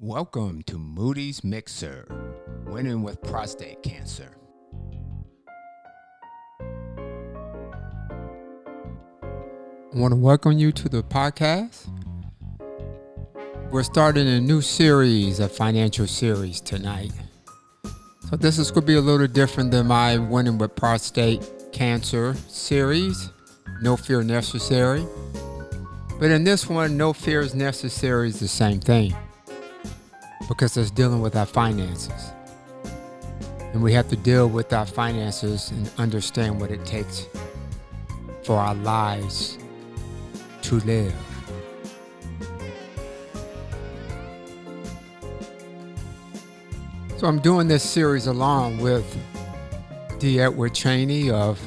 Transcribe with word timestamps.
Welcome 0.00 0.62
to 0.68 0.78
Moody's 0.78 1.42
Mixer, 1.42 2.06
winning 2.66 3.02
with 3.02 3.20
prostate 3.20 3.82
cancer. 3.82 4.36
I 9.92 9.96
want 9.96 10.12
to 10.12 10.16
welcome 10.16 10.52
you 10.52 10.70
to 10.70 10.88
the 10.88 11.02
podcast. 11.02 11.88
We're 13.72 13.82
starting 13.82 14.28
a 14.28 14.40
new 14.40 14.60
series, 14.60 15.40
a 15.40 15.48
financial 15.48 16.06
series 16.06 16.60
tonight. 16.60 17.10
So, 18.30 18.36
this 18.36 18.56
is 18.56 18.70
going 18.70 18.82
to 18.82 18.86
be 18.86 18.94
a 18.94 19.00
little 19.00 19.26
different 19.26 19.72
than 19.72 19.88
my 19.88 20.16
Winning 20.16 20.58
with 20.58 20.76
Prostate 20.76 21.44
Cancer 21.72 22.36
series, 22.46 23.32
No 23.82 23.96
Fear 23.96 24.22
Necessary. 24.22 25.04
But 26.20 26.30
in 26.30 26.44
this 26.44 26.68
one, 26.68 26.96
No 26.96 27.12
Fear 27.12 27.40
is 27.40 27.56
Necessary 27.56 28.28
is 28.28 28.38
the 28.38 28.46
same 28.46 28.78
thing 28.78 29.12
because 30.48 30.76
it's 30.76 30.90
dealing 30.90 31.20
with 31.20 31.36
our 31.36 31.46
finances. 31.46 32.32
And 33.72 33.82
we 33.82 33.92
have 33.92 34.08
to 34.08 34.16
deal 34.16 34.48
with 34.48 34.72
our 34.72 34.86
finances 34.86 35.70
and 35.70 35.90
understand 35.98 36.58
what 36.58 36.70
it 36.70 36.84
takes 36.86 37.26
for 38.42 38.56
our 38.56 38.74
lives 38.74 39.58
to 40.62 40.80
live. 40.80 41.14
So 47.18 47.26
I'm 47.26 47.40
doing 47.40 47.68
this 47.68 47.82
series 47.82 48.26
along 48.26 48.78
with 48.78 49.04
D. 50.18 50.40
Edward 50.40 50.72
Cheney 50.72 51.30
of 51.30 51.60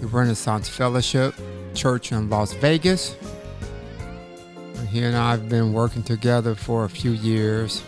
the 0.00 0.06
Renaissance 0.06 0.68
Fellowship 0.68 1.34
Church 1.74 2.12
in 2.12 2.30
Las 2.30 2.52
Vegas. 2.54 3.16
He 4.90 5.02
and 5.02 5.16
I 5.16 5.32
have 5.32 5.48
been 5.48 5.72
working 5.72 6.02
together 6.02 6.54
for 6.54 6.84
a 6.84 6.88
few 6.88 7.10
years 7.12 7.82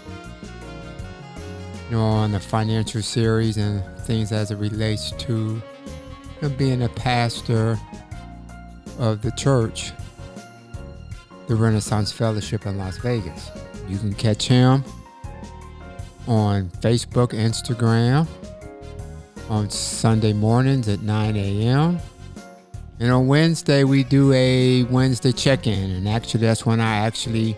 know, 1.91 2.03
on 2.03 2.33
the 2.33 2.41
financial 2.41 3.03
series 3.03 3.57
and 3.57 3.83
things 4.01 4.33
as 4.33 4.51
it 4.51 4.57
relates 4.57 5.13
to 5.13 5.61
being 6.57 6.83
a 6.83 6.89
pastor 6.91 7.79
of 8.99 9.23
the 9.23 9.31
church, 9.33 9.93
the 11.49 11.55
Renaissance 11.55 12.13
Fellowship 12.13 12.67
in 12.67 12.79
Las 12.79 12.97
Vegas. 12.99 13.51
You 13.89 13.99
can 13.99 14.15
catch 14.15 14.47
him 14.47 14.85
on 16.29 16.69
Facebook, 16.81 17.29
Instagram, 17.31 18.27
on 19.49 19.69
Sunday 19.69 20.33
mornings 20.33 20.89
at 20.89 21.01
9 21.03 21.37
a.m. 21.37 21.99
And 23.01 23.11
on 23.11 23.27
Wednesday, 23.27 23.83
we 23.85 24.05
do 24.05 24.33
a 24.33 24.85
Wednesday 24.85 25.33
check 25.33 25.67
in. 25.67 25.91
And 25.91 26.09
actually, 26.09 26.41
that's 26.41 26.65
when 26.65 26.81
I 26.81 26.99
actually 26.99 27.57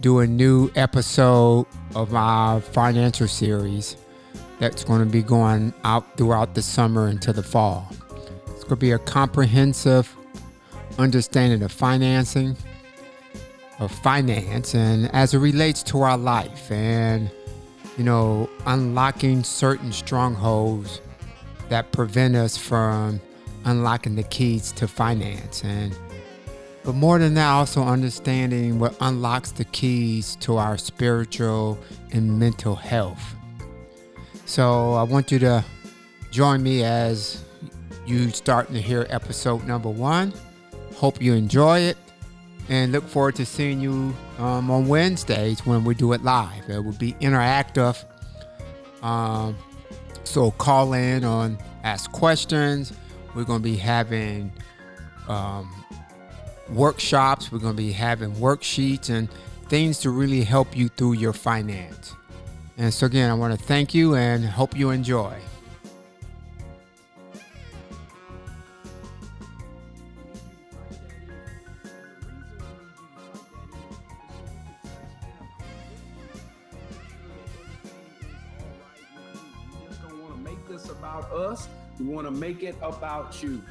do 0.00 0.20
a 0.20 0.26
new 0.26 0.70
episode 0.76 1.66
of 1.94 2.14
our 2.14 2.60
financial 2.60 3.26
series 3.26 3.96
that's 4.60 4.84
going 4.84 5.00
to 5.00 5.06
be 5.06 5.22
going 5.22 5.72
out 5.84 6.16
throughout 6.16 6.54
the 6.54 6.62
summer 6.62 7.08
into 7.08 7.32
the 7.32 7.42
fall. 7.42 7.88
It's 8.46 8.64
going 8.64 8.68
to 8.68 8.76
be 8.76 8.92
a 8.92 8.98
comprehensive 8.98 10.14
understanding 10.98 11.62
of 11.62 11.72
financing, 11.72 12.56
of 13.80 13.90
finance, 13.90 14.74
and 14.74 15.12
as 15.14 15.34
it 15.34 15.38
relates 15.38 15.82
to 15.84 16.02
our 16.02 16.18
life, 16.18 16.70
and 16.70 17.30
you 17.96 18.04
know, 18.04 18.48
unlocking 18.66 19.42
certain 19.42 19.92
strongholds 19.92 21.00
that 21.68 21.90
prevent 21.90 22.36
us 22.36 22.56
from 22.56 23.20
unlocking 23.64 24.14
the 24.14 24.22
keys 24.22 24.70
to 24.72 24.86
finance 24.86 25.64
and 25.64 25.96
but 26.88 26.94
more 26.94 27.18
than 27.18 27.34
that, 27.34 27.50
also 27.50 27.82
understanding 27.82 28.78
what 28.78 28.96
unlocks 29.02 29.50
the 29.50 29.64
keys 29.66 30.36
to 30.36 30.56
our 30.56 30.78
spiritual 30.78 31.78
and 32.12 32.38
mental 32.38 32.74
health. 32.74 33.34
So 34.46 34.94
I 34.94 35.02
want 35.02 35.30
you 35.30 35.38
to 35.40 35.62
join 36.30 36.62
me 36.62 36.84
as 36.84 37.44
you 38.06 38.30
starting 38.30 38.74
to 38.74 38.80
hear 38.80 39.06
episode 39.10 39.66
number 39.66 39.90
one. 39.90 40.32
Hope 40.94 41.20
you 41.20 41.34
enjoy 41.34 41.80
it 41.80 41.98
and 42.70 42.90
look 42.90 43.06
forward 43.06 43.34
to 43.34 43.44
seeing 43.44 43.82
you 43.82 44.16
um, 44.38 44.70
on 44.70 44.88
Wednesdays 44.88 45.66
when 45.66 45.84
we 45.84 45.94
do 45.94 46.14
it 46.14 46.24
live. 46.24 46.70
It 46.70 46.82
will 46.82 46.92
be 46.92 47.12
interactive. 47.20 48.02
Um, 49.02 49.58
so 50.24 50.52
call 50.52 50.94
in 50.94 51.22
on 51.22 51.58
ask 51.84 52.10
questions. 52.12 52.94
We're 53.34 53.44
going 53.44 53.60
to 53.60 53.68
be 53.68 53.76
having 53.76 54.50
um, 55.28 55.77
workshops. 56.70 57.50
We're 57.50 57.58
going 57.58 57.76
to 57.76 57.82
be 57.82 57.92
having 57.92 58.32
worksheets 58.32 59.10
and 59.10 59.28
things 59.68 59.98
to 60.00 60.10
really 60.10 60.44
help 60.44 60.76
you 60.76 60.88
through 60.88 61.14
your 61.14 61.32
finance. 61.32 62.14
And 62.76 62.92
so, 62.92 63.06
again, 63.06 63.30
I 63.30 63.34
want 63.34 63.58
to 63.58 63.64
thank 63.64 63.94
you 63.94 64.14
and 64.14 64.44
hope 64.44 64.76
you 64.76 64.90
enjoy. 64.90 65.36
about 80.98 81.30
us. 81.32 81.68
We 81.98 82.06
want 82.06 82.26
to 82.26 82.30
make 82.30 82.62
it 82.62 82.76
about 82.82 83.42
you 83.42 83.62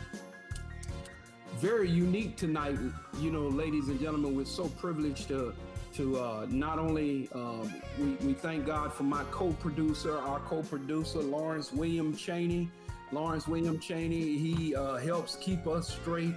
very 1.58 1.90
unique 1.90 2.36
tonight. 2.36 2.78
You 3.20 3.32
know, 3.32 3.48
ladies 3.48 3.90
and 3.90 4.00
gentlemen, 4.00 4.36
we're 4.36 4.46
so 4.46 4.68
privileged 4.70 5.28
to 5.30 5.54
to 5.96 6.18
uh, 6.20 6.46
not 6.50 6.78
only 6.78 7.28
um, 7.34 7.74
we, 8.00 8.12
we 8.28 8.34
thank 8.34 8.68
God 8.68 8.94
for 8.94 9.04
my 9.04 9.24
co-producer, 9.32 10.20
our 10.20 10.40
co-producer 10.42 11.20
Lawrence 11.20 11.74
William 11.74 12.16
Cheney. 12.16 12.70
Lawrence 13.12 13.48
William 13.48 13.80
Cheney, 13.80 14.38
he 14.38 14.76
uh, 14.76 14.98
helps 14.98 15.38
keep 15.38 15.66
us 15.66 15.88
straight 15.88 16.36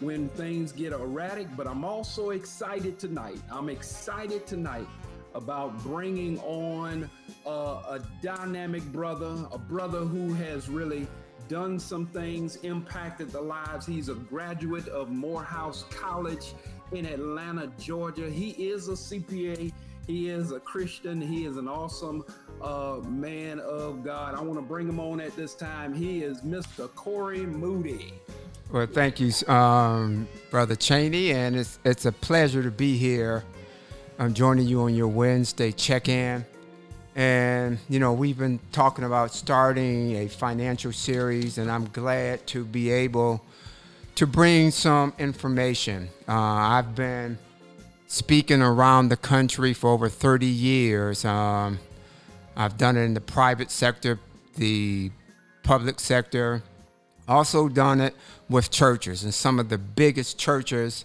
when 0.00 0.28
things 0.30 0.72
get 0.72 0.92
erratic. 0.92 1.48
But 1.56 1.66
I'm 1.66 1.84
also 1.84 2.30
excited 2.30 2.98
tonight. 2.98 3.40
I'm 3.50 3.68
excited 3.68 4.46
tonight 4.46 4.86
about 5.34 5.82
bringing 5.82 6.38
on 6.40 7.10
uh, 7.44 7.50
a 7.50 8.00
dynamic 8.22 8.84
brother, 8.84 9.36
a 9.50 9.58
brother 9.58 10.00
who 10.00 10.32
has 10.34 10.68
really 10.68 11.06
done 11.48 11.78
some 11.78 12.06
things, 12.06 12.56
impacted 12.56 13.30
the 13.30 13.40
lives. 13.40 13.86
He's 13.86 14.08
a 14.08 14.14
graduate 14.14 14.88
of 14.88 15.10
Morehouse 15.10 15.84
College 15.90 16.54
in 16.92 17.06
Atlanta, 17.06 17.70
Georgia. 17.78 18.28
He 18.28 18.50
is 18.50 18.88
a 18.88 18.92
CPA. 18.92 19.72
He 20.06 20.28
is 20.28 20.52
a 20.52 20.60
Christian. 20.60 21.20
He 21.20 21.46
is 21.46 21.56
an 21.56 21.68
awesome 21.68 22.24
uh, 22.60 22.98
man 23.06 23.60
of 23.60 24.02
God. 24.02 24.34
I 24.34 24.40
want 24.40 24.58
to 24.58 24.62
bring 24.62 24.88
him 24.88 24.98
on 24.98 25.20
at 25.20 25.34
this 25.36 25.54
time. 25.54 25.94
He 25.94 26.22
is 26.22 26.40
Mr. 26.42 26.92
Corey 26.94 27.46
Moody. 27.46 28.14
Well, 28.70 28.86
thank 28.86 29.20
you, 29.20 29.32
um, 29.48 30.26
Brother 30.50 30.74
Cheney, 30.74 31.32
and 31.32 31.56
it's 31.56 31.78
it's 31.84 32.06
a 32.06 32.12
pleasure 32.12 32.62
to 32.62 32.70
be 32.70 32.96
here. 32.96 33.44
I'm 34.18 34.32
joining 34.32 34.66
you 34.66 34.80
on 34.82 34.94
your 34.94 35.08
Wednesday 35.08 35.72
check-in. 35.72 36.46
And, 37.14 37.78
you 37.90 37.98
know, 37.98 38.14
we've 38.14 38.38
been 38.38 38.58
talking 38.72 39.04
about 39.04 39.34
starting 39.34 40.16
a 40.16 40.28
financial 40.28 40.92
series, 40.92 41.58
and 41.58 41.70
I'm 41.70 41.84
glad 41.86 42.46
to 42.48 42.64
be 42.64 42.90
able 42.90 43.44
to 44.14 44.26
bring 44.26 44.70
some 44.70 45.12
information. 45.18 46.08
Uh, 46.26 46.32
I've 46.32 46.94
been 46.94 47.36
speaking 48.06 48.62
around 48.62 49.08
the 49.08 49.18
country 49.18 49.74
for 49.74 49.90
over 49.90 50.08
30 50.08 50.46
years. 50.46 51.24
Um, 51.26 51.80
I've 52.56 52.78
done 52.78 52.96
it 52.96 53.02
in 53.02 53.12
the 53.12 53.20
private 53.20 53.70
sector, 53.70 54.18
the 54.56 55.10
public 55.62 56.00
sector, 56.00 56.62
also 57.28 57.68
done 57.68 58.00
it 58.00 58.14
with 58.48 58.70
churches 58.70 59.22
and 59.22 59.32
some 59.32 59.58
of 59.58 59.68
the 59.68 59.78
biggest 59.78 60.38
churches 60.38 61.04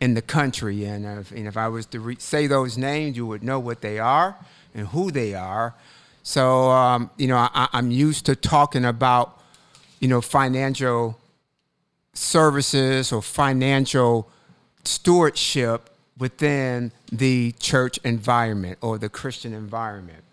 in 0.00 0.14
the 0.14 0.22
country. 0.22 0.84
And 0.84 1.04
if, 1.18 1.32
and 1.32 1.48
if 1.48 1.56
I 1.56 1.66
was 1.66 1.86
to 1.86 2.00
re- 2.00 2.16
say 2.18 2.46
those 2.46 2.78
names, 2.78 3.16
you 3.16 3.26
would 3.26 3.42
know 3.42 3.58
what 3.58 3.80
they 3.80 3.98
are 3.98 4.36
and 4.78 4.88
who 4.88 5.10
they 5.10 5.34
are. 5.34 5.74
So, 6.22 6.70
um, 6.70 7.10
you 7.16 7.26
know, 7.26 7.36
I, 7.36 7.68
I'm 7.72 7.90
used 7.90 8.26
to 8.26 8.36
talking 8.36 8.84
about, 8.84 9.40
you 10.00 10.08
know, 10.08 10.20
financial 10.20 11.18
services 12.14 13.12
or 13.12 13.22
financial 13.22 14.28
stewardship 14.84 15.90
within 16.18 16.92
the 17.12 17.52
church 17.58 17.98
environment 18.04 18.78
or 18.80 18.98
the 18.98 19.08
Christian 19.08 19.54
environment. 19.54 20.24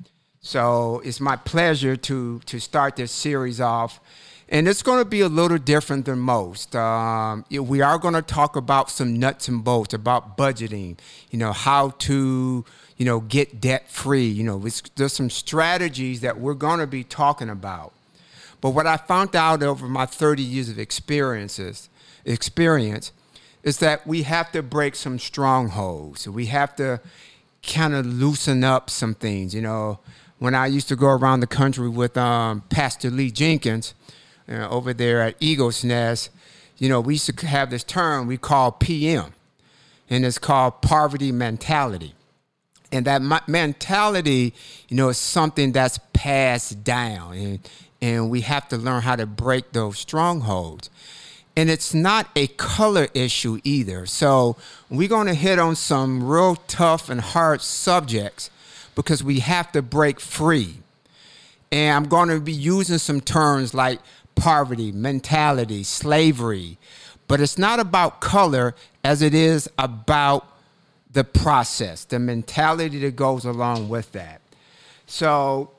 So 0.41 1.01
it's 1.03 1.19
my 1.19 1.37
pleasure 1.37 1.95
to 1.95 2.39
to 2.45 2.59
start 2.59 2.95
this 2.95 3.11
series 3.11 3.59
off, 3.59 3.99
and 4.47 4.67
it's 4.67 4.83
going 4.83 4.99
to 4.99 5.09
be 5.09 5.21
a 5.21 5.27
little 5.27 5.57
different 5.57 6.05
than 6.05 6.19
most. 6.19 6.75
Um, 6.75 7.45
we 7.49 7.81
are 7.81 7.97
going 7.97 8.13
to 8.13 8.21
talk 8.21 8.55
about 8.55 8.91
some 8.91 9.17
nuts 9.19 9.47
and 9.47 9.63
bolts 9.63 9.93
about 9.95 10.37
budgeting. 10.37 10.97
You 11.31 11.39
know 11.39 11.51
how 11.51 11.89
to 11.99 12.63
you 12.97 13.05
know, 13.05 13.19
get 13.19 13.59
debt 13.59 13.89
free. 13.89 14.27
You 14.27 14.43
know, 14.43 14.65
there's 14.95 15.13
some 15.13 15.29
strategies 15.29 16.21
that 16.21 16.39
we're 16.39 16.53
going 16.53 16.79
to 16.79 16.87
be 16.87 17.03
talking 17.03 17.49
about. 17.49 17.93
But 18.61 18.71
what 18.71 18.87
I 18.87 18.97
found 18.97 19.35
out 19.35 19.61
over 19.61 19.87
my 19.87 20.05
30 20.05 20.41
years 20.41 20.69
of 20.69 20.79
experiences, 20.79 21.89
experience, 22.23 23.11
is 23.63 23.77
that 23.79 24.07
we 24.07 24.23
have 24.23 24.51
to 24.53 24.63
break 24.63 24.95
some 24.95 25.19
strongholds. 25.19 26.27
We 26.27 26.47
have 26.47 26.75
to 26.77 26.99
kind 27.61 27.93
of 27.93 28.05
loosen 28.05 28.63
up 28.63 28.89
some 28.89 29.13
things. 29.13 29.53
You 29.53 29.61
know, 29.61 29.99
when 30.39 30.55
I 30.55 30.67
used 30.67 30.87
to 30.87 30.95
go 30.95 31.07
around 31.07 31.41
the 31.41 31.47
country 31.47 31.89
with 31.89 32.17
um, 32.17 32.61
Pastor 32.69 33.11
Lee 33.11 33.31
Jenkins 33.31 33.93
uh, 34.49 34.67
over 34.69 34.93
there 34.93 35.21
at 35.21 35.35
Eagles 35.39 35.83
Nest, 35.83 36.29
you 36.77 36.89
know, 36.89 36.99
we 36.99 37.15
used 37.15 37.37
to 37.37 37.45
have 37.45 37.69
this 37.69 37.83
term 37.83 38.27
we 38.27 38.37
call 38.37 38.71
PM, 38.71 39.33
and 40.09 40.25
it's 40.25 40.39
called 40.39 40.81
poverty 40.81 41.31
mentality. 41.31 42.14
And 42.95 43.05
that 43.05 43.21
mentality, 43.47 44.53
you 44.87 44.97
know, 44.97 45.09
is 45.09 45.17
something 45.17 45.71
that's 45.71 45.99
passed 46.13 46.83
down, 46.83 47.33
and 47.33 47.59
and 48.01 48.29
we 48.29 48.41
have 48.41 48.67
to 48.69 48.77
learn 48.77 49.01
how 49.01 49.15
to 49.15 49.25
break 49.25 49.71
those 49.71 49.97
strongholds. 49.99 50.89
And 51.57 51.69
it's 51.69 51.93
not 51.93 52.27
a 52.35 52.47
color 52.47 53.07
issue 53.13 53.59
either. 53.63 54.05
So 54.05 54.57
we're 54.89 55.07
going 55.07 55.27
to 55.27 55.33
hit 55.33 55.57
on 55.57 55.75
some 55.75 56.27
real 56.27 56.55
tough 56.55 57.09
and 57.09 57.21
hard 57.21 57.61
subjects 57.61 58.49
because 58.93 59.23
we 59.23 59.39
have 59.39 59.71
to 59.71 59.81
break 59.81 60.19
free. 60.19 60.75
And 61.71 61.95
I'm 61.95 62.09
going 62.09 62.29
to 62.29 62.39
be 62.39 62.53
using 62.53 62.97
some 62.97 63.21
terms 63.21 63.73
like 63.73 63.99
poverty, 64.35 64.91
mentality, 64.91 65.83
slavery. 65.83 66.77
But 67.27 67.39
it's 67.41 67.57
not 67.57 67.79
about 67.79 68.21
color 68.21 68.75
as 69.03 69.21
it 69.21 69.33
is 69.33 69.69
about 69.79 70.45
the 71.15 71.23
process, 71.23 72.03
the 72.03 72.19
mentality 72.19 72.99
that 72.99 73.15
goes 73.15 73.45
along 73.45 73.87
with 73.87 74.11
that. 74.11 74.41
So, 75.07 75.71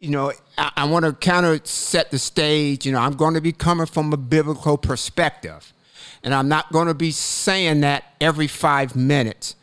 you 0.00 0.10
know, 0.10 0.32
I, 0.58 0.72
I 0.76 0.84
want 0.86 1.04
to 1.04 1.12
kind 1.12 1.46
of 1.46 1.64
set 1.64 2.10
the 2.10 2.18
stage. 2.18 2.84
You 2.84 2.90
know, 2.90 2.98
I'm 2.98 3.14
going 3.14 3.34
to 3.34 3.40
be 3.40 3.52
coming 3.52 3.86
from 3.86 4.12
a 4.12 4.16
biblical 4.16 4.76
perspective. 4.76 5.72
And 6.24 6.34
I'm 6.34 6.48
not 6.48 6.72
going 6.72 6.88
to 6.88 6.94
be 6.94 7.12
saying 7.12 7.82
that 7.82 8.04
every 8.20 8.48
five 8.48 8.96
minutes 8.96 9.54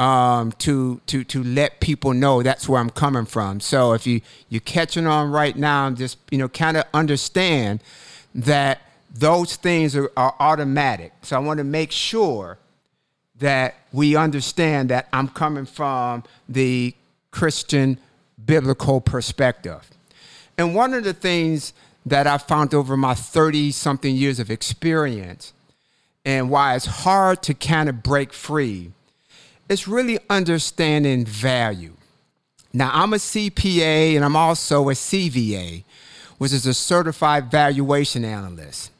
um, 0.00 0.50
to 0.52 1.00
to 1.06 1.22
to 1.24 1.44
let 1.44 1.78
people 1.78 2.12
know 2.12 2.42
that's 2.42 2.68
where 2.68 2.80
I'm 2.80 2.90
coming 2.90 3.26
from. 3.26 3.60
So 3.60 3.92
if 3.92 4.04
you 4.04 4.20
you're 4.48 4.60
catching 4.62 5.06
on 5.06 5.30
right 5.30 5.54
now, 5.54 5.90
just 5.90 6.18
you 6.32 6.38
know, 6.38 6.48
kind 6.48 6.76
of 6.76 6.84
understand 6.92 7.84
that 8.34 8.80
those 9.14 9.54
things 9.56 9.94
are, 9.94 10.10
are 10.16 10.34
automatic. 10.40 11.12
So 11.22 11.36
I 11.36 11.38
want 11.38 11.58
to 11.58 11.64
make 11.64 11.92
sure 11.92 12.58
that 13.40 13.74
we 13.92 14.16
understand 14.16 14.90
that 14.90 15.08
I'm 15.12 15.28
coming 15.28 15.66
from 15.66 16.24
the 16.48 16.94
Christian 17.30 17.98
biblical 18.44 19.00
perspective. 19.00 19.90
And 20.56 20.74
one 20.74 20.94
of 20.94 21.04
the 21.04 21.14
things 21.14 21.72
that 22.06 22.26
I 22.26 22.38
found 22.38 22.74
over 22.74 22.96
my 22.96 23.14
30 23.14 23.72
something 23.72 24.14
years 24.14 24.38
of 24.38 24.50
experience 24.50 25.52
and 26.24 26.50
why 26.50 26.74
it's 26.74 26.86
hard 26.86 27.42
to 27.44 27.54
kind 27.54 27.88
of 27.88 28.02
break 28.02 28.32
free 28.32 28.92
is 29.68 29.88
really 29.88 30.18
understanding 30.28 31.24
value. 31.24 31.94
Now, 32.72 32.90
I'm 32.92 33.12
a 33.12 33.16
CPA 33.16 34.16
and 34.16 34.24
I'm 34.24 34.36
also 34.36 34.88
a 34.90 34.92
CVA, 34.92 35.84
which 36.38 36.52
is 36.52 36.66
a 36.66 36.74
certified 36.74 37.50
valuation 37.50 38.24
analyst. 38.24 38.90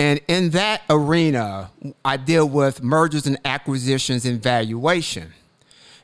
And 0.00 0.18
in 0.28 0.48
that 0.50 0.80
arena, 0.88 1.70
I 2.02 2.16
deal 2.16 2.48
with 2.48 2.82
mergers 2.82 3.26
and 3.26 3.38
acquisitions 3.44 4.24
and 4.24 4.42
valuation. 4.42 5.34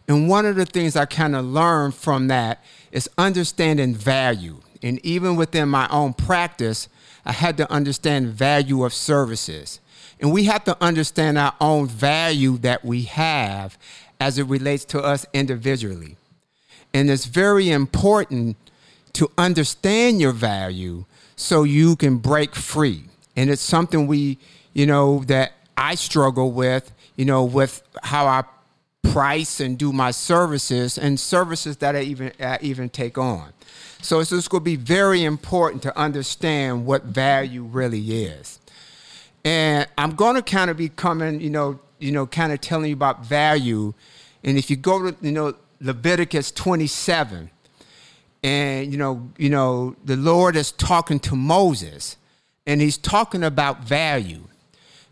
And 0.06 0.28
one 0.28 0.44
of 0.44 0.56
the 0.56 0.66
things 0.66 0.96
I 0.96 1.06
kind 1.06 1.34
of 1.34 1.46
learned 1.46 1.94
from 1.94 2.28
that 2.28 2.62
is 2.92 3.08
understanding 3.16 3.94
value. 3.94 4.60
And 4.82 5.02
even 5.02 5.34
within 5.34 5.70
my 5.70 5.88
own 5.90 6.12
practice, 6.12 6.90
I 7.24 7.32
had 7.32 7.56
to 7.56 7.72
understand 7.72 8.34
value 8.34 8.84
of 8.84 8.92
services. 8.92 9.80
And 10.20 10.30
we 10.30 10.44
have 10.44 10.64
to 10.64 10.76
understand 10.84 11.38
our 11.38 11.54
own 11.58 11.86
value 11.86 12.58
that 12.58 12.84
we 12.84 13.04
have 13.04 13.78
as 14.20 14.36
it 14.36 14.44
relates 14.44 14.84
to 14.84 15.00
us 15.00 15.24
individually. 15.32 16.18
And 16.92 17.08
it's 17.08 17.24
very 17.24 17.70
important 17.70 18.58
to 19.14 19.30
understand 19.38 20.20
your 20.20 20.32
value 20.32 21.06
so 21.34 21.62
you 21.62 21.96
can 21.96 22.18
break 22.18 22.54
free. 22.54 23.04
And 23.36 23.50
it's 23.50 23.62
something 23.62 24.06
we, 24.06 24.38
you 24.72 24.86
know, 24.86 25.22
that 25.24 25.52
I 25.76 25.94
struggle 25.94 26.52
with, 26.52 26.92
you 27.16 27.24
know, 27.24 27.44
with 27.44 27.82
how 28.02 28.26
I 28.26 28.44
price 29.12 29.60
and 29.60 29.78
do 29.78 29.92
my 29.92 30.10
services 30.10 30.98
and 30.98 31.18
services 31.20 31.76
that 31.78 31.94
I 31.94 32.00
even 32.00 32.32
I 32.40 32.58
even 32.60 32.88
take 32.88 33.18
on. 33.18 33.52
So 34.02 34.20
it's 34.20 34.30
just 34.30 34.50
going 34.50 34.62
to 34.62 34.64
be 34.64 34.76
very 34.76 35.24
important 35.24 35.82
to 35.84 35.98
understand 35.98 36.86
what 36.86 37.04
value 37.04 37.62
really 37.64 38.24
is. 38.24 38.60
And 39.44 39.86
I'm 39.96 40.14
going 40.14 40.34
to 40.34 40.42
kind 40.42 40.70
of 40.70 40.76
be 40.76 40.88
coming, 40.88 41.40
you 41.40 41.50
know, 41.50 41.80
you 41.98 42.12
know, 42.12 42.26
kind 42.26 42.52
of 42.52 42.60
telling 42.60 42.88
you 42.88 42.94
about 42.94 43.24
value. 43.24 43.94
And 44.44 44.58
if 44.58 44.70
you 44.70 44.76
go 44.76 45.10
to, 45.10 45.16
you 45.24 45.32
know, 45.32 45.54
Leviticus 45.80 46.50
27, 46.52 47.50
and 48.42 48.92
you 48.92 48.98
know, 48.98 49.28
you 49.36 49.50
know, 49.50 49.96
the 50.04 50.16
Lord 50.16 50.56
is 50.56 50.72
talking 50.72 51.18
to 51.20 51.34
Moses, 51.34 52.16
and 52.66 52.80
he's 52.80 52.98
talking 52.98 53.42
about 53.42 53.80
value. 53.80 54.42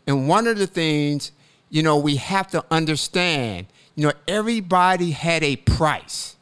And 0.07 0.29
one 0.29 0.47
of 0.47 0.59
the 0.59 0.67
things, 0.67 1.33
you 1.71 1.83
know, 1.83 1.97
we 1.97 2.17
have 2.17 2.49
to 2.49 2.65
understand, 2.71 3.67
you 3.95 4.07
know, 4.07 4.13
everybody 4.29 5.13
had 5.13 5.43
a 5.43 5.57
price 5.57 6.35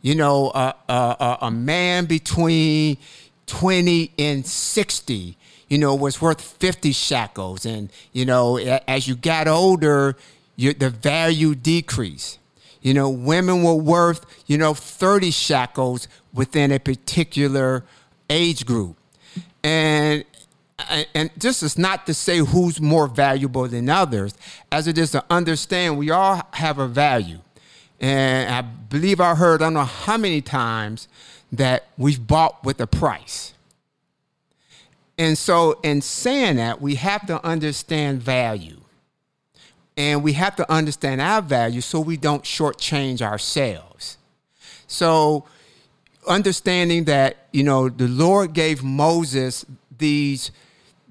you 0.00 0.14
know, 0.14 0.50
a, 0.54 0.74
a, 0.88 1.38
a 1.42 1.50
man 1.50 2.06
between 2.06 2.96
20 3.46 4.12
and 4.18 4.46
60 4.46 5.36
you 5.68 5.76
know, 5.76 5.94
was 5.94 6.20
worth 6.20 6.40
50 6.40 6.92
shekels. 6.92 7.66
And, 7.66 7.90
you 8.12 8.24
know, 8.24 8.56
as 8.56 9.06
you 9.06 9.14
got 9.14 9.46
older, 9.46 10.16
you, 10.56 10.72
the 10.72 10.88
value 10.88 11.54
decreased. 11.54 12.38
You 12.80 12.94
know, 12.94 13.10
women 13.10 13.62
were 13.62 13.74
worth, 13.74 14.24
you 14.46 14.56
know, 14.56 14.72
30 14.72 15.30
shekels 15.30 16.08
within 16.32 16.72
a 16.72 16.78
particular 16.78 17.84
age 18.30 18.64
group. 18.64 18.96
And 19.62 20.24
and 21.14 21.30
this 21.36 21.62
is 21.62 21.76
not 21.76 22.06
to 22.06 22.14
say 22.14 22.38
who's 22.38 22.80
more 22.80 23.08
valuable 23.08 23.66
than 23.66 23.88
others, 23.88 24.34
as 24.70 24.86
it 24.86 24.96
is 24.96 25.10
to 25.12 25.24
understand 25.28 25.98
we 25.98 26.10
all 26.10 26.42
have 26.52 26.78
a 26.78 26.86
value. 26.86 27.38
And 28.00 28.48
I 28.52 28.60
believe 28.62 29.20
I 29.20 29.34
heard, 29.34 29.60
I 29.60 29.66
don't 29.66 29.74
know 29.74 29.84
how 29.84 30.16
many 30.16 30.40
times, 30.40 31.08
that 31.50 31.86
we've 31.96 32.24
bought 32.24 32.62
with 32.64 32.80
a 32.80 32.86
price. 32.86 33.54
And 35.16 35.36
so, 35.36 35.80
in 35.82 36.00
saying 36.00 36.56
that, 36.56 36.80
we 36.80 36.94
have 36.94 37.26
to 37.26 37.44
understand 37.44 38.22
value. 38.22 38.80
And 39.96 40.22
we 40.22 40.34
have 40.34 40.54
to 40.56 40.72
understand 40.72 41.20
our 41.20 41.42
value 41.42 41.80
so 41.80 41.98
we 41.98 42.16
don't 42.16 42.44
shortchange 42.44 43.20
ourselves. 43.20 44.16
So, 44.86 45.44
understanding 46.28 47.04
that, 47.04 47.48
you 47.52 47.64
know, 47.64 47.88
the 47.88 48.06
Lord 48.06 48.52
gave 48.52 48.84
Moses 48.84 49.66
these, 49.96 50.52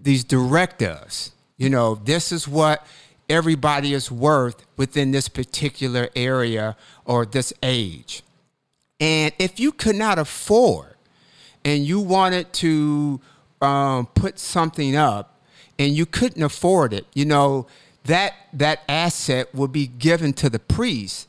these 0.02 0.24
directives. 0.24 1.32
You 1.58 1.70
know, 1.70 1.96
this 1.96 2.32
is 2.32 2.48
what 2.48 2.86
everybody 3.30 3.94
is 3.94 4.12
worth 4.12 4.66
within 4.78 5.12
this 5.12 5.28
particular 5.28 6.10
area 6.16 6.76
or 7.06 7.26
this 7.26 7.54
age. 7.62 8.24
And 9.00 9.34
if 9.38 9.60
you 9.60 9.72
could 9.72 9.96
not 9.96 10.18
afford 10.18 10.96
and 11.64 11.86
you 11.86 12.00
wanted 12.00 12.54
to 12.54 13.20
um, 13.62 14.08
put 14.08 14.40
something 14.40 14.96
up 14.96 15.42
and 15.78 15.94
you 15.94 16.06
couldn't 16.06 16.42
afford 16.42 16.94
it, 16.94 17.06
you 17.14 17.26
know, 17.26 17.68
that, 18.06 18.34
that 18.54 18.82
asset 18.88 19.54
would 19.54 19.72
be 19.72 19.88
given 19.88 20.34
to 20.34 20.50
the 20.50 20.60
priest. 20.60 21.28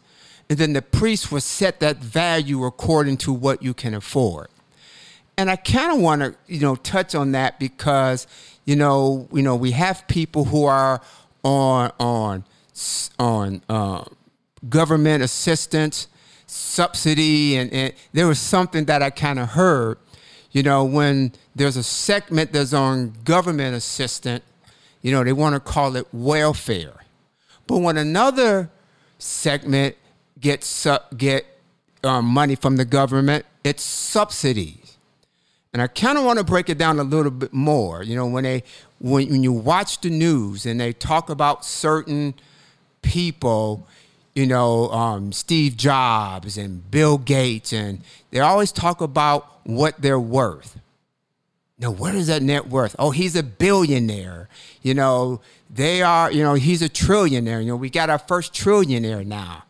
And 0.48 0.58
then 0.58 0.72
the 0.72 0.82
priest 0.82 1.30
would 1.30 1.42
set 1.42 1.80
that 1.80 1.98
value 1.98 2.64
according 2.64 3.18
to 3.18 3.32
what 3.32 3.62
you 3.62 3.74
can 3.74 3.94
afford. 3.94 4.48
And 5.38 5.48
I 5.48 5.54
kind 5.54 5.92
of 5.92 6.00
want 6.00 6.20
to, 6.20 6.34
you 6.48 6.58
know, 6.58 6.74
touch 6.74 7.14
on 7.14 7.30
that 7.30 7.60
because, 7.60 8.26
you 8.64 8.74
know, 8.74 9.28
you 9.32 9.40
know, 9.40 9.54
we 9.54 9.70
have 9.70 10.06
people 10.08 10.44
who 10.44 10.64
are 10.64 11.00
on 11.44 11.92
on 12.00 12.44
on 13.20 13.62
uh, 13.68 14.04
government 14.68 15.22
assistance, 15.22 16.08
subsidy, 16.48 17.56
and, 17.56 17.72
and 17.72 17.92
there 18.12 18.26
was 18.26 18.40
something 18.40 18.86
that 18.86 19.00
I 19.00 19.10
kind 19.10 19.38
of 19.38 19.50
heard. 19.50 19.98
You 20.50 20.64
know, 20.64 20.84
when 20.84 21.32
there's 21.54 21.76
a 21.76 21.84
segment 21.84 22.52
that's 22.52 22.72
on 22.72 23.12
government 23.22 23.76
assistance, 23.76 24.42
you 25.02 25.12
know, 25.12 25.22
they 25.22 25.32
want 25.32 25.54
to 25.54 25.60
call 25.60 25.94
it 25.94 26.06
welfare. 26.12 27.04
But 27.68 27.78
when 27.78 27.96
another 27.96 28.70
segment 29.18 29.94
gets 30.40 30.84
uh, 30.84 30.98
get 31.16 31.46
um, 32.02 32.24
money 32.24 32.56
from 32.56 32.74
the 32.74 32.84
government, 32.84 33.46
it's 33.62 33.84
subsidies. 33.84 34.87
And 35.72 35.82
I 35.82 35.86
kind 35.86 36.16
of 36.16 36.24
want 36.24 36.38
to 36.38 36.44
break 36.44 36.70
it 36.70 36.78
down 36.78 36.98
a 36.98 37.04
little 37.04 37.30
bit 37.30 37.52
more. 37.52 38.02
You 38.02 38.16
know, 38.16 38.26
when 38.26 38.44
they 38.44 38.64
when, 38.98 39.28
when 39.28 39.42
you 39.42 39.52
watch 39.52 40.00
the 40.00 40.10
news 40.10 40.66
and 40.66 40.80
they 40.80 40.92
talk 40.92 41.28
about 41.28 41.64
certain 41.64 42.34
people, 43.02 43.86
you 44.34 44.46
know, 44.46 44.88
um, 44.90 45.32
Steve 45.32 45.76
Jobs 45.76 46.56
and 46.56 46.90
Bill 46.90 47.18
Gates, 47.18 47.72
and 47.72 48.00
they 48.30 48.40
always 48.40 48.72
talk 48.72 49.00
about 49.00 49.60
what 49.64 50.00
they're 50.00 50.20
worth. 50.20 50.78
Now, 51.78 51.92
what 51.92 52.14
is 52.14 52.26
that 52.26 52.42
net 52.42 52.68
worth? 52.68 52.96
Oh, 52.98 53.10
he's 53.10 53.36
a 53.36 53.42
billionaire. 53.42 54.48
You 54.82 54.94
know, 54.94 55.40
they 55.70 56.02
are, 56.02 56.32
you 56.32 56.42
know, 56.42 56.54
he's 56.54 56.82
a 56.82 56.88
trillionaire. 56.88 57.60
You 57.60 57.68
know, 57.68 57.76
we 57.76 57.90
got 57.90 58.10
our 58.10 58.18
first 58.18 58.52
trillionaire 58.52 59.24
now. 59.24 59.64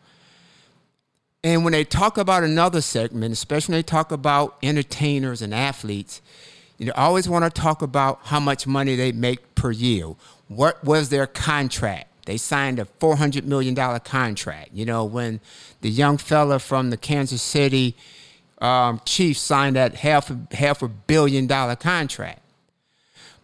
And 1.43 1.63
when 1.63 1.71
they 1.71 1.85
talk 1.85 2.17
about 2.17 2.43
another 2.43 2.81
segment, 2.81 3.31
especially 3.31 3.73
when 3.73 3.79
they 3.79 3.83
talk 3.83 4.11
about 4.11 4.57
entertainers 4.61 5.41
and 5.41 5.53
athletes, 5.53 6.21
you 6.77 6.85
know, 6.87 6.93
always 6.95 7.29
want 7.29 7.45
to 7.45 7.61
talk 7.61 7.81
about 7.81 8.19
how 8.23 8.39
much 8.39 8.67
money 8.67 8.95
they 8.95 9.11
make 9.11 9.55
per 9.55 9.71
year. 9.71 10.13
What 10.47 10.83
was 10.83 11.09
their 11.09 11.27
contract? 11.27 12.25
They 12.25 12.37
signed 12.37 12.79
a 12.79 12.85
$400 12.99 13.45
million 13.45 13.75
contract. 13.99 14.69
You 14.73 14.85
know, 14.85 15.05
when 15.05 15.39
the 15.81 15.89
young 15.89 16.17
fella 16.17 16.59
from 16.59 16.89
the 16.89 16.97
Kansas 16.97 17.41
City 17.41 17.95
um, 18.61 19.01
Chiefs 19.05 19.39
signed 19.39 19.75
that 19.75 19.95
half 19.95 20.29
a, 20.29 20.55
half 20.55 20.81
a 20.81 20.87
billion 20.87 21.47
dollar 21.47 21.75
contract. 21.75 22.41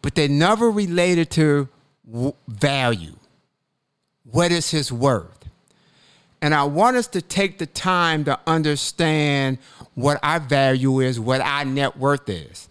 But 0.01 0.15
they 0.15 0.27
never 0.27 0.69
related 0.69 1.29
to 1.31 1.69
w- 2.09 2.33
value. 2.47 3.15
What 4.23 4.51
is 4.51 4.71
his 4.71 4.91
worth? 4.91 5.35
And 6.45 6.53
I 6.53 6.63
want 6.65 6.95
us 6.95 7.07
to 7.07 7.23
take 7.23 7.57
the 7.57 7.65
time 7.65 8.23
to 8.25 8.39
understand 8.45 9.57
what 9.95 10.19
our 10.21 10.39
value 10.39 10.99
is, 10.99 11.19
what 11.19 11.41
our 11.41 11.65
net 11.65 11.97
worth 11.97 12.29
is. 12.29 12.69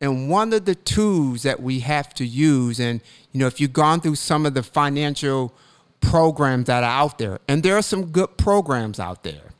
And 0.00 0.30
one 0.30 0.50
of 0.54 0.64
the 0.64 0.76
tools 0.76 1.42
that 1.42 1.62
we 1.62 1.80
have 1.80 2.14
to 2.14 2.24
use, 2.24 2.80
and 2.80 3.02
you 3.32 3.40
know, 3.40 3.48
if 3.48 3.60
you've 3.60 3.74
gone 3.74 4.00
through 4.00 4.14
some 4.14 4.46
of 4.46 4.54
the 4.54 4.62
financial 4.62 5.52
programs 6.00 6.68
that 6.68 6.84
are 6.84 7.02
out 7.02 7.18
there, 7.18 7.38
and 7.46 7.62
there 7.62 7.76
are 7.76 7.82
some 7.82 8.06
good 8.06 8.38
programs 8.38 8.98
out 8.98 9.24
there. 9.24 9.52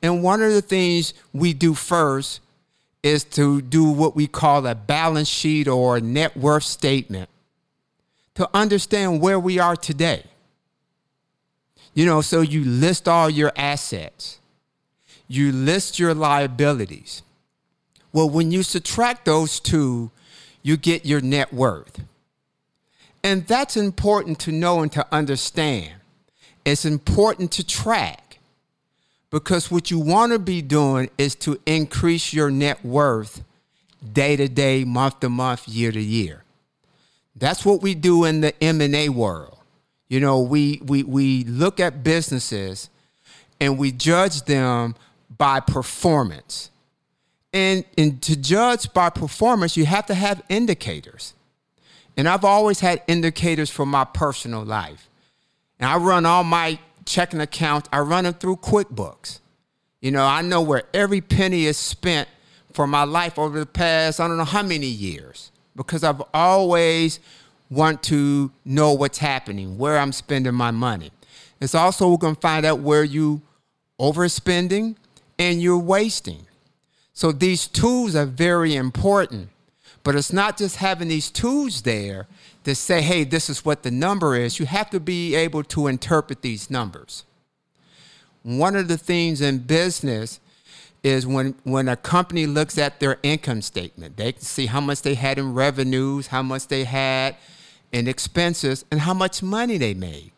And 0.00 0.22
one 0.22 0.40
of 0.40 0.50
the 0.50 0.62
things 0.62 1.12
we 1.34 1.52
do 1.52 1.74
first 1.74 2.40
is 3.02 3.24
to 3.24 3.60
do 3.60 3.84
what 3.90 4.16
we 4.16 4.26
call 4.26 4.66
a 4.66 4.74
balance 4.74 5.28
sheet 5.28 5.68
or 5.68 5.98
a 5.98 6.00
net 6.00 6.34
worth 6.34 6.64
statement 6.64 7.28
to 8.36 8.48
understand 8.54 9.20
where 9.20 9.38
we 9.38 9.58
are 9.58 9.76
today. 9.76 10.22
You 11.98 12.06
know, 12.06 12.20
so 12.20 12.42
you 12.42 12.64
list 12.64 13.08
all 13.08 13.28
your 13.28 13.50
assets, 13.56 14.38
you 15.26 15.50
list 15.50 15.98
your 15.98 16.14
liabilities. 16.14 17.22
Well, 18.12 18.30
when 18.30 18.52
you 18.52 18.62
subtract 18.62 19.24
those 19.24 19.58
two, 19.58 20.12
you 20.62 20.76
get 20.76 21.04
your 21.04 21.20
net 21.20 21.52
worth. 21.52 22.00
And 23.24 23.44
that's 23.48 23.76
important 23.76 24.38
to 24.42 24.52
know 24.52 24.80
and 24.80 24.92
to 24.92 25.04
understand. 25.10 25.94
It's 26.64 26.84
important 26.84 27.50
to 27.54 27.66
track 27.66 28.38
because 29.30 29.68
what 29.68 29.90
you 29.90 29.98
want 29.98 30.30
to 30.30 30.38
be 30.38 30.62
doing 30.62 31.10
is 31.18 31.34
to 31.34 31.58
increase 31.66 32.32
your 32.32 32.48
net 32.48 32.84
worth 32.84 33.42
day 34.12 34.36
to 34.36 34.46
day, 34.48 34.84
month 34.84 35.18
to 35.18 35.28
month, 35.28 35.66
year 35.66 35.90
to 35.90 36.00
year. 36.00 36.44
That's 37.34 37.64
what 37.64 37.82
we 37.82 37.96
do 37.96 38.22
in 38.22 38.40
the 38.40 38.54
M&A 38.62 39.08
world. 39.08 39.57
You 40.08 40.20
know, 40.20 40.40
we, 40.40 40.80
we, 40.84 41.02
we 41.02 41.44
look 41.44 41.80
at 41.80 42.02
businesses 42.02 42.88
and 43.60 43.78
we 43.78 43.92
judge 43.92 44.42
them 44.42 44.94
by 45.36 45.60
performance. 45.60 46.70
And, 47.52 47.84
and 47.96 48.20
to 48.22 48.36
judge 48.36 48.92
by 48.92 49.10
performance, 49.10 49.76
you 49.76 49.86
have 49.86 50.06
to 50.06 50.14
have 50.14 50.42
indicators. 50.48 51.34
And 52.16 52.28
I've 52.28 52.44
always 52.44 52.80
had 52.80 53.02
indicators 53.06 53.70
for 53.70 53.86
my 53.86 54.04
personal 54.04 54.64
life. 54.64 55.08
And 55.78 55.88
I 55.88 55.96
run 55.96 56.26
all 56.26 56.44
my 56.44 56.78
checking 57.04 57.40
accounts, 57.40 57.88
I 57.92 58.00
run 58.00 58.24
them 58.24 58.34
through 58.34 58.56
QuickBooks. 58.56 59.40
You 60.00 60.10
know, 60.10 60.24
I 60.24 60.42
know 60.42 60.60
where 60.60 60.84
every 60.92 61.20
penny 61.20 61.64
is 61.64 61.76
spent 61.76 62.28
for 62.72 62.86
my 62.86 63.04
life 63.04 63.38
over 63.38 63.58
the 63.58 63.66
past, 63.66 64.20
I 64.20 64.28
don't 64.28 64.36
know 64.36 64.44
how 64.44 64.62
many 64.62 64.86
years, 64.86 65.50
because 65.74 66.04
I've 66.04 66.22
always 66.34 67.18
want 67.70 68.02
to 68.04 68.50
know 68.64 68.92
what's 68.92 69.18
happening, 69.18 69.78
where 69.78 69.98
I'm 69.98 70.12
spending 70.12 70.54
my 70.54 70.70
money. 70.70 71.10
It's 71.60 71.74
also 71.74 72.16
going 72.16 72.34
to 72.34 72.40
find 72.40 72.64
out 72.64 72.80
where 72.80 73.04
you 73.04 73.42
overspending 74.00 74.96
and 75.38 75.60
you're 75.60 75.78
wasting. 75.78 76.46
So 77.12 77.32
these 77.32 77.66
tools 77.66 78.14
are 78.14 78.26
very 78.26 78.76
important. 78.76 79.50
But 80.04 80.14
it's 80.14 80.32
not 80.32 80.56
just 80.56 80.76
having 80.76 81.08
these 81.08 81.30
tools 81.30 81.82
there 81.82 82.26
to 82.64 82.74
say, 82.74 83.02
hey, 83.02 83.24
this 83.24 83.50
is 83.50 83.64
what 83.64 83.82
the 83.82 83.90
number 83.90 84.36
is. 84.36 84.58
You 84.58 84.66
have 84.66 84.88
to 84.90 85.00
be 85.00 85.34
able 85.34 85.64
to 85.64 85.86
interpret 85.86 86.42
these 86.42 86.70
numbers. 86.70 87.24
One 88.42 88.76
of 88.76 88.88
the 88.88 88.96
things 88.96 89.40
in 89.40 89.58
business 89.58 90.40
is 91.02 91.26
when, 91.26 91.54
when 91.64 91.88
a 91.88 91.96
company 91.96 92.46
looks 92.46 92.78
at 92.78 93.00
their 93.00 93.18
income 93.22 93.62
statement, 93.62 94.16
they 94.16 94.32
can 94.32 94.42
see 94.42 94.66
how 94.66 94.80
much 94.80 95.02
they 95.02 95.14
had 95.14 95.38
in 95.38 95.52
revenues, 95.54 96.28
how 96.28 96.42
much 96.42 96.68
they 96.68 96.84
had 96.84 97.36
in 97.92 98.08
expenses, 98.08 98.84
and 98.90 99.00
how 99.00 99.14
much 99.14 99.42
money 99.42 99.78
they 99.78 99.94
made. 99.94 100.32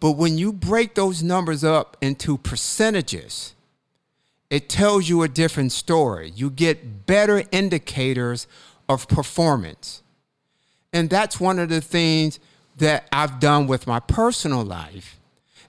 But 0.00 0.12
when 0.12 0.36
you 0.36 0.52
break 0.52 0.94
those 0.94 1.22
numbers 1.22 1.62
up 1.62 1.96
into 2.00 2.36
percentages, 2.36 3.54
it 4.50 4.68
tells 4.68 5.08
you 5.08 5.22
a 5.22 5.28
different 5.28 5.72
story. 5.72 6.32
You 6.34 6.50
get 6.50 7.06
better 7.06 7.44
indicators 7.52 8.46
of 8.88 9.08
performance. 9.08 10.02
And 10.92 11.08
that's 11.08 11.40
one 11.40 11.58
of 11.58 11.68
the 11.68 11.80
things 11.80 12.38
that 12.78 13.08
I've 13.12 13.40
done 13.40 13.66
with 13.66 13.86
my 13.86 14.00
personal 14.00 14.64
life. 14.64 15.18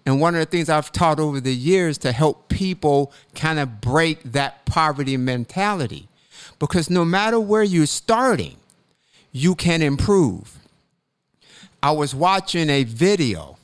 And 0.06 0.20
one 0.20 0.36
of 0.36 0.40
the 0.40 0.46
things 0.46 0.68
I've 0.68 0.92
taught 0.92 1.20
over 1.20 1.40
the 1.40 1.56
years 1.56 1.98
to 2.00 2.12
help 2.12 2.50
people 2.50 3.14
kind 3.36 3.60
of 3.60 3.80
break 3.80 4.22
that 4.24 4.66
poverty 4.66 5.16
mentality. 5.16 6.10
Because 6.60 6.90
no 6.90 7.06
matter 7.06 7.40
where 7.40 7.64
you're 7.64 7.86
starting, 7.86 8.58
you 9.34 9.56
can 9.56 9.82
improve. 9.82 10.60
I 11.82 11.92
was 11.92 12.16
watching 12.16 12.70
a 12.70 12.86
video, 12.86 13.58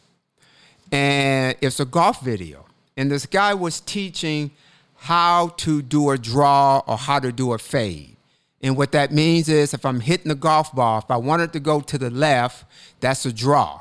and 0.91 1.55
it's 1.61 1.79
a 1.79 1.85
golf 1.85 2.21
video, 2.21 2.65
and 2.97 3.09
this 3.09 3.25
guy 3.25 3.53
was 3.53 3.79
teaching 3.79 4.51
how 4.97 5.49
to 5.57 5.81
do 5.81 6.09
a 6.09 6.17
draw 6.17 6.79
or 6.85 6.97
how 6.97 7.19
to 7.19 7.31
do 7.31 7.53
a 7.53 7.57
fade. 7.57 8.17
And 8.61 8.75
what 8.75 8.91
that 8.91 9.13
means 9.13 9.47
is 9.47 9.73
if 9.73 9.85
I'm 9.85 10.01
hitting 10.01 10.27
the 10.27 10.35
golf 10.35 10.75
ball, 10.75 10.99
if 10.99 11.09
I 11.09 11.15
want 11.15 11.43
it 11.43 11.53
to 11.53 11.61
go 11.61 11.79
to 11.79 11.97
the 11.97 12.09
left, 12.09 12.65
that's 12.99 13.25
a 13.25 13.31
draw. 13.31 13.79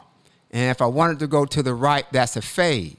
And 0.52 0.71
if 0.71 0.80
I 0.80 0.87
want 0.87 1.14
it 1.14 1.18
to 1.18 1.26
go 1.26 1.45
to 1.45 1.62
the 1.62 1.75
right, 1.75 2.07
that's 2.12 2.37
a 2.37 2.42
fade. 2.42 2.97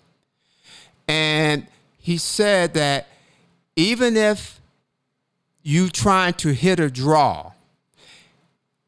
And 1.07 1.65
he 1.97 2.17
said 2.17 2.73
that 2.73 3.07
even 3.77 4.17
if 4.17 4.59
you 5.63 5.89
trying 5.89 6.33
to 6.33 6.53
hit 6.53 6.79
a 6.81 6.89
draw 6.89 7.53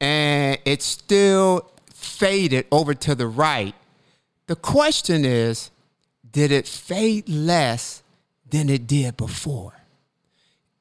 and 0.01 0.57
it's 0.65 0.85
still 0.85 1.69
faded 1.93 2.65
over 2.71 2.93
to 2.95 3.13
the 3.13 3.27
right. 3.27 3.75
The 4.47 4.55
question 4.55 5.23
is, 5.23 5.69
did 6.31 6.51
it 6.51 6.67
fade 6.67 7.29
less 7.29 8.01
than 8.49 8.67
it 8.67 8.87
did 8.87 9.15
before? 9.15 9.73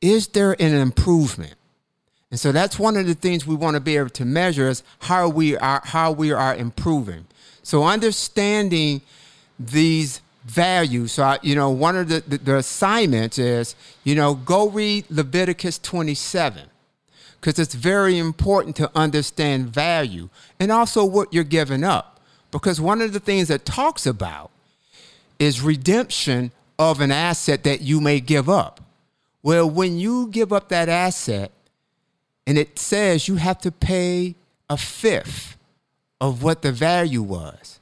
Is 0.01 0.29
there 0.29 0.53
an 0.61 0.75
improvement? 0.75 1.55
And 2.31 2.41
so 2.41 2.51
that's 2.51 2.79
one 2.79 2.97
of 2.97 3.07
the 3.07 3.15
things 3.15 3.47
we 3.47 3.55
want 3.55 3.75
to 3.75 3.81
be 3.81 3.97
able 3.97 4.09
to 4.11 4.25
measure 4.25 4.69
is 4.69 4.83
how 5.01 5.29
we 5.29 5.57
are 5.57 5.83
how 5.85 6.13
we 6.13 6.33
are 6.33 6.55
improving. 6.55 7.27
So 7.63 7.85
understanding 7.85 9.03
these 9.59 10.23
values. 10.45 11.13
So 11.13 11.25
I, 11.25 11.39
you 11.43 11.55
know, 11.55 11.71
one 11.71 11.97
of 11.97 12.09
the, 12.09 12.21
the, 12.27 12.39
the 12.39 12.57
assignments 12.57 13.39
is, 13.39 13.75
you 14.05 14.15
know, 14.15 14.35
go 14.35 14.69
read 14.71 15.05
Leviticus 15.11 15.79
27 15.79 16.70
because 17.41 17.59
it's 17.59 17.75
very 17.75 18.19
important 18.19 18.77
to 18.77 18.91
understand 18.95 19.67
value 19.67 20.29
and 20.59 20.71
also 20.71 21.05
what 21.05 21.33
you're 21.33 21.45
giving 21.45 21.83
up. 21.83 22.21
Because 22.51 22.81
one 22.81 23.01
of 23.01 23.13
the 23.13 23.21
things 23.21 23.49
that 23.49 23.65
talks 23.65 24.07
about 24.07 24.51
is 25.39 25.63
redemption 25.63 26.53
of 26.79 27.01
an 27.01 27.11
asset 27.11 27.65
that 27.65 27.81
you 27.81 28.01
may 28.01 28.21
give 28.21 28.49
up. 28.49 28.81
Well, 29.43 29.71
when 29.71 29.99
you 29.99 30.29
give 30.29 30.53
up 30.53 30.69
that 30.69 30.89
asset 30.89 31.51
and 32.47 32.59
it 32.59 32.79
says 32.79 33.29
you 33.29 33.37
have 33.37 33.59
to 33.61 33.73
pay 33.73 34.35
a 34.69 34.77
fifth 34.77 35.57
of 36.21 36.43
what 36.43 36.63
the 36.63 36.73
value 36.73 37.23
was, 37.23 37.81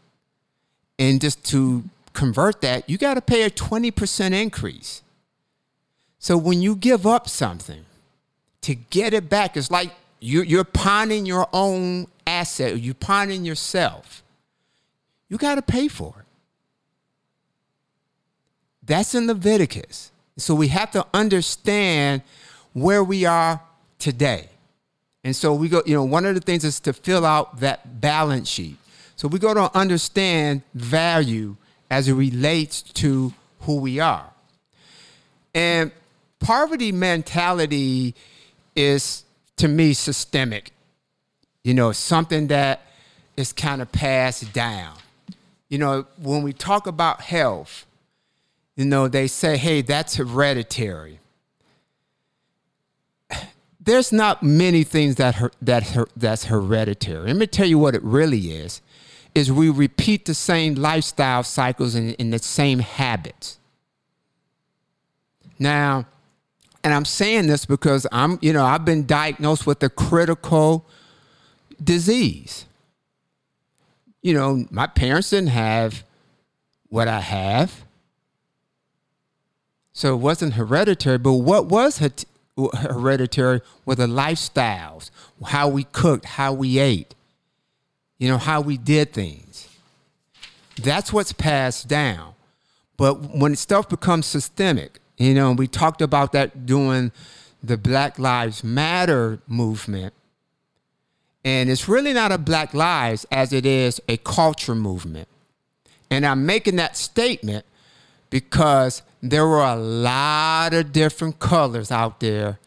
and 0.99 1.21
just 1.21 1.45
to 1.47 1.85
convert 2.13 2.61
that, 2.61 2.89
you 2.89 2.99
got 2.99 3.15
to 3.15 3.21
pay 3.21 3.43
a 3.43 3.51
20% 3.51 4.33
increase. 4.33 5.03
So 6.19 6.37
when 6.37 6.61
you 6.61 6.77
give 6.77 7.07
up 7.07 7.29
something, 7.29 7.85
to 8.63 8.75
get 8.75 9.15
it 9.15 9.29
back. 9.29 9.57
It's 9.57 9.71
like 9.71 9.91
you're, 10.21 10.45
you're 10.45 10.65
pawning 10.65 11.27
your 11.27 11.49
own 11.53 12.07
asset, 12.27 12.79
you're 12.81 12.95
pawning 12.95 13.45
yourself. 13.45 14.23
You 15.29 15.37
got 15.39 15.57
to 15.57 15.63
pay 15.63 15.89
for 15.89 16.15
it. 16.19 16.25
That's 18.83 19.15
in 19.15 19.27
Leviticus. 19.27 20.11
So 20.39 20.55
we 20.55 20.69
have 20.69 20.91
to 20.93 21.07
understand 21.13 22.23
where 22.73 23.05
we 23.05 23.25
are 23.27 23.61
today. 23.99 24.49
And 25.25 25.37
so 25.37 25.53
we 25.53 25.69
go, 25.69 25.83
you 25.85 25.95
know, 25.95 26.05
one 26.05 26.25
of 26.25 26.35
the 26.35 26.41
things 26.41 26.65
is 26.65 26.81
to 26.81 26.93
fill 26.93 27.27
out 27.27 27.61
that 27.61 28.01
balance 28.01 28.49
sheet. 28.49 28.77
So 29.17 29.29
we 29.29 29.39
go 29.39 29.53
to 29.53 29.77
understand 29.77 30.63
value 30.75 31.57
as 31.91 32.09
it 32.09 32.15
relates 32.15 32.83
to 32.83 33.35
who 33.63 33.77
we 33.77 33.99
are. 33.99 34.31
And 35.55 35.91
poverty 36.39 36.93
mentality 36.93 38.15
is 38.79 39.25
to 39.57 39.69
me 39.69 39.93
systemic. 39.93 40.73
You 41.65 41.75
know, 41.75 41.93
something 41.93 42.47
that 42.47 42.83
is 43.37 43.53
kind 43.53 43.83
of 43.83 43.91
passed 43.93 44.53
down. 44.53 44.95
You 45.69 45.79
know, 45.79 46.07
when 46.17 46.43
we 46.43 46.53
talk 46.53 46.87
about 46.87 47.21
health, 47.21 47.85
you 48.77 48.85
know, 48.85 49.09
they 49.09 49.27
say, 49.27 49.57
hey, 49.57 49.83
that's 49.83 50.15
hereditary. 50.17 51.19
There's 53.81 54.13
not 54.13 54.43
many 54.43 54.85
things 54.85 55.17
that 55.17 55.37
her, 55.37 55.51
that 55.61 55.89
her, 55.89 56.07
that's 56.17 56.45
hereditary. 56.45 57.27
Let 57.27 57.37
me 57.37 57.47
tell 57.47 57.67
you 57.67 57.79
what 57.79 57.95
it 57.95 58.03
really 58.03 58.53
is. 58.53 58.81
Is 59.35 59.51
we 59.51 59.69
repeat 59.69 60.25
the 60.25 60.35
same 60.35 60.75
lifestyle 60.75 61.43
cycles 61.43 61.95
and, 61.95 62.15
and 62.19 62.33
the 62.33 62.39
same 62.39 62.79
habits. 62.79 63.59
Now, 65.59 66.07
and 66.89 66.95
I'm 66.95 67.05
saying 67.05 67.49
this 67.49 67.67
because 67.67 68.07
I'm, 68.13 68.39
you 68.41 68.51
know, 68.51 68.65
I've 68.65 68.87
been 68.87 69.05
diagnosed 69.05 69.67
with 69.67 69.83
a 69.83 69.91
critical 69.91 70.87
disease. 71.85 72.65
You 74.23 74.33
know, 74.33 74.65
my 74.71 74.87
parents 74.87 75.29
didn't 75.29 75.51
have 75.51 76.03
what 76.89 77.07
I 77.07 77.21
have. 77.21 77.85
So 79.93 80.15
it 80.15 80.17
wasn't 80.17 80.55
hereditary, 80.55 81.19
but 81.19 81.35
what 81.35 81.67
was 81.67 81.99
hereditary 82.73 83.61
were 83.85 83.95
the 83.95 84.07
lifestyles, 84.07 85.11
how 85.45 85.69
we 85.69 85.85
cooked, 85.85 86.25
how 86.25 86.55
we 86.55 86.79
ate, 86.79 87.15
you 88.17 88.31
know, 88.31 88.39
how 88.39 88.63
we 88.63 88.79
did 88.79 89.13
things. 89.13 89.69
That's 90.81 91.13
what's 91.13 91.35
passed 91.35 91.87
down. 91.87 92.33
But 92.97 93.37
when 93.37 93.55
stuff 93.57 93.91
becomes 93.91 94.25
systemic, 94.25 95.01
you 95.19 95.35
know, 95.35 95.53
we 95.53 95.67
talked 95.67 96.01
about 96.01 96.33
that 96.33 96.67
during 96.67 97.13
the 97.63 97.77
Black 97.77 98.19
Lives 98.19 98.63
Matter 98.63 99.41
movement. 99.47 100.15
And 101.45 101.71
it's 101.71 101.89
really 101.89 102.13
not 102.13 102.33
a 102.33 102.39
Black 102.39 102.75
Lives 102.75 103.27
as 103.31 103.53
it 103.53 103.67
is 103.67 104.01
a 104.09 104.17
culture 104.19 104.75
movement. 104.75 105.29
And 106.11 106.25
I'm 106.25 106.47
making 106.47 106.77
that 106.77 106.97
statement 106.97 107.65
because 108.31 109.03
there 109.23 109.47
were 109.47 109.65
a 109.65 109.77
lot 109.77 110.73
of 110.75 110.93
different 110.93 111.39
colors 111.39 111.91
out 111.91 112.21
there 112.21 112.59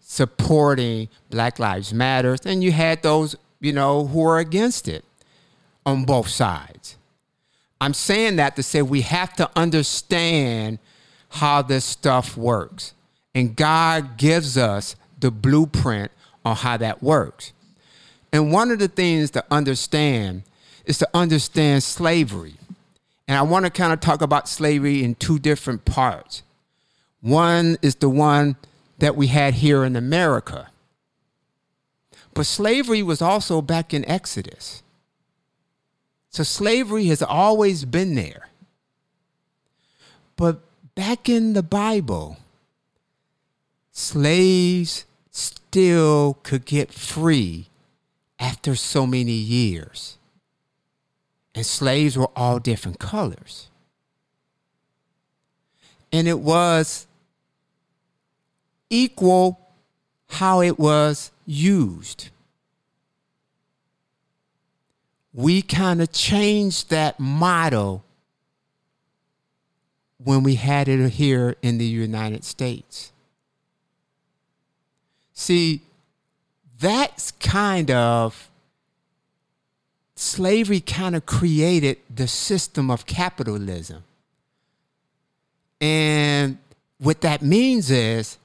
supporting 0.00 1.08
Black 1.30 1.58
Lives 1.58 1.92
Matters, 1.92 2.40
And 2.44 2.62
you 2.62 2.72
had 2.72 3.02
those, 3.02 3.36
you 3.60 3.72
know, 3.72 4.06
who 4.06 4.20
were 4.20 4.38
against 4.38 4.88
it 4.88 5.04
on 5.84 6.04
both 6.04 6.28
sides. 6.28 6.96
I'm 7.80 7.94
saying 7.94 8.36
that 8.36 8.56
to 8.56 8.62
say 8.62 8.82
we 8.82 9.02
have 9.02 9.34
to 9.36 9.50
understand 9.54 10.78
how 11.28 11.62
this 11.62 11.84
stuff 11.84 12.36
works. 12.36 12.94
And 13.34 13.54
God 13.54 14.16
gives 14.16 14.56
us 14.56 14.96
the 15.20 15.30
blueprint 15.30 16.10
on 16.44 16.56
how 16.56 16.76
that 16.78 17.02
works. 17.02 17.52
And 18.32 18.52
one 18.52 18.70
of 18.70 18.78
the 18.78 18.88
things 18.88 19.30
to 19.32 19.44
understand 19.50 20.42
is 20.84 20.98
to 20.98 21.08
understand 21.14 21.82
slavery. 21.82 22.54
And 23.26 23.36
I 23.36 23.42
want 23.42 23.66
to 23.66 23.70
kind 23.70 23.92
of 23.92 24.00
talk 24.00 24.22
about 24.22 24.48
slavery 24.48 25.04
in 25.04 25.14
two 25.14 25.38
different 25.38 25.84
parts. 25.84 26.42
One 27.20 27.76
is 27.82 27.96
the 27.96 28.08
one 28.08 28.56
that 28.98 29.16
we 29.16 29.28
had 29.28 29.54
here 29.54 29.84
in 29.84 29.96
America. 29.96 30.68
But 32.34 32.46
slavery 32.46 33.02
was 33.02 33.20
also 33.20 33.60
back 33.60 33.92
in 33.92 34.04
Exodus. 34.08 34.82
So 36.30 36.42
slavery 36.42 37.06
has 37.06 37.22
always 37.22 37.84
been 37.84 38.14
there. 38.14 38.48
But 40.36 40.60
back 40.98 41.28
in 41.28 41.52
the 41.52 41.62
Bible, 41.62 42.38
slaves 43.92 45.04
still 45.30 46.36
could 46.42 46.64
get 46.64 46.92
free 46.92 47.68
after 48.40 48.74
so 48.74 49.06
many 49.06 49.30
years. 49.30 50.18
And 51.54 51.64
slaves 51.64 52.18
were 52.18 52.30
all 52.34 52.58
different 52.58 52.98
colors. 52.98 53.68
And 56.10 56.26
it 56.26 56.40
was 56.40 57.06
equal 58.90 59.60
how 60.30 60.62
it 60.62 60.80
was 60.80 61.30
used. 61.46 62.30
We 65.32 65.62
kind 65.62 66.02
of 66.02 66.10
changed 66.10 66.90
that 66.90 67.20
model 67.20 68.02
when 70.22 70.42
we 70.42 70.56
had 70.56 70.88
it 70.88 71.10
here 71.10 71.56
in 71.62 71.78
the 71.78 71.86
United 71.86 72.44
States. 72.44 73.12
See, 75.32 75.82
that's 76.80 77.30
kind 77.32 77.90
of 77.90 78.50
slavery 80.16 80.80
kind 80.80 81.14
of 81.14 81.26
created 81.26 81.98
the 82.12 82.26
system 82.26 82.90
of 82.90 83.06
capitalism. 83.06 84.02
And 85.80 86.58
what 86.98 87.20
that 87.20 87.40
means 87.40 87.90
is 87.90 88.36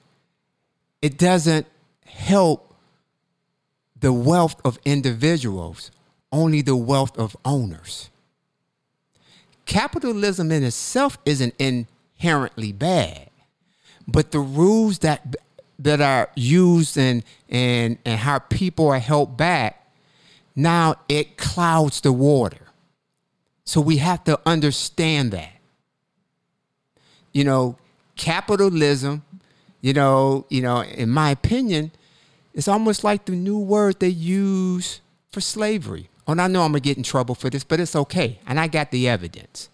it 1.01 1.17
doesn't 1.17 1.65
help 2.05 2.75
the 3.99 4.13
wealth 4.13 4.61
of 4.63 4.77
individuals, 4.85 5.89
only 6.31 6.61
the 6.61 6.75
wealth 6.75 7.17
of 7.17 7.35
owners 7.43 8.11
capitalism 9.65 10.51
in 10.51 10.63
itself 10.63 11.17
isn't 11.25 11.55
inherently 11.59 12.71
bad, 12.71 13.29
but 14.07 14.31
the 14.31 14.39
rules 14.39 14.99
that 14.99 15.35
that 15.79 16.01
are 16.01 16.29
used 16.35 16.97
and 16.97 17.23
and 17.49 17.97
and 18.05 18.19
how 18.19 18.39
people 18.39 18.87
are 18.89 18.99
held 18.99 19.37
back, 19.37 19.91
now 20.55 20.95
it 21.09 21.37
clouds 21.37 22.01
the 22.01 22.11
water. 22.11 22.57
So 23.65 23.79
we 23.81 23.97
have 23.97 24.23
to 24.25 24.39
understand 24.45 25.31
that. 25.31 25.51
You 27.31 27.43
know, 27.43 27.77
capitalism, 28.15 29.23
you 29.81 29.93
know, 29.93 30.45
you 30.49 30.61
know, 30.61 30.83
in 30.83 31.09
my 31.09 31.31
opinion, 31.31 31.91
it's 32.53 32.67
almost 32.67 33.03
like 33.03 33.25
the 33.25 33.31
new 33.31 33.57
word 33.57 33.99
they 33.99 34.09
use 34.09 35.01
for 35.31 35.41
slavery. 35.41 36.09
And 36.27 36.41
I 36.41 36.47
know 36.47 36.63
I'm 36.63 36.71
gonna 36.71 36.79
get 36.79 36.97
in 36.97 37.03
trouble 37.03 37.35
for 37.35 37.49
this, 37.49 37.63
but 37.63 37.79
it's 37.79 37.95
okay. 37.95 38.39
And 38.47 38.59
I 38.59 38.67
got 38.67 38.91
the 38.91 39.07
evidence. 39.07 39.69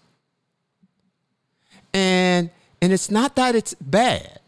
And 1.92 2.50
and 2.82 2.92
it's 2.92 3.10
not 3.10 3.36
that 3.36 3.54
it's 3.54 3.74
bad, 3.74 4.40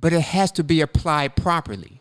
but 0.00 0.12
it 0.12 0.20
has 0.20 0.50
to 0.52 0.64
be 0.64 0.80
applied 0.80 1.36
properly. 1.36 2.00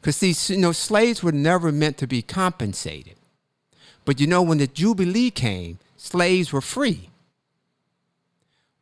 Because 0.00 0.16
see, 0.16 0.54
you 0.54 0.60
know, 0.60 0.72
slaves 0.72 1.22
were 1.22 1.32
never 1.32 1.72
meant 1.72 1.98
to 1.98 2.06
be 2.06 2.22
compensated. 2.22 3.16
But 4.04 4.20
you 4.20 4.26
know, 4.26 4.42
when 4.42 4.58
the 4.58 4.66
Jubilee 4.66 5.30
came, 5.30 5.78
slaves 5.96 6.52
were 6.52 6.60
free. 6.60 7.10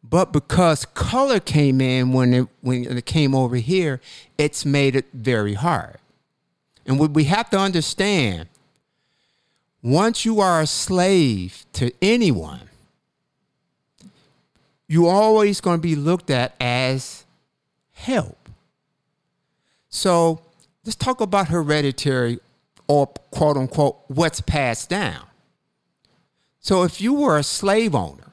But 0.03 0.33
because 0.33 0.85
color 0.85 1.41
came 1.41 1.81
in 1.81 2.13
when 2.13 2.35
it 2.35 2.49
when 2.61 2.85
it 2.85 3.07
came 3.07 3.35
over 3.35 3.57
here, 3.57 4.01
it's 4.37 4.67
made 4.67 4.95
it 4.95 5.07
very 5.15 5.55
hard. 5.55 5.97
And 6.87 6.99
what 6.99 7.13
we 7.13 7.25
have 7.25 7.49
to 7.51 7.59
understand 7.59 8.49
once 9.85 10.25
you 10.25 10.41
are 10.41 10.63
a 10.63 10.67
slave 10.67 11.67
to 11.75 11.93
anyone, 12.01 12.71
you're 14.89 15.13
always 15.13 15.61
going 15.61 15.77
to 15.77 15.83
be 15.83 15.95
looked 15.95 16.31
at 16.31 16.55
as 16.59 17.27
help. 17.93 18.49
So 19.91 20.41
let's 20.87 20.97
talk 20.97 21.21
about 21.21 21.49
hereditary 21.49 22.41
or 22.89 23.09
quote 23.31 23.59
unquote 23.59 23.99
what's 24.09 24.41
passed 24.41 24.89
down. 24.89 25.27
So 26.61 26.83
if 26.85 27.03
you 27.03 27.13
were 27.13 27.37
a 27.37 27.43
slave 27.43 27.95
owner, 27.95 28.33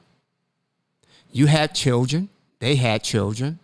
you 1.30 1.46
had 1.46 1.74
children, 1.74 2.30
they 2.60 2.76
had 2.76 3.02
children. 3.02 3.58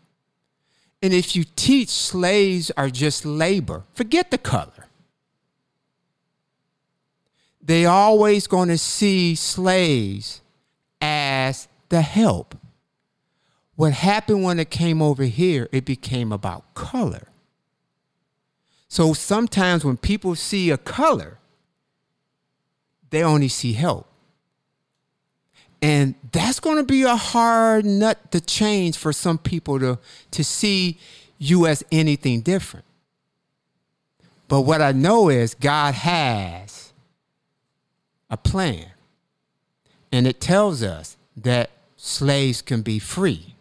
And 1.01 1.15
if 1.15 1.35
you 1.35 1.45
teach 1.57 1.89
slaves 1.89 2.71
are 2.77 2.91
just 2.91 3.25
labor, 3.25 3.85
forget 3.95 4.31
the 4.31 4.37
color 4.37 4.78
they 7.69 7.85
always 7.85 8.47
going 8.47 8.71
to 8.71 8.79
see 8.79 9.35
slaves 9.35 10.41
as 11.03 11.69
the 11.91 12.01
help. 12.01 12.57
What 13.77 13.93
happened 13.93 14.43
when 14.43 14.59
it 14.59 14.71
came 14.71 15.03
over 15.03 15.25
here, 15.25 15.69
it 15.71 15.85
became 15.85 16.33
about 16.33 16.73
color. 16.73 17.29
So 18.89 19.13
sometimes 19.13 19.85
when 19.85 19.99
people 19.99 20.35
see 20.35 20.71
a 20.71 20.79
color, 20.79 21.37
they 23.11 23.23
only 23.23 23.49
see 23.49 23.75
help. 23.75 24.07
And 25.83 26.15
that's 26.33 26.61
going 26.61 26.79
to 26.79 26.85
be 26.85 27.03
a 27.03 27.17
hard 27.17 27.85
nut 27.85 28.33
to 28.33 28.41
change 28.41 28.97
for 28.97 29.13
some 29.13 29.37
people 29.37 29.79
to, 29.79 29.99
to 30.31 30.43
see 30.43 30.99
you 31.37 31.67
as 31.67 31.85
anything 31.93 32.41
different. 32.41 32.87
But 34.49 34.63
what 34.63 34.81
I 34.81 34.93
know 34.93 35.29
is 35.29 35.53
God 35.53 35.93
has 35.93 36.88
a 38.31 38.37
plan. 38.37 38.87
And 40.13 40.27
it 40.27 40.41
tells 40.41 40.83
us 40.83 41.17
that 41.37 41.71
slaves 41.97 42.63
can 42.63 42.83
be 42.83 42.99
free. 42.99 43.55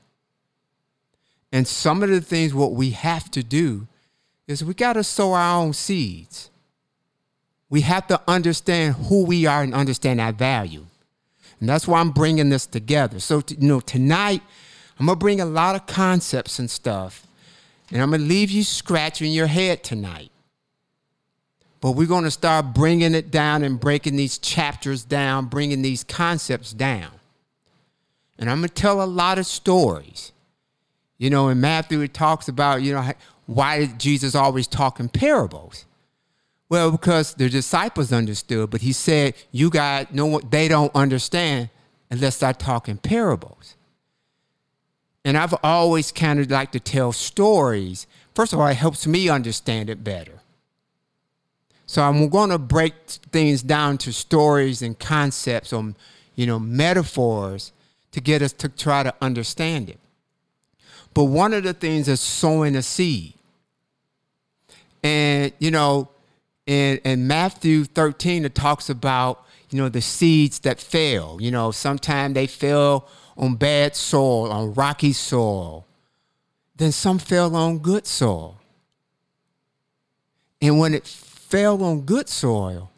And 1.52 1.68
some 1.68 2.04
of 2.04 2.10
the 2.10 2.22
things 2.22 2.54
what 2.54 2.74
we 2.74 2.92
have 2.92 3.32
to 3.32 3.44
do 3.44 3.88
is 4.48 4.64
we 4.64 4.74
got 4.74 4.94
to 4.94 5.04
sow 5.04 5.34
our 5.34 5.62
own 5.62 5.74
seeds. 5.74 6.50
We 7.70 7.82
have 7.82 8.08
to 8.08 8.22
understand 8.28 8.96
who 8.96 9.26
we 9.26 9.46
are 9.46 9.62
and 9.62 9.74
understand 9.74 10.22
our 10.22 10.32
value. 10.32 10.86
And 11.60 11.68
that's 11.68 11.88
why 11.88 12.00
I'm 12.00 12.12
bringing 12.12 12.50
this 12.50 12.66
together. 12.66 13.20
So, 13.20 13.44
you 13.50 13.68
know, 13.68 13.80
tonight 13.80 14.42
I'm 15.00 15.06
going 15.06 15.18
to 15.18 15.20
bring 15.20 15.42
a 15.42 15.46
lot 15.46 15.76
of 15.76 15.86
concepts 15.86 16.60
and 16.60 16.70
stuff, 16.70 17.26
and 17.92 18.02
I'm 18.02 18.10
going 18.10 18.22
to 18.22 18.28
leave 18.28 18.52
you 18.52 18.64
scratching 18.64 19.32
your 19.32 19.48
head 19.48 19.84
tonight. 19.84 20.32
But 21.80 21.92
we're 21.92 22.08
going 22.08 22.24
to 22.24 22.32
start 22.32 22.74
bringing 22.74 23.14
it 23.14 23.30
down 23.30 23.64
and 23.64 23.80
breaking 23.80 24.16
these 24.16 24.38
chapters 24.38 25.04
down, 25.04 25.46
bringing 25.46 25.82
these 25.82 26.04
concepts 26.04 26.74
down. 26.74 27.12
And 28.40 28.50
I'm 28.50 28.60
going 28.60 28.70
to 28.70 28.74
tell 28.74 29.02
a 29.02 29.06
lot 29.06 29.38
of 29.38 29.46
stories. 29.46 30.32
You 31.18 31.30
know, 31.30 31.50
in 31.50 31.60
Matthew, 31.62 32.02
it 32.02 32.14
talks 32.14 32.48
about, 32.48 32.82
you 32.82 32.94
know, 32.94 33.12
why 33.46 33.80
did 33.80 34.00
Jesus 34.00 34.36
always 34.36 34.68
talk 34.68 35.00
in 35.00 35.10
parables? 35.10 35.86
Well, 36.70 36.92
because 36.92 37.34
the 37.34 37.50
disciples 37.50 38.12
understood, 38.12 38.70
but 38.70 38.82
he 38.82 38.92
said, 38.92 39.36
you 39.52 39.70
guys 39.70 40.08
know 40.12 40.26
what 40.26 40.52
they 40.52 40.68
don't 40.68 40.94
understand 40.94 41.70
unless 42.12 42.44
I 42.44 42.52
talk 42.54 42.90
in 42.90 42.98
parables. 42.98 43.76
And 45.24 45.38
I've 45.38 45.56
always 45.64 46.12
kind 46.12 46.40
of 46.40 46.52
like 46.52 46.72
to 46.72 46.80
tell 46.80 47.12
stories. 47.12 48.08
First 48.36 48.54
of 48.54 48.60
all, 48.60 48.68
it 48.68 48.76
helps 48.76 49.08
me 49.08 49.30
understand 49.30 49.90
it 49.90 50.04
better. 50.04 50.37
So 51.88 52.04
I'm 52.04 52.28
going 52.28 52.50
to 52.50 52.58
break 52.58 52.94
things 53.32 53.64
down 53.64 53.98
to 54.00 54.12
stories 54.12 54.82
and 54.82 55.00
concepts 55.00 55.72
or, 55.72 55.94
you 56.36 56.46
know, 56.46 56.60
metaphors 56.60 57.72
to 58.12 58.20
get 58.20 58.42
us 58.42 58.52
to 58.54 58.70
try 58.70 59.04
to 59.04 59.16
understand 59.22 59.90
it. 59.90 59.98
But 61.14 61.24
one 61.26 61.54
of 61.54 61.64
the 61.64 61.74
things 61.74 62.10
is 62.10 62.20
sowing 62.20 62.76
a 62.76 62.82
seed. 62.82 63.34
And, 65.02 65.54
you 65.60 65.72
know, 65.72 66.10
in, 66.66 66.98
in 67.06 67.26
Matthew 67.26 67.86
13, 67.86 68.44
it 68.44 68.54
talks 68.54 68.90
about, 68.90 69.46
you 69.70 69.78
know, 69.78 69.88
the 69.88 70.02
seeds 70.02 70.60
that 70.60 70.82
fail. 70.82 71.38
You 71.40 71.52
know, 71.52 71.72
sometimes 71.72 72.34
they 72.34 72.48
fell 72.48 73.08
on 73.38 73.56
bad 73.56 73.96
soil, 73.96 74.52
on 74.52 74.74
rocky 74.74 75.14
soil. 75.14 75.86
Then 76.76 76.92
some 76.92 77.18
fell 77.18 77.56
on 77.56 77.80
good 77.80 78.06
soil. 78.06 78.60
And 80.62 80.80
when 80.80 80.94
it 80.94 81.08
fell 81.50 81.84
on 81.84 82.02
good 82.02 82.28
soil, 82.28 82.92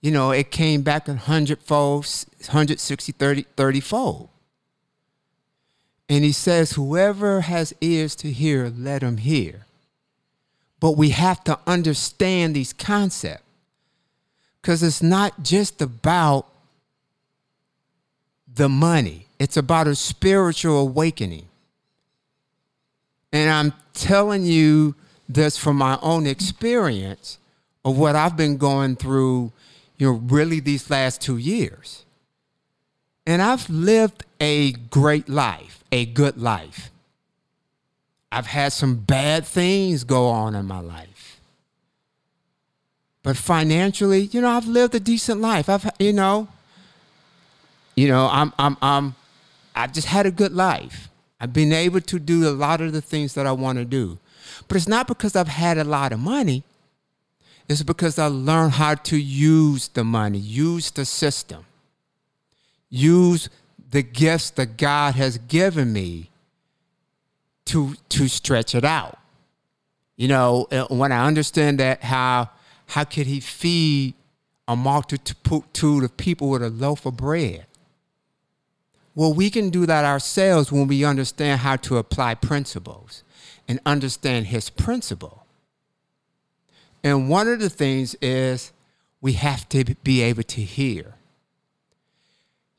you 0.00 0.10
know, 0.10 0.30
it 0.30 0.50
came 0.50 0.82
back 0.82 1.08
a 1.08 1.14
hundredfold, 1.14 2.06
160, 2.38 3.12
30, 3.12 3.42
30 3.56 3.80
fold. 3.80 4.28
And 6.08 6.24
he 6.24 6.32
says, 6.32 6.72
Whoever 6.72 7.42
has 7.42 7.74
ears 7.80 8.14
to 8.16 8.30
hear, 8.30 8.72
let 8.74 9.02
him 9.02 9.18
hear. 9.18 9.66
But 10.78 10.92
we 10.92 11.10
have 11.10 11.42
to 11.44 11.58
understand 11.66 12.54
these 12.54 12.72
concepts 12.72 13.42
because 14.60 14.82
it's 14.82 15.02
not 15.02 15.42
just 15.42 15.82
about 15.82 16.46
the 18.52 18.68
money, 18.68 19.26
it's 19.38 19.56
about 19.56 19.86
a 19.86 19.94
spiritual 19.94 20.78
awakening. 20.78 21.48
And 23.32 23.50
I'm 23.50 23.72
telling 23.92 24.44
you 24.44 24.94
this 25.28 25.56
from 25.56 25.76
my 25.76 25.98
own 26.00 26.26
experience 26.26 27.38
of 27.86 27.96
what 27.96 28.16
I've 28.16 28.36
been 28.36 28.56
going 28.56 28.96
through, 28.96 29.52
you 29.96 30.10
know, 30.10 30.18
really 30.26 30.58
these 30.58 30.90
last 30.90 31.20
two 31.20 31.36
years. 31.36 32.04
And 33.24 33.40
I've 33.40 33.70
lived 33.70 34.24
a 34.40 34.72
great 34.72 35.28
life, 35.28 35.84
a 35.92 36.04
good 36.04 36.36
life. 36.36 36.90
I've 38.32 38.48
had 38.48 38.72
some 38.72 38.96
bad 38.96 39.46
things 39.46 40.02
go 40.02 40.26
on 40.26 40.56
in 40.56 40.66
my 40.66 40.80
life. 40.80 41.40
But 43.22 43.36
financially, 43.36 44.22
you 44.32 44.40
know, 44.40 44.50
I've 44.50 44.66
lived 44.66 44.96
a 44.96 45.00
decent 45.00 45.40
life. 45.40 45.68
I've, 45.68 45.88
you 46.00 46.12
know, 46.12 46.48
you 47.94 48.08
know, 48.08 48.28
I'm, 48.30 48.52
I'm, 48.58 48.76
I'm, 48.82 49.14
I've 49.76 49.92
just 49.92 50.08
had 50.08 50.26
a 50.26 50.32
good 50.32 50.52
life. 50.52 51.08
I've 51.40 51.52
been 51.52 51.72
able 51.72 52.00
to 52.00 52.18
do 52.18 52.48
a 52.48 52.50
lot 52.50 52.80
of 52.80 52.92
the 52.92 53.00
things 53.00 53.34
that 53.34 53.46
I 53.46 53.52
want 53.52 53.78
to 53.78 53.84
do. 53.84 54.18
But 54.66 54.76
it's 54.76 54.88
not 54.88 55.06
because 55.06 55.36
I've 55.36 55.48
had 55.48 55.78
a 55.78 55.84
lot 55.84 56.12
of 56.12 56.18
money. 56.18 56.64
It's 57.68 57.82
because 57.82 58.18
I 58.18 58.26
learned 58.26 58.72
how 58.72 58.94
to 58.94 59.16
use 59.16 59.88
the 59.88 60.04
money, 60.04 60.38
use 60.38 60.90
the 60.90 61.04
system, 61.04 61.64
use 62.88 63.48
the 63.90 64.02
gifts 64.02 64.50
that 64.50 64.76
God 64.76 65.14
has 65.14 65.38
given 65.38 65.92
me 65.92 66.30
to 67.66 67.94
to 68.10 68.28
stretch 68.28 68.74
it 68.74 68.84
out. 68.84 69.18
You 70.16 70.28
know, 70.28 70.66
uh, 70.70 70.86
when 70.86 71.12
I 71.12 71.26
understand 71.26 71.80
that, 71.80 72.02
how 72.02 72.50
how 72.86 73.04
could 73.04 73.26
He 73.26 73.40
feed 73.40 74.14
a 74.68 74.76
multitude 74.76 76.04
of 76.04 76.16
people 76.16 76.50
with 76.50 76.62
a 76.62 76.70
loaf 76.70 77.04
of 77.06 77.16
bread? 77.16 77.66
Well, 79.14 79.32
we 79.32 79.50
can 79.50 79.70
do 79.70 79.86
that 79.86 80.04
ourselves 80.04 80.70
when 80.70 80.86
we 80.86 81.04
understand 81.04 81.60
how 81.60 81.76
to 81.76 81.96
apply 81.96 82.34
principles 82.34 83.24
and 83.66 83.80
understand 83.86 84.46
His 84.46 84.70
principle. 84.70 85.45
And 87.02 87.28
one 87.28 87.48
of 87.48 87.60
the 87.60 87.70
things 87.70 88.14
is 88.20 88.72
we 89.20 89.34
have 89.34 89.68
to 89.70 89.84
be 90.02 90.22
able 90.22 90.42
to 90.44 90.60
hear. 90.60 91.14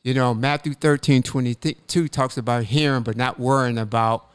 You 0.04 0.14
know, 0.14 0.34
Matthew 0.34 0.74
13, 0.74 1.24
22 1.24 2.08
talks 2.08 2.38
about 2.38 2.64
hearing, 2.66 3.04
but 3.04 3.18
not 3.18 3.40
worrying 3.40 3.78
about 3.78 4.26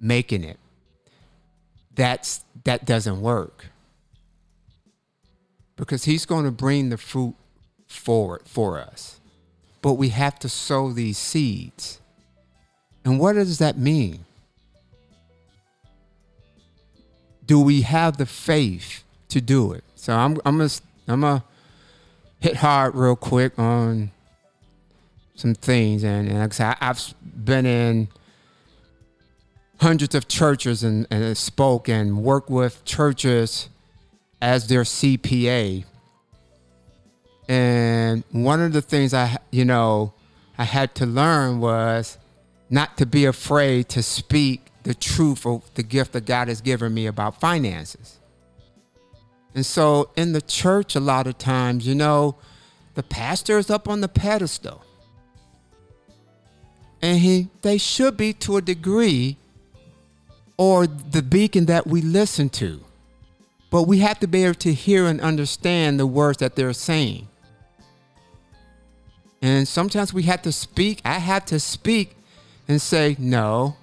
making 0.00 0.44
it. 0.44 0.58
That's 1.94 2.44
that 2.64 2.84
doesn't 2.84 3.20
work. 3.20 3.66
Because 5.76 6.04
he's 6.04 6.26
going 6.26 6.44
to 6.44 6.50
bring 6.50 6.90
the 6.90 6.98
fruit 6.98 7.34
forward 7.86 8.42
for 8.44 8.78
us. 8.80 9.20
But 9.82 9.94
we 9.94 10.10
have 10.10 10.38
to 10.40 10.48
sow 10.48 10.92
these 10.92 11.18
seeds. 11.18 12.00
And 13.04 13.18
what 13.18 13.34
does 13.34 13.58
that 13.58 13.78
mean? 13.78 14.24
Do 17.46 17.60
we 17.60 17.82
have 17.82 18.16
the 18.16 18.26
faith 18.26 19.02
to 19.30 19.40
do 19.40 19.72
it? 19.72 19.84
So 19.94 20.14
I'm 20.14 20.38
I'm 20.44 20.58
gonna 20.58 20.70
I'm 21.08 21.20
gonna 21.20 21.44
hit 22.38 22.56
hard 22.56 22.94
real 22.94 23.16
quick 23.16 23.58
on 23.58 24.10
some 25.34 25.54
things 25.54 26.04
and, 26.04 26.28
and 26.28 26.38
like 26.38 26.52
I 26.52 26.54
said, 26.54 26.76
I've 26.80 27.14
been 27.22 27.66
in 27.66 28.08
hundreds 29.80 30.14
of 30.14 30.28
churches 30.28 30.84
and, 30.84 31.06
and 31.10 31.36
spoke 31.36 31.88
and 31.88 32.22
worked 32.22 32.50
with 32.50 32.84
churches 32.84 33.68
as 34.40 34.68
their 34.68 34.82
CPA. 34.82 35.84
And 37.48 38.22
one 38.30 38.60
of 38.60 38.72
the 38.72 38.82
things 38.82 39.12
I, 39.14 39.38
you 39.50 39.64
know, 39.64 40.12
I 40.56 40.64
had 40.64 40.94
to 40.96 41.06
learn 41.06 41.60
was 41.60 42.18
not 42.68 42.96
to 42.98 43.06
be 43.06 43.24
afraid 43.24 43.88
to 43.90 44.02
speak 44.02 44.66
the 44.82 44.94
truth 44.94 45.44
of 45.44 45.62
the 45.74 45.82
gift 45.82 46.12
that 46.12 46.26
God 46.26 46.48
has 46.48 46.60
given 46.60 46.94
me 46.94 47.06
about 47.06 47.40
finances. 47.40 48.19
And 49.54 49.66
so 49.66 50.10
in 50.16 50.32
the 50.32 50.40
church, 50.40 50.94
a 50.94 51.00
lot 51.00 51.26
of 51.26 51.38
times, 51.38 51.86
you 51.86 51.94
know, 51.94 52.36
the 52.94 53.02
pastor 53.02 53.58
is 53.58 53.70
up 53.70 53.88
on 53.88 54.00
the 54.00 54.08
pedestal. 54.08 54.84
And 57.02 57.18
he 57.18 57.48
they 57.62 57.78
should 57.78 58.16
be 58.16 58.32
to 58.34 58.58
a 58.58 58.62
degree 58.62 59.36
or 60.56 60.86
the 60.86 61.22
beacon 61.22 61.66
that 61.66 61.86
we 61.86 62.02
listen 62.02 62.50
to. 62.50 62.84
But 63.70 63.84
we 63.84 64.00
have 64.00 64.18
to 64.20 64.26
be 64.26 64.44
able 64.44 64.54
to 64.56 64.74
hear 64.74 65.06
and 65.06 65.20
understand 65.20 65.98
the 65.98 66.06
words 66.06 66.38
that 66.38 66.56
they're 66.56 66.72
saying. 66.72 67.28
And 69.40 69.66
sometimes 69.66 70.12
we 70.12 70.24
have 70.24 70.42
to 70.42 70.52
speak. 70.52 71.00
I 71.04 71.18
have 71.18 71.46
to 71.46 71.58
speak 71.58 72.16
and 72.68 72.82
say, 72.82 73.16
no, 73.18 73.76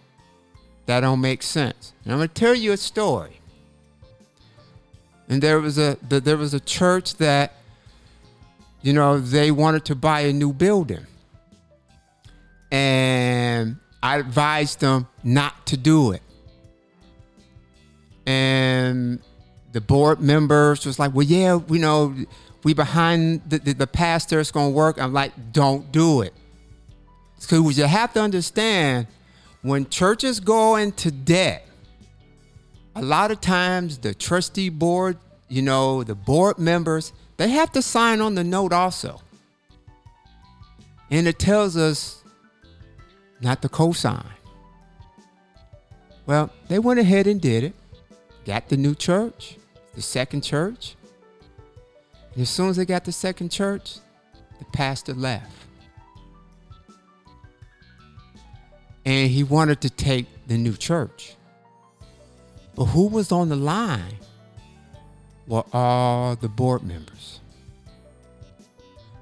that 0.85 0.99
don't 0.99 1.21
make 1.21 1.41
sense. 1.41 1.93
And 2.03 2.13
I'm 2.13 2.19
going 2.19 2.29
to 2.29 2.33
tell 2.33 2.53
you 2.53 2.73
a 2.73 2.77
story. 2.77 3.36
And 5.29 5.41
there 5.41 5.59
was 5.59 5.77
a 5.77 5.97
there 6.01 6.37
was 6.37 6.53
a 6.53 6.59
church 6.59 7.15
that, 7.15 7.53
you 8.81 8.93
know, 8.93 9.19
they 9.19 9.51
wanted 9.51 9.85
to 9.85 9.95
buy 9.95 10.21
a 10.21 10.33
new 10.33 10.53
building. 10.53 11.05
And 12.71 13.77
I 14.01 14.17
advised 14.17 14.79
them 14.79 15.07
not 15.23 15.65
to 15.67 15.77
do 15.77 16.11
it 16.11 16.21
and 18.27 19.19
the 19.71 19.79
board 19.79 20.19
members 20.19 20.85
was 20.85 20.99
like, 20.99 21.13
well, 21.13 21.25
yeah, 21.25 21.59
you 21.69 21.79
know, 21.79 22.13
we 22.63 22.73
behind 22.73 23.41
the, 23.47 23.57
the, 23.59 23.73
the 23.73 23.87
pastor, 23.87 24.41
it's 24.41 24.51
going 24.51 24.71
to 24.71 24.75
work. 24.75 25.01
I'm 25.01 25.13
like, 25.13 25.53
don't 25.53 25.89
do 25.93 26.21
it. 26.21 26.33
Because 27.39 27.77
you 27.77 27.85
have 27.85 28.11
to 28.13 28.21
understand 28.21 29.07
when 29.61 29.89
churches 29.89 30.41
go 30.41 30.75
into 30.75 31.09
debt, 31.09 31.66
a 32.97 33.01
lot 33.01 33.31
of 33.31 33.41
times 33.41 33.99
the 33.99 34.13
trustee 34.13 34.69
board, 34.69 35.17
you 35.47 35.61
know, 35.61 36.03
the 36.03 36.15
board 36.15 36.57
members, 36.57 37.13
they 37.37 37.49
have 37.49 37.71
to 37.73 37.81
sign 37.81 38.21
on 38.21 38.35
the 38.35 38.43
note 38.43 38.73
also. 38.73 39.21
And 41.09 41.27
it 41.27 41.39
tells 41.39 41.77
us 41.77 42.23
not 43.39 43.61
to 43.61 43.69
co 43.69 43.91
sign. 43.93 44.25
Well, 46.25 46.51
they 46.67 46.79
went 46.79 46.99
ahead 46.99 47.27
and 47.27 47.39
did 47.39 47.63
it 47.63 47.73
got 48.45 48.69
the 48.69 48.77
new 48.77 48.95
church, 48.95 49.57
the 49.93 50.01
second 50.01 50.41
church. 50.41 50.95
And 52.33 52.41
as 52.41 52.49
soon 52.49 52.69
as 52.69 52.77
they 52.77 52.85
got 52.85 53.03
the 53.03 53.11
second 53.11 53.49
church, 53.49 53.97
the 54.59 54.65
pastor 54.65 55.13
left. 55.13 55.51
and 59.07 59.31
he 59.31 59.41
wanted 59.41 59.79
to 59.79 59.89
take 59.89 60.25
the 60.47 60.57
new 60.57 60.73
church. 60.73 61.36
But 62.77 62.85
who 62.85 63.07
was 63.07 63.31
on 63.31 63.49
the 63.49 63.55
line 63.55 64.17
were 65.47 65.65
all 65.73 66.35
the 66.35 66.47
board 66.47 66.83
members. 66.83 67.39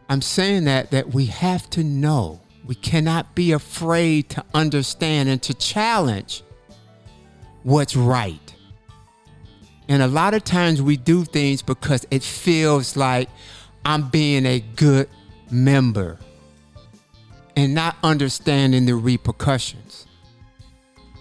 I'm 0.10 0.22
saying 0.22 0.66
that 0.66 0.92
that 0.92 1.14
we 1.14 1.28
have 1.28 1.70
to 1.72 1.84
know. 1.84 2.42
We 2.66 2.76
cannot 2.76 3.34
be 3.34 3.54
afraid 3.54 4.30
to 4.32 4.44
understand 4.54 5.30
and 5.30 5.42
to 5.44 5.54
challenge 5.54 6.44
what's 7.64 7.96
right. 7.96 8.54
And 9.88 10.02
a 10.02 10.08
lot 10.08 10.34
of 10.34 10.44
times 10.44 10.82
we 10.82 10.98
do 10.98 11.24
things 11.24 11.62
because 11.62 12.06
it 12.12 12.24
feels 12.24 12.98
like 12.98 13.30
I'm 13.86 14.10
being 14.10 14.46
a 14.46 14.60
good 14.60 15.08
member 15.50 16.18
and 17.56 17.74
not 17.74 17.96
understanding 18.04 18.86
the 18.86 18.96
repercussions. 18.96 19.85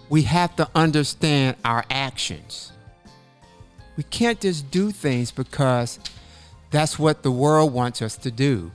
We 0.09 0.23
have 0.23 0.55
to 0.57 0.69
understand 0.75 1.57
our 1.65 1.83
actions. 1.89 2.71
We 3.97 4.03
can't 4.03 4.39
just 4.39 4.69
do 4.71 4.91
things 4.91 5.31
because 5.31 5.99
that's 6.69 6.99
what 6.99 7.23
the 7.23 7.31
world 7.31 7.73
wants 7.73 8.01
us 8.01 8.17
to 8.17 8.31
do 8.31 8.71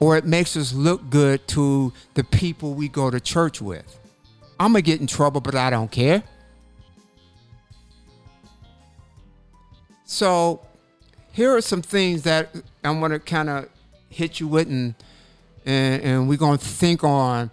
or 0.00 0.16
it 0.16 0.24
makes 0.24 0.56
us 0.56 0.72
look 0.72 1.08
good 1.10 1.46
to 1.46 1.92
the 2.14 2.24
people 2.24 2.72
we 2.74 2.88
go 2.88 3.10
to 3.10 3.20
church 3.20 3.60
with. 3.60 3.98
I'm 4.58 4.72
going 4.72 4.82
to 4.82 4.90
get 4.90 5.00
in 5.00 5.06
trouble, 5.06 5.42
but 5.42 5.54
I 5.54 5.70
don't 5.70 5.90
care. 5.90 6.22
So, 10.04 10.60
here 11.32 11.54
are 11.54 11.60
some 11.60 11.82
things 11.82 12.22
that 12.22 12.54
I'm 12.82 12.98
going 12.98 13.12
to 13.12 13.20
kind 13.20 13.48
of 13.48 13.68
hit 14.08 14.40
you 14.40 14.48
with, 14.48 14.68
and, 14.68 14.94
and, 15.64 16.02
and 16.02 16.28
we're 16.28 16.38
going 16.38 16.58
to 16.58 16.64
think 16.64 17.04
on, 17.04 17.50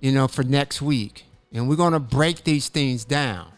you 0.00 0.10
know, 0.10 0.26
for 0.26 0.42
next 0.42 0.82
week. 0.82 1.26
And 1.52 1.68
we're 1.68 1.76
going 1.76 1.92
to 1.92 2.00
break 2.00 2.44
these 2.44 2.68
things 2.68 3.04
down. 3.04 3.48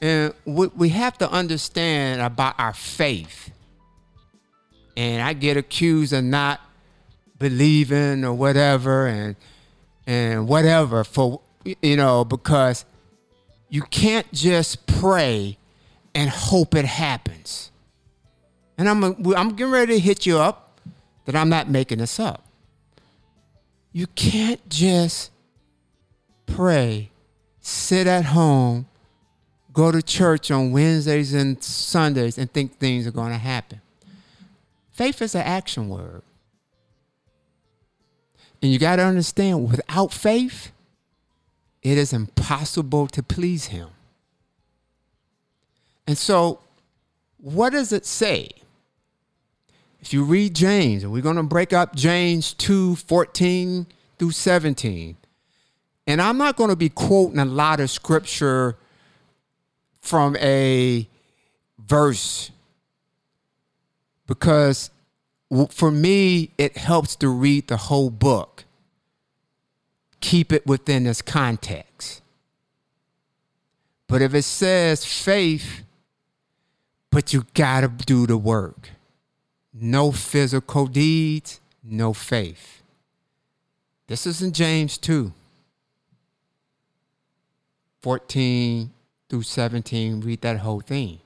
And 0.00 0.32
what 0.44 0.76
we 0.76 0.90
have 0.90 1.18
to 1.18 1.30
understand 1.30 2.20
about 2.22 2.54
our 2.58 2.72
faith. 2.72 3.50
And 4.96 5.22
I 5.22 5.32
get 5.32 5.56
accused 5.56 6.12
of 6.12 6.24
not 6.24 6.60
believing 7.38 8.24
or 8.24 8.34
whatever 8.34 9.06
and 9.06 9.36
and 10.06 10.48
whatever 10.48 11.04
for 11.04 11.40
you 11.82 11.96
know 11.96 12.24
because 12.24 12.84
you 13.68 13.82
can't 13.82 14.30
just 14.32 14.86
pray 14.86 15.58
and 16.14 16.30
hope 16.30 16.74
it 16.74 16.84
happens. 16.84 17.70
And 18.76 18.88
I'm 18.88 19.04
I'm 19.36 19.50
getting 19.50 19.72
ready 19.72 19.94
to 19.94 20.00
hit 20.00 20.26
you 20.26 20.38
up 20.38 20.80
that 21.26 21.36
I'm 21.36 21.48
not 21.48 21.68
making 21.68 21.98
this 21.98 22.18
up. 22.18 22.44
You 23.92 24.06
can't 24.08 24.66
just 24.68 25.30
pray, 26.54 27.10
sit 27.60 28.06
at 28.06 28.26
home, 28.26 28.86
go 29.72 29.92
to 29.92 30.02
church 30.02 30.50
on 30.50 30.72
Wednesdays 30.72 31.34
and 31.34 31.62
Sundays 31.62 32.38
and 32.38 32.52
think 32.52 32.78
things 32.78 33.06
are 33.06 33.12
going 33.12 33.32
to 33.32 33.38
happen. 33.38 33.80
Faith 34.90 35.22
is 35.22 35.34
an 35.34 35.42
action 35.42 35.88
word. 35.88 36.22
And 38.60 38.72
you 38.72 38.78
got 38.78 38.96
to 38.96 39.04
understand 39.04 39.70
without 39.70 40.12
faith, 40.12 40.72
it 41.82 41.96
is 41.96 42.12
impossible 42.12 43.06
to 43.08 43.22
please 43.22 43.66
Him. 43.66 43.90
And 46.08 46.18
so, 46.18 46.60
what 47.36 47.70
does 47.70 47.92
it 47.92 48.04
say? 48.04 48.48
If 50.00 50.12
you 50.12 50.24
read 50.24 50.54
James, 50.54 51.04
and 51.04 51.12
we're 51.12 51.22
going 51.22 51.36
to 51.36 51.42
break 51.42 51.72
up 51.72 51.94
James 51.94 52.54
2 52.54 52.96
14 52.96 53.86
through 54.18 54.30
17. 54.30 55.16
And 56.08 56.22
I'm 56.22 56.38
not 56.38 56.56
going 56.56 56.70
to 56.70 56.76
be 56.76 56.88
quoting 56.88 57.38
a 57.38 57.44
lot 57.44 57.80
of 57.80 57.90
scripture 57.90 58.76
from 60.00 60.36
a 60.36 61.06
verse 61.78 62.50
because 64.26 64.90
for 65.68 65.90
me, 65.90 66.50
it 66.56 66.78
helps 66.78 67.14
to 67.16 67.28
read 67.28 67.68
the 67.68 67.76
whole 67.76 68.08
book, 68.08 68.64
keep 70.20 70.50
it 70.50 70.66
within 70.66 71.06
its 71.06 71.20
context. 71.20 72.22
But 74.06 74.22
if 74.22 74.32
it 74.32 74.44
says 74.44 75.04
faith, 75.04 75.84
but 77.10 77.34
you 77.34 77.44
got 77.52 77.82
to 77.82 77.88
do 77.88 78.26
the 78.26 78.38
work. 78.38 78.90
No 79.74 80.12
physical 80.12 80.86
deeds, 80.86 81.60
no 81.84 82.14
faith. 82.14 82.82
This 84.06 84.26
is 84.26 84.40
in 84.40 84.52
James 84.52 84.96
2 84.96 85.34
14 88.02 88.90
through 89.28 89.42
17. 89.42 90.20
Read 90.20 90.40
that 90.42 90.58
whole 90.58 90.80
thing. 90.80 91.20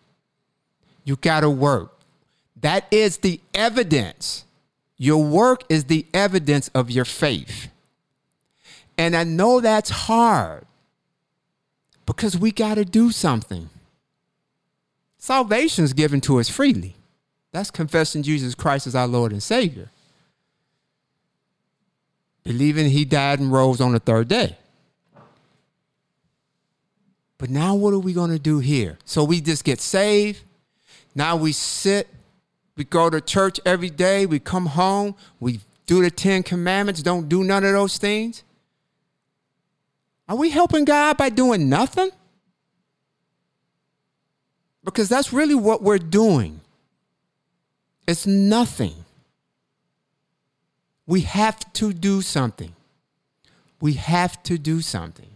You 1.04 1.16
got 1.16 1.40
to 1.40 1.50
work. 1.50 1.98
That 2.60 2.86
is 2.90 3.18
the 3.18 3.40
evidence. 3.54 4.44
Your 4.96 5.22
work 5.22 5.64
is 5.68 5.84
the 5.84 6.06
evidence 6.14 6.68
of 6.74 6.90
your 6.90 7.04
faith. 7.04 7.68
And 8.96 9.16
I 9.16 9.24
know 9.24 9.60
that's 9.60 9.90
hard 9.90 10.64
because 12.06 12.36
we 12.36 12.52
got 12.52 12.76
to 12.76 12.84
do 12.84 13.10
something. 13.10 13.68
Salvation 15.18 15.84
is 15.84 15.92
given 15.92 16.20
to 16.22 16.38
us 16.38 16.48
freely. 16.48 16.94
That's 17.52 17.70
confessing 17.70 18.22
Jesus 18.22 18.54
Christ 18.54 18.86
as 18.86 18.94
our 18.94 19.06
Lord 19.06 19.32
and 19.32 19.42
Savior. 19.42 19.90
Believing 22.44 22.90
he 22.90 23.04
died 23.04 23.38
and 23.38 23.52
rose 23.52 23.80
on 23.80 23.92
the 23.92 24.00
third 24.00 24.28
day. 24.28 24.56
But 27.42 27.50
now, 27.50 27.74
what 27.74 27.92
are 27.92 27.98
we 27.98 28.12
going 28.12 28.30
to 28.30 28.38
do 28.38 28.60
here? 28.60 28.98
So 29.04 29.24
we 29.24 29.40
just 29.40 29.64
get 29.64 29.80
saved. 29.80 30.44
Now 31.12 31.34
we 31.34 31.50
sit 31.50 32.06
we 32.76 32.84
go 32.84 33.10
to 33.10 33.20
church 33.20 33.58
every 33.66 33.90
day. 33.90 34.26
We 34.26 34.38
come 34.38 34.66
home. 34.66 35.16
We 35.40 35.58
do 35.86 36.02
the 36.02 36.10
Ten 36.12 36.44
Commandments. 36.44 37.02
Don't 37.02 37.28
do 37.28 37.42
none 37.42 37.64
of 37.64 37.72
those 37.72 37.98
things. 37.98 38.44
Are 40.28 40.36
we 40.36 40.50
helping 40.50 40.84
God 40.84 41.16
by 41.16 41.30
doing 41.30 41.68
nothing? 41.68 42.10
Because 44.84 45.08
that's 45.08 45.32
really 45.32 45.56
what 45.56 45.82
we're 45.82 45.98
doing. 45.98 46.60
It's 48.06 48.24
nothing. 48.24 48.94
We 51.08 51.22
have 51.22 51.72
to 51.72 51.92
do 51.92 52.22
something. 52.22 52.72
We 53.80 53.94
have 53.94 54.40
to 54.44 54.58
do 54.58 54.80
something. 54.80 55.31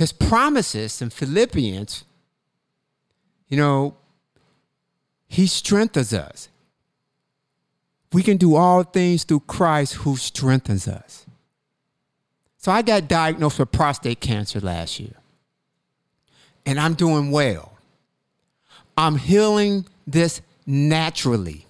His 0.00 0.12
promises 0.12 1.02
in 1.02 1.10
Philippians, 1.10 2.04
you 3.48 3.58
know, 3.58 3.96
he 5.28 5.46
strengthens 5.46 6.14
us. 6.14 6.48
We 8.10 8.22
can 8.22 8.38
do 8.38 8.56
all 8.56 8.82
things 8.82 9.24
through 9.24 9.40
Christ 9.40 9.96
who 9.96 10.16
strengthens 10.16 10.88
us. 10.88 11.26
So 12.56 12.72
I 12.72 12.80
got 12.80 13.08
diagnosed 13.08 13.58
with 13.58 13.72
prostate 13.72 14.20
cancer 14.20 14.58
last 14.58 14.98
year. 14.98 15.16
And 16.64 16.80
I'm 16.80 16.94
doing 16.94 17.30
well. 17.30 17.76
I'm 18.96 19.18
healing 19.18 19.84
this 20.06 20.40
naturally. 20.64 21.66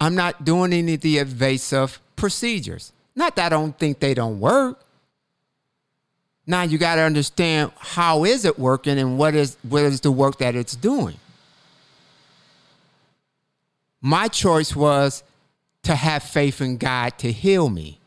I'm 0.00 0.16
not 0.16 0.44
doing 0.44 0.72
any 0.72 0.94
of 0.94 1.00
the 1.02 1.18
invasive 1.18 2.00
procedures. 2.16 2.92
Not 3.14 3.36
that 3.36 3.52
I 3.52 3.56
don't 3.56 3.78
think 3.78 4.00
they 4.00 4.14
don't 4.14 4.40
work. 4.40 4.81
Now 6.46 6.62
you 6.62 6.78
got 6.78 6.96
to 6.96 7.02
understand 7.02 7.72
how 7.78 8.24
is 8.24 8.44
it 8.44 8.58
working 8.58 8.98
and 8.98 9.18
what 9.18 9.34
is 9.34 9.56
what 9.68 9.82
is 9.82 10.00
the 10.00 10.10
work 10.10 10.38
that 10.38 10.54
it's 10.54 10.74
doing 10.74 11.16
my 14.02 14.26
choice 14.26 14.74
was 14.74 15.22
to 15.84 15.94
have 15.94 16.24
faith 16.24 16.60
in 16.60 16.76
God 16.76 17.16
to 17.18 17.32
heal 17.32 17.70
me. 17.70 18.00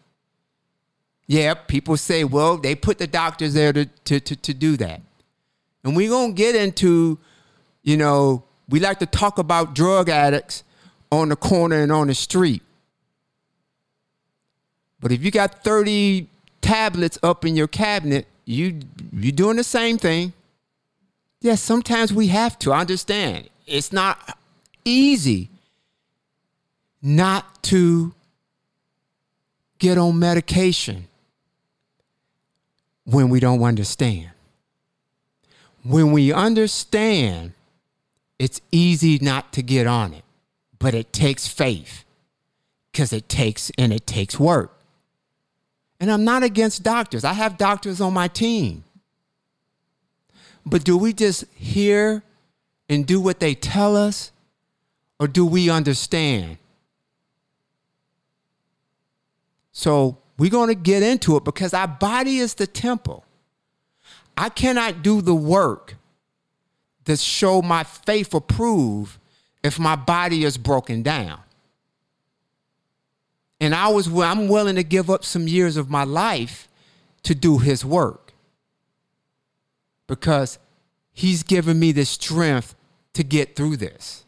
Yeah, 1.26 1.56
people 1.56 1.98
say, 1.98 2.24
well, 2.24 2.58
they 2.58 2.76
put 2.76 3.00
the 3.00 3.08
doctors 3.08 3.56
there 3.56 3.74
to, 3.74 3.86
to, 3.86 4.20
to, 4.20 4.36
to 4.36 4.54
do 4.54 4.78
that. 4.78 5.02
And 5.84 5.96
we're 5.96 6.10
going 6.10 6.36
to 6.36 6.38
get 6.38 6.56
into, 6.56 7.18
you 7.82 7.98
know, 7.98 8.44
we 8.70 8.80
like 8.80 9.00
to 9.00 9.06
talk 9.06 9.40
about 9.40 9.74
drug 9.74 10.10
addicts 10.10 10.64
on 11.12 11.30
the 11.30 11.36
corner 11.36 11.82
and 11.82 11.92
on 11.92 12.08
the 12.08 12.14
street. 12.14 12.62
But 15.00 15.12
if 15.12 15.24
you 15.24 15.32
got 15.32 15.64
30 15.64 16.28
tablets 16.66 17.20
up 17.22 17.46
in 17.46 17.56
your 17.56 17.68
cabinet, 17.68 18.26
you 18.46 18.80
you 19.14 19.32
doing 19.32 19.58
the 19.58 19.64
same 19.64 19.98
thing. 19.98 20.34
Yes, 21.42 21.62
sometimes 21.62 22.12
we 22.12 22.28
have 22.28 22.58
to. 22.60 22.74
I 22.74 22.82
understand. 22.82 23.50
It's 23.68 23.92
not 23.94 24.38
easy 24.84 25.50
not 27.02 27.62
to 27.64 28.14
get 29.78 29.98
on 29.98 30.18
medication 30.18 31.08
when 33.04 33.30
we 33.30 33.40
don't 33.40 33.62
understand. 33.62 34.32
When 35.84 36.12
we 36.12 36.34
understand, 36.34 37.54
it's 38.40 38.60
easy 38.72 39.20
not 39.22 39.54
to 39.54 39.62
get 39.62 39.86
on 39.86 40.16
it, 40.16 40.24
but 40.80 40.96
it 40.96 41.14
takes 41.14 41.48
faith 41.48 42.04
because 42.92 43.14
it 43.14 43.30
takes 43.30 43.72
and 43.78 43.94
it 43.94 44.08
takes 44.08 44.40
work. 44.40 44.75
And 46.06 46.12
I'm 46.12 46.24
not 46.24 46.44
against 46.44 46.84
doctors. 46.84 47.24
I 47.24 47.34
have 47.34 47.58
doctors 47.58 48.00
on 48.00 48.14
my 48.14 48.28
team. 48.28 48.84
But 50.64 50.84
do 50.84 51.00
we 51.00 51.14
just 51.14 51.46
hear 51.56 52.22
and 52.88 53.08
do 53.08 53.20
what 53.20 53.40
they 53.40 53.56
tell 53.56 53.98
us? 53.98 54.32
Or 55.20 55.28
do 55.28 55.48
we 55.48 55.68
understand? 55.68 56.60
So 59.72 60.20
we're 60.38 60.52
going 60.52 60.70
to 60.70 60.76
get 60.76 61.02
into 61.02 61.38
it 61.38 61.44
because 61.44 61.74
our 61.74 61.88
body 61.88 62.38
is 62.38 62.54
the 62.54 62.68
temple. 62.68 63.26
I 64.38 64.50
cannot 64.50 65.02
do 65.02 65.24
the 65.24 65.34
work 65.34 65.96
to 67.06 67.18
show 67.18 67.64
my 67.64 67.84
faith 67.84 68.32
approved 68.36 69.18
if 69.64 69.80
my 69.80 69.96
body 69.96 70.44
is 70.44 70.56
broken 70.56 71.02
down. 71.02 71.40
And 73.60 73.74
I 73.74 73.88
was 73.88 74.08
I'm 74.08 74.48
willing 74.48 74.76
to 74.76 74.84
give 74.84 75.10
up 75.10 75.24
some 75.24 75.48
years 75.48 75.78
of 75.78 75.90
my 75.90 76.04
life 76.04 76.68
to 77.24 77.34
do 77.34 77.58
his 77.58 77.86
work. 77.86 78.34
Because 80.08 80.60
he's 81.12 81.44
given 81.44 81.80
me 81.80 81.92
the 81.92 82.06
strength 82.06 82.76
to 83.14 83.24
get 83.24 83.56
through 83.56 83.78
this. 83.78 84.26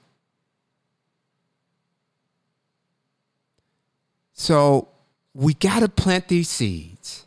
So 4.33 4.87
we 5.33 5.53
got 5.53 5.81
to 5.81 5.89
plant 5.89 6.29
these 6.29 6.49
seeds. 6.49 7.25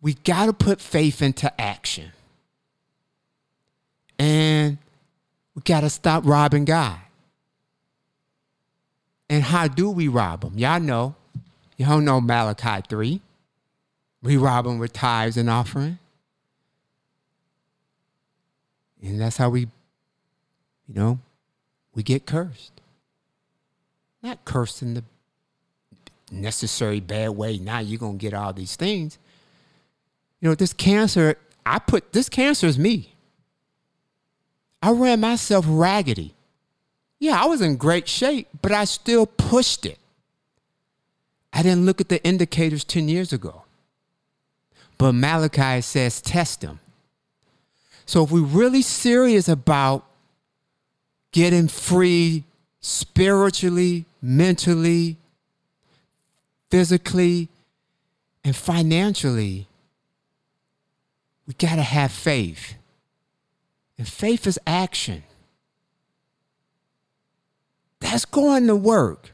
We 0.00 0.14
got 0.14 0.46
to 0.46 0.52
put 0.52 0.80
faith 0.80 1.22
into 1.22 1.60
action. 1.60 2.12
And 4.18 4.78
we 5.54 5.62
got 5.62 5.80
to 5.80 5.90
stop 5.90 6.24
robbing 6.26 6.64
God. 6.64 6.98
And 9.30 9.42
how 9.42 9.66
do 9.66 9.90
we 9.90 10.08
rob 10.08 10.44
him? 10.44 10.58
Y'all 10.58 10.78
know. 10.78 11.14
Y'all 11.82 12.00
know 12.00 12.20
Malachi 12.20 12.80
3. 12.88 13.20
We 14.22 14.36
rob 14.36 14.66
him 14.66 14.78
with 14.78 14.92
tithes 14.92 15.36
and 15.36 15.50
offering. 15.50 15.98
And 19.02 19.20
that's 19.20 19.36
how 19.36 19.50
we, 19.50 19.62
you 19.62 20.94
know, 20.94 21.18
we 21.92 22.04
get 22.04 22.24
cursed. 22.24 22.80
Not 24.22 24.44
cursed 24.44 24.80
in 24.82 24.94
the 24.94 25.02
necessary 26.30 27.00
bad 27.00 27.30
way. 27.30 27.58
Now 27.58 27.80
you're 27.80 27.98
going 27.98 28.16
to 28.16 28.22
get 28.22 28.32
all 28.32 28.52
these 28.52 28.76
things. 28.76 29.18
You 30.40 30.50
know, 30.50 30.54
this 30.54 30.72
cancer, 30.72 31.36
I 31.66 31.80
put 31.80 32.12
this 32.12 32.28
cancer 32.28 32.68
is 32.68 32.78
me. 32.78 33.12
I 34.80 34.92
ran 34.92 35.18
myself 35.18 35.64
raggedy. 35.68 36.32
Yeah, 37.18 37.42
I 37.42 37.46
was 37.46 37.60
in 37.60 37.74
great 37.74 38.06
shape, 38.06 38.46
but 38.62 38.70
I 38.70 38.84
still 38.84 39.26
pushed 39.26 39.84
it. 39.84 39.98
I 41.52 41.62
didn't 41.62 41.84
look 41.84 42.00
at 42.00 42.08
the 42.08 42.22
indicators 42.24 42.84
10 42.84 43.08
years 43.08 43.32
ago. 43.32 43.64
But 44.98 45.12
Malachi 45.12 45.80
says 45.80 46.20
test 46.20 46.60
them. 46.60 46.80
So 48.06 48.24
if 48.24 48.30
we're 48.30 48.42
really 48.42 48.82
serious 48.82 49.48
about 49.48 50.04
getting 51.32 51.68
free 51.68 52.44
spiritually, 52.80 54.04
mentally, 54.20 55.16
physically, 56.70 57.48
and 58.44 58.56
financially, 58.56 59.66
we 61.46 61.54
got 61.54 61.76
to 61.76 61.82
have 61.82 62.12
faith. 62.12 62.74
And 63.98 64.08
faith 64.08 64.46
is 64.46 64.58
action. 64.66 65.22
That's 68.00 68.24
going 68.24 68.66
to 68.66 68.76
work. 68.76 69.32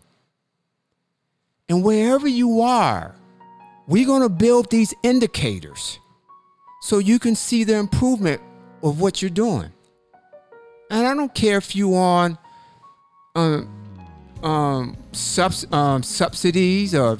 And 1.69 1.85
wherever 1.85 2.27
you 2.27 2.63
are, 2.63 3.15
we're 3.87 4.07
going 4.07 4.23
to 4.23 4.29
build 4.29 4.71
these 4.71 4.95
indicators 5.03 5.99
so 6.81 6.99
you 6.99 7.19
can 7.19 7.35
see 7.35 7.65
the 7.65 7.77
improvement 7.77 8.41
of 8.83 9.01
what 9.01 9.21
you're 9.21 9.31
doing. 9.31 9.71
And 10.91 11.07
I 11.07 11.15
don't 11.15 11.35
care 11.35 11.59
if 11.59 11.77
you 11.77 11.95
on 11.95 12.39
um, 13.35 13.69
um, 14.43 14.97
subs, 15.13 15.71
um, 15.73 16.03
subsidies 16.03 16.95
or 16.95 17.19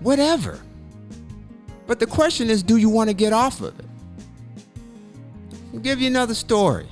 whatever. 0.00 0.58
But 1.86 1.98
the 1.98 2.06
question 2.06 2.48
is, 2.50 2.62
do 2.62 2.76
you 2.76 2.88
want 2.88 3.10
to 3.10 3.14
get 3.14 3.32
off 3.32 3.60
of 3.60 3.78
it? 3.78 3.84
I'll 5.74 5.80
give 5.80 6.00
you 6.00 6.06
another 6.06 6.34
story. 6.34 6.86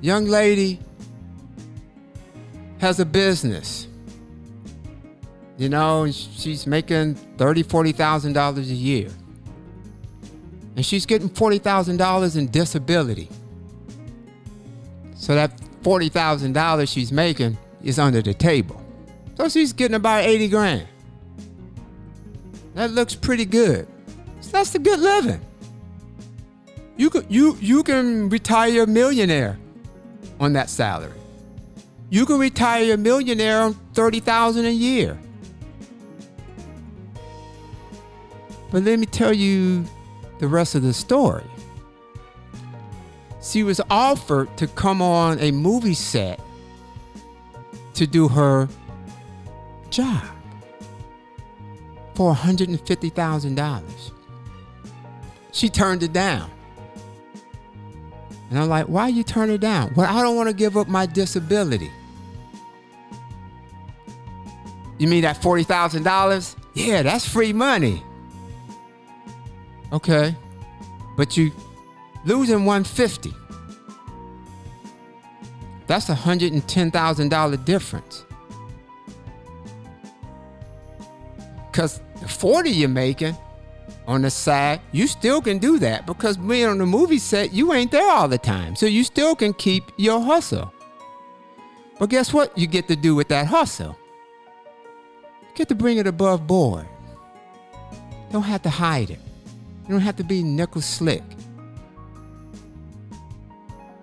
Young 0.00 0.26
lady 0.26 0.80
has 2.78 3.00
a 3.00 3.06
business. 3.06 3.86
You 5.56 5.68
know, 5.68 6.10
she's 6.10 6.66
making 6.66 7.14
thirty, 7.38 7.62
forty 7.62 7.92
thousand 7.92 8.32
dollars 8.32 8.70
a 8.70 8.74
year. 8.74 9.08
And 10.76 10.84
she's 10.84 11.06
getting 11.06 11.28
forty 11.28 11.58
thousand 11.58 11.98
dollars 11.98 12.36
in 12.36 12.50
disability. 12.50 13.28
So 15.14 15.34
that 15.34 15.60
forty 15.82 16.08
thousand 16.08 16.54
dollars 16.54 16.90
she's 16.90 17.12
making 17.12 17.56
is 17.82 17.98
under 17.98 18.22
the 18.22 18.34
table. 18.34 18.80
So 19.36 19.48
she's 19.48 19.72
getting 19.72 19.96
about 19.96 20.24
80 20.24 20.48
grand. 20.48 20.88
That 22.74 22.92
looks 22.92 23.14
pretty 23.14 23.44
good. 23.44 23.86
So 24.40 24.50
that's 24.50 24.70
the 24.70 24.78
good 24.78 25.00
living. 25.00 25.40
You 26.96 27.10
can, 27.10 27.26
you, 27.28 27.56
you 27.60 27.82
can 27.82 28.28
retire 28.28 28.84
a 28.84 28.86
millionaire 28.86 29.58
on 30.38 30.52
that 30.52 30.70
salary. 30.70 31.12
You 32.10 32.26
can 32.26 32.38
retire 32.38 32.94
a 32.94 32.96
millionaire 32.96 33.60
on 33.60 33.74
30,000 33.94 34.66
a 34.66 34.70
year. 34.70 35.18
But 38.74 38.82
let 38.82 38.98
me 38.98 39.06
tell 39.06 39.32
you 39.32 39.84
the 40.40 40.48
rest 40.48 40.74
of 40.74 40.82
the 40.82 40.92
story. 40.92 41.44
She 43.40 43.62
was 43.62 43.80
offered 43.88 44.56
to 44.56 44.66
come 44.66 45.00
on 45.00 45.38
a 45.38 45.52
movie 45.52 45.94
set 45.94 46.40
to 47.94 48.04
do 48.04 48.26
her 48.26 48.68
job 49.90 50.24
for 52.16 52.34
$150,000. 52.34 53.82
She 55.52 55.68
turned 55.68 56.02
it 56.02 56.12
down. 56.12 56.50
And 58.50 58.58
I'm 58.58 58.68
like, 58.68 58.86
why 58.86 59.06
you 59.06 59.22
turn 59.22 59.50
it 59.50 59.60
down? 59.60 59.94
Well, 59.94 60.12
I 60.12 60.20
don't 60.20 60.34
want 60.34 60.48
to 60.48 60.52
give 60.52 60.76
up 60.76 60.88
my 60.88 61.06
disability. 61.06 61.92
You 64.98 65.06
mean 65.06 65.22
that 65.22 65.40
$40,000? 65.40 66.56
Yeah, 66.74 67.02
that's 67.02 67.28
free 67.28 67.52
money. 67.52 68.02
Okay. 69.94 70.36
But 71.16 71.36
you 71.36 71.52
losing 72.24 72.64
150. 72.64 73.32
That's 75.86 76.08
a 76.08 76.14
$110,000 76.14 77.64
difference. 77.64 78.24
Because 81.70 82.00
the 82.20 82.28
40 82.28 82.70
you're 82.70 82.88
making 82.88 83.36
on 84.06 84.22
the 84.22 84.30
side, 84.30 84.80
you 84.92 85.06
still 85.06 85.40
can 85.40 85.58
do 85.58 85.78
that 85.78 86.06
because 86.06 86.36
being 86.36 86.66
on 86.66 86.78
the 86.78 86.86
movie 86.86 87.18
set, 87.18 87.52
you 87.52 87.72
ain't 87.72 87.90
there 87.90 88.10
all 88.10 88.28
the 88.28 88.38
time. 88.38 88.74
So 88.74 88.86
you 88.86 89.04
still 89.04 89.36
can 89.36 89.52
keep 89.52 89.84
your 89.96 90.20
hustle. 90.20 90.72
But 91.98 92.10
guess 92.10 92.32
what 92.32 92.56
you 92.58 92.66
get 92.66 92.88
to 92.88 92.96
do 92.96 93.14
with 93.14 93.28
that 93.28 93.46
hustle? 93.46 93.96
You 95.42 95.54
get 95.54 95.68
to 95.68 95.74
bring 95.76 95.98
it 95.98 96.06
above 96.06 96.46
board. 96.46 96.88
Don't 98.32 98.42
have 98.42 98.62
to 98.62 98.70
hide 98.70 99.10
it. 99.10 99.20
You 99.84 99.90
don't 99.90 100.00
have 100.00 100.16
to 100.16 100.24
be 100.24 100.42
nickel 100.42 100.80
slick. 100.80 101.22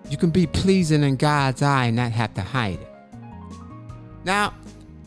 You 0.10 0.18
can 0.18 0.30
be 0.30 0.46
pleasing 0.46 1.04
in 1.04 1.16
God's 1.16 1.62
eye 1.62 1.86
and 1.86 1.96
not 1.96 2.12
have 2.12 2.34
to 2.36 2.42
hide 2.42 2.80
it. 2.80 2.90
Now, 4.24 4.54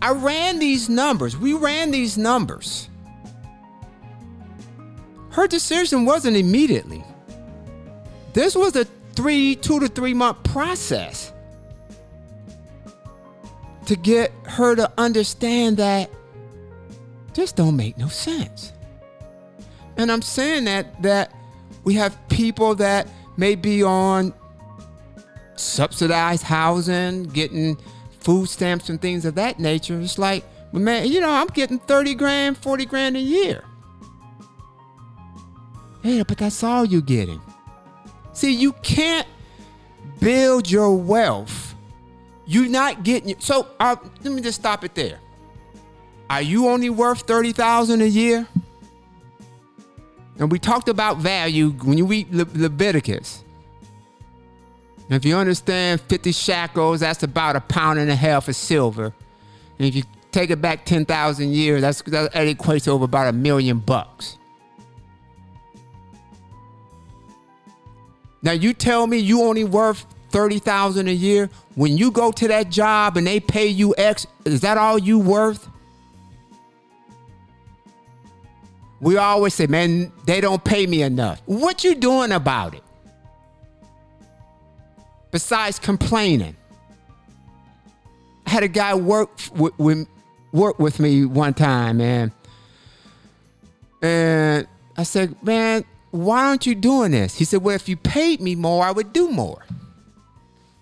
I 0.02 0.12
ran 0.12 0.58
these 0.58 0.88
numbers. 0.88 1.36
We 1.36 1.54
ran 1.54 1.90
these 1.90 2.18
numbers. 2.18 2.88
Her 5.30 5.46
decision 5.46 6.04
wasn't 6.04 6.36
immediately. 6.36 7.04
This 8.34 8.54
was 8.54 8.76
a 8.76 8.84
three, 9.14 9.56
two 9.56 9.80
to 9.80 9.88
three 9.88 10.14
month 10.14 10.42
process 10.42 11.32
to 13.86 13.96
get 13.96 14.32
her 14.44 14.74
to 14.76 14.90
understand 14.98 15.76
that 15.76 16.10
this 17.34 17.52
don't 17.52 17.76
make 17.76 17.98
no 17.98 18.08
sense. 18.08 18.73
And 19.96 20.10
I'm 20.10 20.22
saying 20.22 20.64
that 20.64 21.02
that 21.02 21.32
we 21.84 21.94
have 21.94 22.16
people 22.28 22.74
that 22.76 23.08
may 23.36 23.54
be 23.54 23.82
on 23.82 24.32
subsidized 25.56 26.42
housing, 26.42 27.24
getting 27.24 27.76
food 28.20 28.48
stamps 28.48 28.88
and 28.88 29.00
things 29.00 29.24
of 29.24 29.34
that 29.36 29.58
nature. 29.58 30.00
It's 30.00 30.18
like, 30.18 30.44
man, 30.72 31.06
you 31.06 31.20
know, 31.20 31.30
I'm 31.30 31.46
getting 31.48 31.78
30 31.78 32.14
grand, 32.14 32.58
40 32.58 32.86
grand 32.86 33.16
a 33.16 33.20
year. 33.20 33.64
Yeah, 36.02 36.22
but 36.26 36.38
that's 36.38 36.62
all 36.62 36.84
you're 36.84 37.00
getting. 37.00 37.40
See, 38.32 38.52
you 38.52 38.72
can't 38.82 39.26
build 40.20 40.70
your 40.70 40.96
wealth. 40.96 41.74
You're 42.46 42.68
not 42.68 43.04
getting 43.04 43.38
so 43.40 43.68
uh, 43.80 43.96
let 44.22 44.32
me 44.32 44.42
just 44.42 44.60
stop 44.60 44.84
it 44.84 44.94
there. 44.94 45.18
Are 46.28 46.42
you 46.42 46.68
only 46.68 46.90
worth 46.90 47.20
30,000 47.20 48.02
a 48.02 48.06
year? 48.06 48.46
And 50.38 50.50
we 50.50 50.58
talked 50.58 50.88
about 50.88 51.18
value 51.18 51.70
when 51.70 51.96
you 51.96 52.06
read 52.06 52.32
Le- 52.32 52.46
Leviticus. 52.54 53.44
And 55.08 55.16
if 55.16 55.24
you 55.24 55.36
understand 55.36 56.00
50 56.00 56.32
shekels, 56.32 57.00
that's 57.00 57.22
about 57.22 57.56
a 57.56 57.60
pound 57.60 57.98
and 57.98 58.10
a 58.10 58.16
half 58.16 58.48
of 58.48 58.56
silver. 58.56 59.12
And 59.78 59.88
if 59.88 59.94
you 59.94 60.02
take 60.32 60.50
it 60.50 60.60
back 60.60 60.84
10,000 60.84 61.52
years, 61.52 61.82
that's, 61.82 62.02
that 62.02 62.32
equates 62.32 62.84
to 62.84 62.90
over 62.90 63.04
about 63.04 63.28
a 63.28 63.32
million 63.32 63.78
bucks. 63.78 64.38
Now 68.42 68.52
you 68.52 68.74
tell 68.74 69.06
me 69.06 69.18
you 69.18 69.42
only 69.42 69.64
worth 69.64 70.04
30,000 70.30 71.08
a 71.08 71.12
year. 71.12 71.48
When 71.76 71.96
you 71.96 72.10
go 72.10 72.32
to 72.32 72.48
that 72.48 72.70
job 72.70 73.16
and 73.16 73.26
they 73.26 73.40
pay 73.40 73.68
you 73.68 73.94
X, 73.96 74.26
is 74.44 74.60
that 74.62 74.76
all 74.76 74.98
you 74.98 75.18
worth? 75.18 75.68
We 79.04 79.18
always 79.18 79.52
say, 79.52 79.66
man, 79.66 80.10
they 80.24 80.40
don't 80.40 80.64
pay 80.64 80.86
me 80.86 81.02
enough. 81.02 81.42
What 81.44 81.84
you 81.84 81.94
doing 81.94 82.32
about 82.32 82.72
it? 82.72 82.82
Besides 85.30 85.78
complaining. 85.78 86.56
I 88.46 88.50
had 88.50 88.62
a 88.62 88.68
guy 88.68 88.94
work 88.94 89.28
with, 89.54 90.08
work 90.52 90.78
with 90.78 91.00
me 91.00 91.26
one 91.26 91.52
time, 91.52 91.98
man. 91.98 92.32
And 94.00 94.66
I 94.96 95.02
said, 95.02 95.36
man, 95.42 95.84
why 96.10 96.46
aren't 96.46 96.64
you 96.64 96.74
doing 96.74 97.10
this? 97.10 97.36
He 97.36 97.44
said, 97.44 97.62
well, 97.62 97.76
if 97.76 97.90
you 97.90 97.98
paid 97.98 98.40
me 98.40 98.54
more, 98.54 98.82
I 98.86 98.90
would 98.90 99.12
do 99.12 99.30
more. 99.30 99.66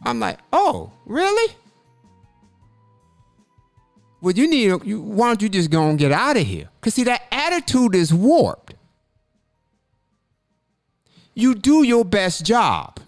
I'm 0.04 0.20
like, 0.20 0.38
oh, 0.52 0.92
really? 1.06 1.56
Well, 4.22 4.32
you 4.34 4.48
need, 4.48 4.84
you, 4.84 5.00
why 5.00 5.26
don't 5.26 5.42
you 5.42 5.48
just 5.48 5.68
go 5.68 5.90
and 5.90 5.98
get 5.98 6.12
out 6.12 6.36
of 6.36 6.46
here? 6.46 6.68
Because, 6.80 6.94
see, 6.94 7.02
that 7.04 7.22
attitude 7.32 7.96
is 7.96 8.14
warped. 8.14 8.74
You 11.34 11.56
do 11.56 11.82
your 11.82 12.04
best 12.04 12.46
job. 12.46 13.00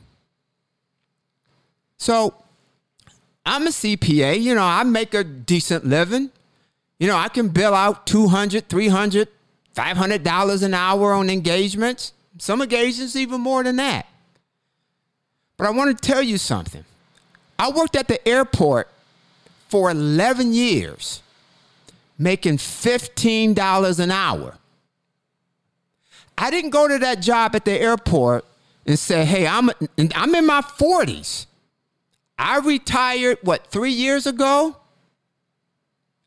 So, 1.98 2.34
I'm 3.46 3.64
a 3.68 3.70
CPA, 3.70 4.42
you 4.42 4.56
know, 4.56 4.64
I 4.64 4.82
make 4.82 5.14
a 5.14 5.22
decent 5.22 5.86
living. 5.86 6.30
You 6.98 7.06
know, 7.06 7.16
I 7.16 7.28
can 7.28 7.48
bill 7.48 7.74
out 7.74 8.08
200, 8.08 8.68
300, 8.68 9.28
$500 9.76 10.62
an 10.64 10.74
hour 10.74 11.12
on 11.12 11.30
engagements. 11.30 12.12
Some 12.38 12.60
engagements 12.60 13.14
even 13.14 13.40
more 13.40 13.62
than 13.62 13.76
that. 13.76 14.06
But 15.56 15.68
I 15.68 15.70
want 15.70 15.96
to 15.96 16.12
tell 16.12 16.22
you 16.22 16.38
something. 16.38 16.84
I 17.56 17.70
worked 17.70 17.94
at 17.94 18.08
the 18.08 18.26
airport 18.26 18.88
for 19.74 19.90
11 19.90 20.52
years, 20.52 21.20
making 22.16 22.58
$15 22.58 23.98
an 23.98 24.10
hour. 24.12 24.56
I 26.38 26.52
didn't 26.52 26.70
go 26.70 26.86
to 26.86 26.96
that 27.00 27.20
job 27.20 27.56
at 27.56 27.64
the 27.64 27.72
airport 27.72 28.44
and 28.86 28.96
say, 28.96 29.24
hey, 29.24 29.48
I'm, 29.48 29.70
I'm 30.14 30.32
in 30.36 30.46
my 30.46 30.60
40s. 30.60 31.46
I 32.38 32.58
retired, 32.60 33.38
what, 33.42 33.66
three 33.66 33.90
years 33.90 34.28
ago? 34.28 34.76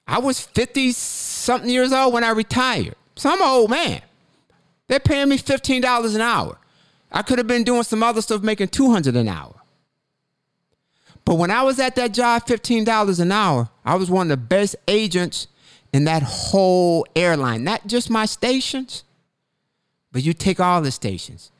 I 0.06 0.20
was 0.20 0.42
50 0.42 0.92
something 0.92 1.70
years 1.70 1.94
old 1.94 2.14
when 2.14 2.26
I 2.26 2.32
retired. 2.32 2.96
So 3.16 3.30
I'm 3.30 3.42
an 3.42 3.48
old 3.48 3.70
man. 3.70 4.02
They're 4.90 5.00
paying 5.00 5.30
me 5.30 5.38
$15 5.38 6.16
an 6.16 6.20
hour. 6.20 6.58
I 7.14 7.22
could 7.22 7.38
have 7.38 7.48
been 7.48 7.64
doing 7.64 7.84
some 7.84 8.04
other 8.04 8.22
stuff 8.22 8.42
making 8.42 8.68
200 8.68 9.16
an 9.16 9.30
hour. 9.30 9.56
But 11.28 11.36
when 11.36 11.52
I 11.52 11.62
was 11.62 11.78
at 11.78 11.96
that 11.98 12.14
job, 12.14 12.46
$15 12.46 13.20
an 13.20 13.34
hour, 13.34 13.68
I 13.84 13.96
was 13.96 14.10
one 14.10 14.32
of 14.32 14.40
the 14.40 14.46
best 14.46 14.78
agents 14.88 15.48
in 15.92 16.06
that 16.06 16.24
whole 16.24 17.06
airline. 17.18 17.66
Not 17.66 17.86
just 17.86 18.10
my 18.10 18.26
stations, 18.26 19.04
but 20.14 20.24
you 20.24 20.32
take 20.32 20.62
all 20.62 20.82
the 20.82 20.90
stations. 20.90 21.52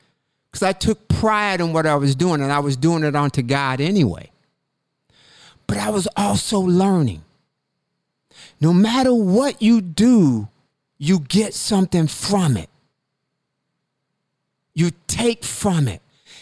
Because 0.50 0.62
I 0.62 0.72
took 0.72 1.06
pride 1.08 1.60
in 1.60 1.74
what 1.74 1.84
I 1.84 1.96
was 1.96 2.14
doing 2.14 2.40
and 2.40 2.50
I 2.50 2.60
was 2.60 2.78
doing 2.78 3.04
it 3.04 3.14
unto 3.14 3.42
God 3.42 3.82
anyway. 3.82 4.30
But 5.66 5.76
I 5.76 5.90
was 5.90 6.08
also 6.16 6.60
learning. 6.60 7.22
No 8.62 8.72
matter 8.72 9.12
what 9.12 9.60
you 9.60 9.82
do, 9.82 10.48
you 10.96 11.20
get 11.20 11.52
something 11.52 12.06
from 12.06 12.56
it. 12.56 12.70
You 14.72 14.92
take 15.08 15.44
from 15.44 15.88
it. 15.88 16.00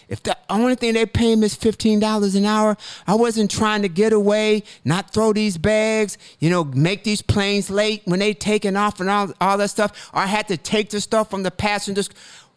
If 0.09 0.23
the 0.23 0.37
only 0.49 0.77
thing 0.77 0.95
they 0.95 1.05
pay 1.05 1.35
me 1.35 1.47
is 1.47 1.57
$15 1.57 2.37
an 2.37 2.45
hour, 2.45 2.77
I 3.07 3.15
wasn't 3.17 3.51
trying 3.51 3.83
to 3.83 3.89
get 3.89 4.13
away, 4.13 4.63
not 4.85 5.13
throw 5.13 5.33
these 5.33 5.59
bags, 5.59 6.17
you 6.39 6.49
know, 6.49 6.63
make 6.63 7.03
these 7.03 7.23
planes 7.23 7.71
late 7.71 8.03
when 8.05 8.21
they 8.21 8.33
taking 8.33 8.77
off 8.77 9.01
and 9.01 9.11
all, 9.11 9.33
all 9.41 9.59
that 9.59 9.71
stuff. 9.71 10.11
Or 10.15 10.21
I 10.21 10.27
had 10.27 10.47
to 10.49 10.57
take 10.57 10.91
the 10.91 11.01
stuff 11.01 11.29
from 11.29 11.43
the 11.43 11.51
passengers, 11.51 12.09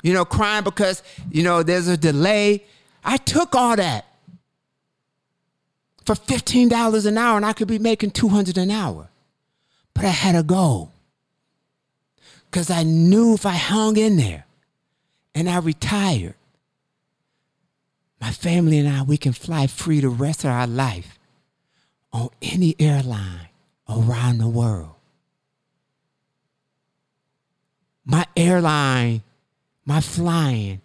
you 0.03 0.13
know, 0.13 0.25
crying 0.25 0.63
because, 0.63 1.01
you 1.31 1.41
know, 1.41 1.63
there's 1.63 1.87
a 1.87 1.97
delay. 1.97 2.65
I 3.03 3.17
took 3.17 3.55
all 3.55 3.75
that 3.75 4.05
for 6.05 6.13
$15 6.13 7.05
an 7.05 7.17
hour 7.17 7.37
and 7.37 7.45
I 7.45 7.53
could 7.53 7.67
be 7.67 7.79
making 7.79 8.11
200 8.11 8.57
an 8.59 8.69
hour. 8.69 9.09
But 9.95 10.05
I 10.05 10.09
had 10.09 10.35
to 10.35 10.43
go. 10.43 10.91
Because 12.45 12.69
I 12.69 12.83
knew 12.83 13.33
if 13.33 13.45
I 13.45 13.53
hung 13.53 13.97
in 13.97 14.17
there, 14.17 14.45
and 15.35 15.49
I 15.49 15.59
retired, 15.59 16.33
my 18.19 18.31
family 18.31 18.79
and 18.79 18.87
I, 18.89 19.03
we 19.03 19.17
can 19.17 19.33
fly 19.33 19.67
free 19.67 19.99
the 20.01 20.09
rest 20.09 20.43
of 20.43 20.49
our 20.51 20.67
life 20.67 21.17
on 22.11 22.29
any 22.41 22.75
airline 22.79 23.49
around 23.87 24.39
the 24.39 24.47
world. 24.47 24.95
My 28.05 28.25
airline, 28.35 29.23
my 29.85 30.01
flying 30.01 30.81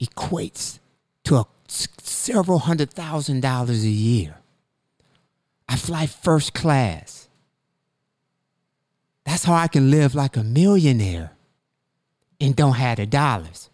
equates 0.00 0.78
to 1.24 1.36
a, 1.36 1.46
several 1.66 2.58
hundred 2.58 2.90
thousand 2.90 3.40
dollars 3.40 3.84
a 3.84 3.88
year. 3.88 4.36
I 5.68 5.76
fly 5.76 6.06
first 6.06 6.54
class. 6.54 7.28
That's 9.24 9.44
how 9.44 9.54
I 9.54 9.68
can 9.68 9.90
live 9.90 10.14
like 10.14 10.36
a 10.36 10.44
millionaire 10.44 11.32
and 12.40 12.54
don't 12.54 12.74
have 12.74 12.98
the 12.98 13.06
dollars. 13.06 13.70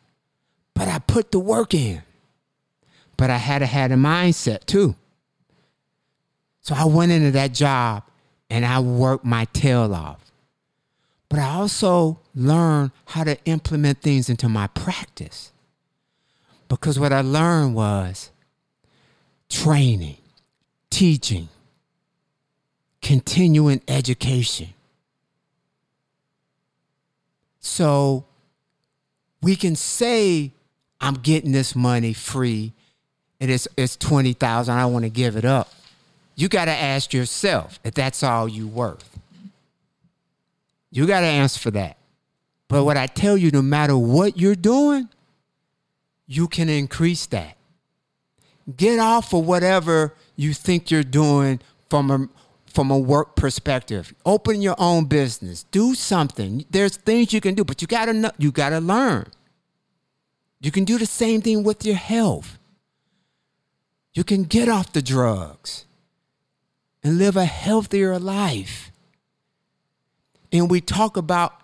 But 0.75 0.89
I 0.89 0.99
put 0.99 1.33
the 1.33 1.39
work 1.39 1.75
in. 1.75 2.03
But 3.17 3.31
I 3.31 3.37
had 3.37 3.61
to 3.61 3.67
have 3.67 3.91
a 3.91 3.95
mindset 3.95 4.65
too. 4.67 4.97
So 6.61 6.75
I 6.75 6.85
went 6.85 7.13
into 7.13 7.33
that 7.33 7.53
job 7.53 8.05
and 8.49 8.65
I 8.65 8.81
worked 8.81 9.25
my 9.25 9.47
tail 9.47 9.95
off. 9.95 10.31
But 11.29 11.41
I 11.41 11.49
also 11.55 12.21
learned 12.35 12.91
how 13.07 13.25
to 13.25 13.43
implement 13.47 14.03
things 14.03 14.29
into 14.29 14.49
my 14.49 14.67
practice. 14.69 15.51
Because 16.69 16.99
what 16.99 17.13
I 17.13 17.23
learned 17.23 17.75
was 17.75 18.31
training, 19.49 20.19
teaching, 20.91 21.49
continuing 23.01 23.81
education. 23.89 24.69
So 27.61 28.27
we 29.41 29.57
can 29.57 29.75
say, 29.77 30.53
I'm 31.01 31.15
getting 31.15 31.53
this 31.53 31.75
money 31.75 32.13
free 32.13 32.73
and 33.43 33.51
it's, 33.51 33.67
it's 33.77 33.97
20,000, 33.97 34.73
I 34.73 34.87
want 34.87 35.05
to 35.05 35.11
give 35.11 35.35
it 35.37 35.45
up. 35.45 35.69
You 36.37 36.49
got 36.49 36.67
to 36.67 36.71
ask 36.71 37.13
yourself 37.13 37.81
if 37.83 37.93
that's 37.93 38.23
all 38.23 38.49
you 38.49 38.69
worth. 38.69 39.19
You 40.93 41.09
got 41.09 41.23
to 41.23 41.27
answer 41.27 41.59
for 41.59 41.73
that. 41.73 41.97
But 42.69 42.85
what 42.85 42.97
I 42.97 43.09
tell 43.09 43.37
you, 43.37 43.51
no 43.51 43.61
matter 43.61 43.99
what 43.99 44.39
you're 44.39 44.55
doing, 44.55 45.09
you 46.29 46.47
can 46.47 46.69
increase 46.69 47.27
that. 47.27 47.57
Get 48.77 49.01
off 49.01 49.35
of 49.35 49.45
whatever 49.45 50.15
you 50.37 50.55
think 50.55 50.93
you're 50.93 51.03
doing 51.03 51.61
from 51.91 52.11
a 52.13 52.29
from 52.73 52.91
a 52.91 52.99
work 52.99 53.37
perspective. 53.37 54.15
Open 54.25 54.63
your 54.63 54.77
own 54.79 55.05
business. 55.05 55.65
Do 55.65 55.95
something. 55.95 56.65
There's 56.71 56.97
things 56.97 57.33
you 57.33 57.41
can 57.41 57.55
do, 57.55 57.65
but 57.65 57.83
you 57.83 57.89
gotta 57.89 58.13
know, 58.15 58.31
you 58.39 58.53
gotta 58.53 58.79
learn. 58.79 59.27
You 60.61 60.71
can 60.71 60.85
do 60.85 60.97
the 60.97 61.07
same 61.07 61.43
thing 61.43 61.65
with 61.65 61.85
your 61.85 61.97
health. 61.97 62.59
You 64.15 64.25
can 64.25 64.45
get 64.45 64.69
off 64.69 64.93
the 64.93 65.03
drugs 65.03 65.85
and 67.03 67.19
live 67.19 67.37
a 67.37 67.45
healthier 67.45 68.19
life. 68.19 68.93
And 70.53 70.71
we 70.71 70.81
talk 70.81 71.17
about, 71.17 71.55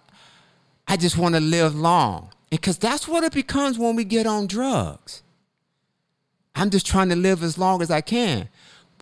I 0.87 0.97
just 0.97 1.19
want 1.19 1.35
to 1.35 1.41
live 1.41 1.75
long. 1.75 2.31
Because 2.51 2.79
that's 2.79 3.07
what 3.07 3.25
it 3.25 3.33
becomes 3.33 3.79
when 3.79 3.95
we 3.95 4.05
get 4.05 4.27
on 4.27 4.47
drugs. 4.47 5.23
I'm 6.55 6.71
just 6.71 6.87
trying 6.87 7.11
to 7.11 7.17
live 7.17 7.43
as 7.43 7.59
long 7.59 7.83
as 7.83 7.91
I 7.91 8.01
can 8.01 8.49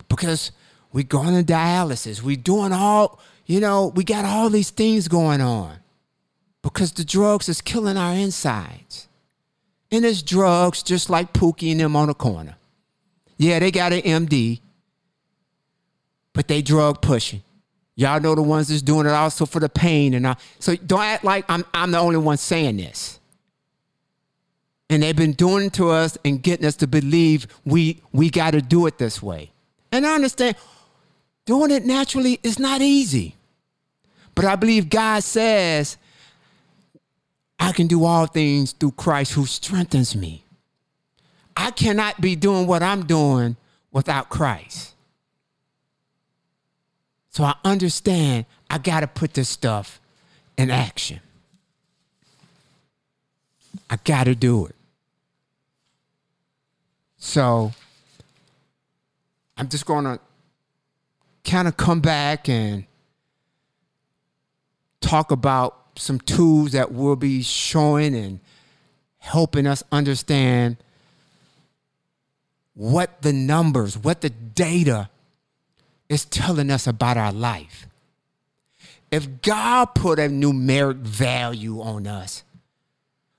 because 0.09 0.51
we're 0.91 1.03
going 1.03 1.33
to 1.33 1.53
dialysis. 1.53 2.21
We're 2.21 2.35
doing 2.35 2.73
all, 2.73 3.19
you 3.45 3.59
know, 3.59 3.87
we 3.95 4.03
got 4.03 4.25
all 4.25 4.49
these 4.49 4.69
things 4.69 5.07
going 5.07 5.41
on 5.41 5.77
because 6.61 6.91
the 6.91 7.05
drugs 7.05 7.47
is 7.49 7.61
killing 7.61 7.97
our 7.97 8.13
insides. 8.13 9.07
And 9.89 10.05
it's 10.05 10.21
drugs 10.21 10.83
just 10.83 11.09
like 11.09 11.31
Pookie 11.31 11.71
and 11.71 11.79
them 11.79 11.95
on 11.95 12.09
the 12.09 12.13
corner. 12.13 12.57
Yeah, 13.37 13.59
they 13.59 13.71
got 13.71 13.93
an 13.93 14.01
MD, 14.01 14.59
but 16.33 16.47
they 16.47 16.61
drug 16.61 17.01
pushing. 17.01 17.41
Y'all 17.95 18.19
know 18.19 18.35
the 18.35 18.43
ones 18.43 18.67
that's 18.67 18.83
doing 18.83 19.07
it 19.07 19.11
also 19.11 19.45
for 19.45 19.59
the 19.59 19.69
pain 19.69 20.13
and 20.13 20.27
all. 20.27 20.37
So 20.59 20.75
don't 20.75 21.01
act 21.01 21.23
like 21.23 21.45
I'm 21.49 21.65
I'm 21.73 21.91
the 21.91 21.97
only 21.97 22.17
one 22.17 22.37
saying 22.37 22.77
this. 22.77 23.19
And 24.89 25.03
they've 25.03 25.15
been 25.15 25.33
doing 25.33 25.65
it 25.65 25.73
to 25.73 25.89
us 25.89 26.17
and 26.23 26.41
getting 26.41 26.65
us 26.65 26.75
to 26.77 26.87
believe 26.87 27.47
we 27.65 28.01
we 28.11 28.29
got 28.29 28.51
to 28.51 28.61
do 28.61 28.85
it 28.85 28.99
this 28.99 29.21
way. 29.21 29.51
And 29.91 30.05
I 30.05 30.13
understand 30.13 30.55
doing 31.45 31.71
it 31.71 31.85
naturally 31.85 32.39
is 32.43 32.59
not 32.59 32.81
easy. 32.81 33.35
But 34.35 34.45
I 34.45 34.55
believe 34.55 34.89
God 34.89 35.23
says, 35.23 35.97
I 37.57 37.71
can 37.71 37.87
do 37.87 38.05
all 38.05 38.27
things 38.27 38.73
through 38.73 38.91
Christ 38.91 39.33
who 39.33 39.47
strengthens 39.47 40.15
me. 40.15 40.43
I 41.57 41.71
cannot 41.71 42.21
be 42.21 42.35
doing 42.35 42.67
what 42.67 42.83
I'm 42.83 43.07
doing 43.07 43.57
without 43.91 44.29
Christ. 44.29 44.93
So 47.31 47.43
I 47.43 47.55
understand 47.65 48.45
I 48.69 48.77
got 48.77 48.99
to 48.99 49.07
put 49.07 49.33
this 49.33 49.49
stuff 49.49 49.99
in 50.55 50.69
action. 50.69 51.19
I 53.89 53.97
got 54.03 54.25
to 54.25 54.35
do 54.35 54.67
it. 54.67 54.75
So 57.17 57.71
I'm 59.57 59.67
just 59.67 59.87
going 59.87 60.05
to 60.05 60.19
kind 61.43 61.67
of 61.67 61.75
come 61.75 62.01
back 62.01 62.47
and 62.47 62.85
talk 65.01 65.31
about 65.31 65.75
some 65.95 66.19
tools 66.19 66.73
that 66.73 66.91
we'll 66.91 67.15
be 67.15 67.41
showing 67.41 68.13
and 68.13 68.39
helping 69.17 69.65
us 69.65 69.81
understand 69.91 70.77
what 72.77 73.23
the 73.23 73.33
numbers, 73.33 73.97
what 73.97 74.21
the 74.21 74.29
data 74.29 75.09
is 76.09 76.25
telling 76.25 76.69
us 76.69 76.85
about 76.85 77.17
our 77.17 77.31
life. 77.33 77.87
If 79.09 79.41
God 79.41 79.95
put 79.95 80.19
a 80.19 80.29
numeric 80.29 80.97
value 80.97 81.81
on 81.81 82.05
us, 82.05 82.43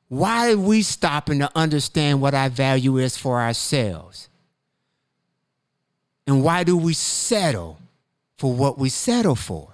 why 0.09 0.51
are 0.51 0.57
we 0.57 0.83
stopping 0.83 1.39
to 1.39 1.51
understand 1.55 2.21
what 2.21 2.35
our 2.35 2.49
value 2.49 2.97
is 2.97 3.17
for 3.17 3.41
ourselves? 3.41 4.29
And 6.27 6.43
why 6.43 6.65
do 6.65 6.77
we 6.77 6.93
settle 6.93 7.79
for 8.39 8.53
what 8.53 8.77
we 8.77 8.89
settle 8.89 9.37
for? 9.37 9.69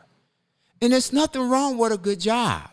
And 0.82 0.92
there's 0.92 1.10
nothing 1.10 1.48
wrong 1.48 1.78
with 1.78 1.90
a 1.90 1.96
good 1.96 2.20
job. 2.20 2.68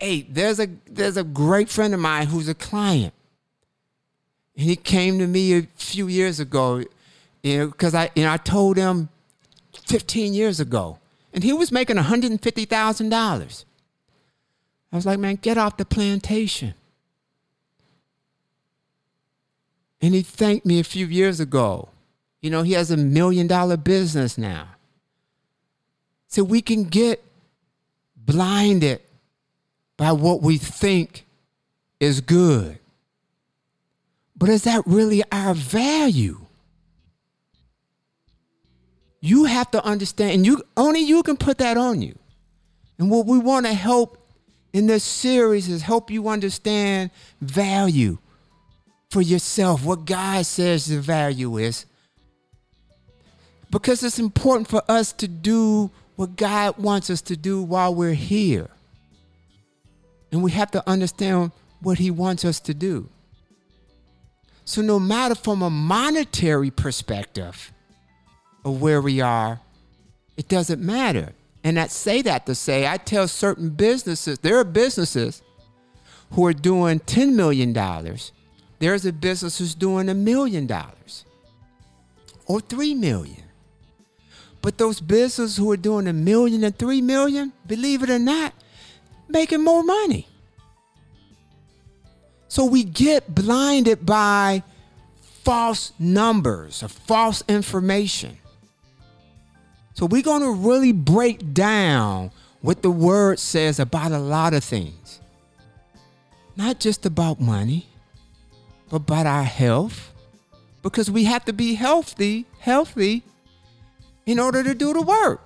Hey, 0.00 0.22
there's 0.22 0.58
a 0.58 0.68
there's 0.86 1.18
a 1.18 1.24
great 1.24 1.68
friend 1.68 1.92
of 1.92 2.00
mine 2.00 2.28
who's 2.28 2.48
a 2.48 2.54
client. 2.54 3.12
And 4.56 4.66
he 4.66 4.76
came 4.76 5.18
to 5.18 5.26
me 5.26 5.58
a 5.58 5.62
few 5.76 6.06
years 6.06 6.40
ago, 6.40 6.84
you 7.42 7.58
know, 7.58 7.66
because 7.68 7.94
I 7.94 8.10
know 8.16 8.32
I 8.32 8.36
told 8.36 8.76
him 8.76 9.08
15 9.86 10.32
years 10.32 10.60
ago, 10.60 10.98
and 11.32 11.42
he 11.42 11.52
was 11.52 11.72
making 11.72 11.96
$150,000. 11.96 13.64
I 14.92 14.96
was 14.96 15.06
like, 15.06 15.18
man, 15.18 15.36
get 15.42 15.58
off 15.58 15.76
the 15.76 15.84
plantation. 15.84 16.74
And 20.00 20.14
he 20.14 20.22
thanked 20.22 20.64
me 20.64 20.78
a 20.78 20.84
few 20.84 21.06
years 21.06 21.40
ago. 21.40 21.88
You 22.40 22.50
know, 22.50 22.62
he 22.62 22.74
has 22.74 22.90
a 22.90 22.96
million 22.96 23.46
dollar 23.46 23.76
business 23.76 24.38
now. 24.38 24.68
So 26.28 26.44
we 26.44 26.60
can 26.60 26.84
get 26.84 27.24
blinded 28.16 29.00
by 29.96 30.12
what 30.12 30.42
we 30.42 30.58
think 30.58 31.24
is 32.00 32.20
good. 32.20 32.78
But 34.44 34.50
is 34.50 34.64
that 34.64 34.82
really 34.84 35.22
our 35.32 35.54
value? 35.54 36.38
You 39.22 39.44
have 39.44 39.70
to 39.70 39.82
understand, 39.82 40.32
and 40.32 40.44
you 40.44 40.62
only 40.76 41.00
you 41.00 41.22
can 41.22 41.38
put 41.38 41.56
that 41.56 41.78
on 41.78 42.02
you. 42.02 42.14
And 42.98 43.10
what 43.10 43.24
we 43.24 43.38
want 43.38 43.64
to 43.64 43.72
help 43.72 44.18
in 44.74 44.86
this 44.86 45.02
series 45.02 45.70
is 45.70 45.80
help 45.80 46.10
you 46.10 46.28
understand 46.28 47.10
value 47.40 48.18
for 49.08 49.22
yourself, 49.22 49.82
what 49.82 50.04
God 50.04 50.44
says 50.44 50.84
the 50.84 51.00
value 51.00 51.56
is. 51.56 51.86
Because 53.70 54.02
it's 54.02 54.18
important 54.18 54.68
for 54.68 54.82
us 54.90 55.14
to 55.14 55.26
do 55.26 55.90
what 56.16 56.36
God 56.36 56.76
wants 56.76 57.08
us 57.08 57.22
to 57.22 57.36
do 57.38 57.62
while 57.62 57.94
we're 57.94 58.12
here. 58.12 58.68
And 60.30 60.42
we 60.42 60.50
have 60.50 60.70
to 60.72 60.86
understand 60.86 61.50
what 61.80 61.96
He 61.96 62.10
wants 62.10 62.44
us 62.44 62.60
to 62.60 62.74
do. 62.74 63.08
So, 64.64 64.80
no 64.80 64.98
matter 64.98 65.34
from 65.34 65.62
a 65.62 65.70
monetary 65.70 66.70
perspective 66.70 67.72
of 68.64 68.80
where 68.80 69.00
we 69.00 69.20
are, 69.20 69.60
it 70.36 70.48
doesn't 70.48 70.80
matter. 70.80 71.32
And 71.62 71.78
I 71.78 71.86
say 71.86 72.22
that 72.22 72.46
to 72.46 72.54
say, 72.54 72.86
I 72.86 72.96
tell 72.96 73.28
certain 73.28 73.70
businesses, 73.70 74.38
there 74.38 74.58
are 74.58 74.64
businesses 74.64 75.42
who 76.32 76.46
are 76.46 76.52
doing 76.52 77.00
$10 77.00 77.34
million. 77.34 77.72
There's 78.78 79.06
a 79.06 79.12
business 79.12 79.58
who's 79.58 79.74
doing 79.74 80.08
a 80.08 80.14
million 80.14 80.66
dollars 80.66 81.24
or 82.46 82.60
3 82.60 82.94
million. 82.94 83.44
But 84.64 84.78
those 84.78 84.98
businesses 84.98 85.58
who 85.58 85.70
are 85.72 85.76
doing 85.76 86.08
a 86.08 86.12
million 86.14 86.64
and 86.64 86.74
three 86.74 87.02
million, 87.02 87.52
believe 87.66 88.02
it 88.02 88.08
or 88.08 88.18
not, 88.18 88.54
making 89.28 89.62
more 89.62 89.82
money. 89.82 90.26
So 92.54 92.64
we 92.64 92.84
get 92.84 93.34
blinded 93.34 94.06
by 94.06 94.62
false 95.42 95.92
numbers 95.98 96.84
or 96.84 96.88
false 96.88 97.42
information. 97.48 98.38
So 99.94 100.06
we're 100.06 100.22
going 100.22 100.42
to 100.42 100.52
really 100.52 100.92
break 100.92 101.52
down 101.52 102.30
what 102.60 102.80
the 102.82 102.92
word 102.92 103.40
says 103.40 103.80
about 103.80 104.12
a 104.12 104.20
lot 104.20 104.54
of 104.54 104.62
things. 104.62 105.18
Not 106.54 106.78
just 106.78 107.04
about 107.04 107.40
money, 107.40 107.88
but 108.88 108.98
about 108.98 109.26
our 109.26 109.42
health. 109.42 110.12
Because 110.80 111.10
we 111.10 111.24
have 111.24 111.44
to 111.46 111.52
be 111.52 111.74
healthy, 111.74 112.46
healthy 112.60 113.24
in 114.26 114.38
order 114.38 114.62
to 114.62 114.76
do 114.76 114.92
the 114.92 115.02
work. 115.02 115.44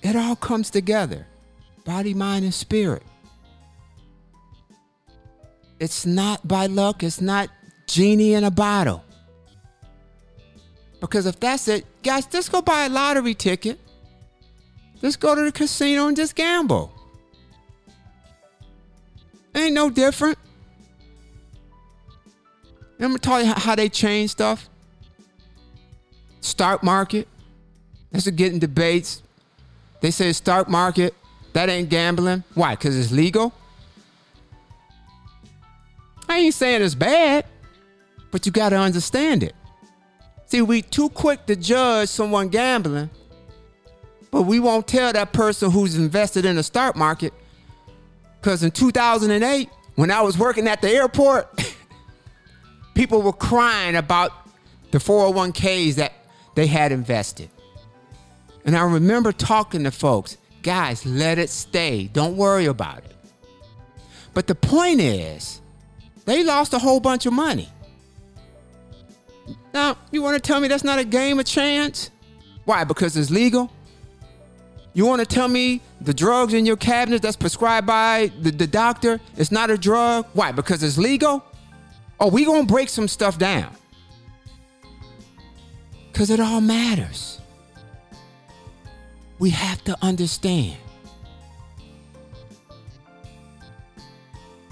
It 0.00 0.16
all 0.16 0.36
comes 0.36 0.70
together. 0.70 1.26
Body, 1.84 2.14
mind, 2.14 2.46
and 2.46 2.54
spirit. 2.54 3.02
It's 5.80 6.04
not 6.04 6.46
by 6.46 6.66
luck, 6.66 7.02
it's 7.02 7.20
not 7.20 7.48
genie 7.86 8.34
in 8.34 8.44
a 8.44 8.50
bottle. 8.50 9.02
Because 11.00 11.24
if 11.24 11.40
that's 11.40 11.66
it, 11.68 11.86
guys, 12.02 12.26
just 12.26 12.52
go 12.52 12.60
buy 12.60 12.84
a 12.84 12.88
lottery 12.90 13.34
ticket. 13.34 13.80
Just 15.00 15.18
go 15.18 15.34
to 15.34 15.42
the 15.42 15.50
casino 15.50 16.08
and 16.08 16.16
just 16.16 16.36
gamble. 16.36 16.92
Ain't 19.54 19.72
no 19.72 19.88
different. 19.88 20.38
I'm 23.00 23.08
gonna 23.08 23.18
tell 23.18 23.42
you 23.42 23.50
how 23.50 23.74
they 23.74 23.88
change 23.88 24.30
stuff. 24.30 24.68
Stock 26.42 26.82
market. 26.82 27.26
That's 28.12 28.26
a 28.26 28.30
getting 28.30 28.58
debates. 28.58 29.22
They 30.02 30.10
say 30.10 30.32
stock 30.34 30.68
market, 30.68 31.14
that 31.54 31.70
ain't 31.70 31.88
gambling. 31.88 32.44
Why? 32.54 32.74
Because 32.74 32.98
it's 32.98 33.10
legal? 33.10 33.54
Ain't 36.40 36.54
saying 36.54 36.80
it's 36.80 36.94
bad, 36.94 37.44
but 38.30 38.46
you 38.46 38.52
gotta 38.52 38.76
understand 38.76 39.42
it. 39.42 39.54
See, 40.46 40.62
we 40.62 40.80
too 40.80 41.10
quick 41.10 41.44
to 41.46 41.54
judge 41.54 42.08
someone 42.08 42.48
gambling, 42.48 43.10
but 44.30 44.42
we 44.42 44.58
won't 44.58 44.88
tell 44.88 45.12
that 45.12 45.34
person 45.34 45.70
who's 45.70 45.96
invested 45.96 46.46
in 46.46 46.56
the 46.56 46.62
stock 46.62 46.96
market. 46.96 47.34
Because 48.40 48.62
in 48.62 48.70
2008, 48.70 49.68
when 49.96 50.10
I 50.10 50.22
was 50.22 50.38
working 50.38 50.66
at 50.66 50.80
the 50.80 50.88
airport, 50.88 51.62
people 52.94 53.20
were 53.20 53.34
crying 53.34 53.96
about 53.96 54.32
the 54.92 54.98
401ks 54.98 55.96
that 55.96 56.14
they 56.54 56.66
had 56.66 56.90
invested. 56.90 57.50
And 58.64 58.74
I 58.74 58.84
remember 58.84 59.30
talking 59.30 59.84
to 59.84 59.90
folks, 59.90 60.38
guys, 60.62 61.04
let 61.04 61.38
it 61.38 61.50
stay. 61.50 62.08
Don't 62.10 62.38
worry 62.38 62.64
about 62.64 63.04
it. 63.04 63.16
But 64.32 64.46
the 64.46 64.54
point 64.54 65.02
is, 65.02 65.59
they 66.24 66.44
lost 66.44 66.72
a 66.74 66.78
whole 66.78 67.00
bunch 67.00 67.26
of 67.26 67.32
money. 67.32 67.68
Now, 69.72 69.96
you 70.10 70.22
want 70.22 70.34
to 70.34 70.40
tell 70.40 70.60
me 70.60 70.68
that's 70.68 70.84
not 70.84 70.98
a 70.98 71.04
game 71.04 71.38
of 71.38 71.46
chance? 71.46 72.10
Why? 72.64 72.84
Because 72.84 73.16
it's 73.16 73.30
legal? 73.30 73.70
You 74.92 75.06
want 75.06 75.20
to 75.20 75.26
tell 75.26 75.48
me 75.48 75.80
the 76.00 76.12
drugs 76.12 76.52
in 76.52 76.66
your 76.66 76.76
cabinet 76.76 77.22
that's 77.22 77.36
prescribed 77.36 77.86
by 77.86 78.32
the, 78.40 78.50
the 78.50 78.66
doctor 78.66 79.20
is 79.36 79.52
not 79.52 79.70
a 79.70 79.78
drug? 79.78 80.26
Why? 80.32 80.50
Because 80.50 80.82
it's 80.82 80.98
legal? 80.98 81.44
Oh, 82.18 82.28
we 82.28 82.44
going 82.44 82.66
to 82.66 82.72
break 82.72 82.88
some 82.88 83.06
stuff 83.06 83.38
down. 83.38 83.72
Because 86.12 86.30
it 86.30 86.40
all 86.40 86.60
matters. 86.60 87.40
We 89.38 89.50
have 89.50 89.82
to 89.84 89.96
understand. 90.02 90.76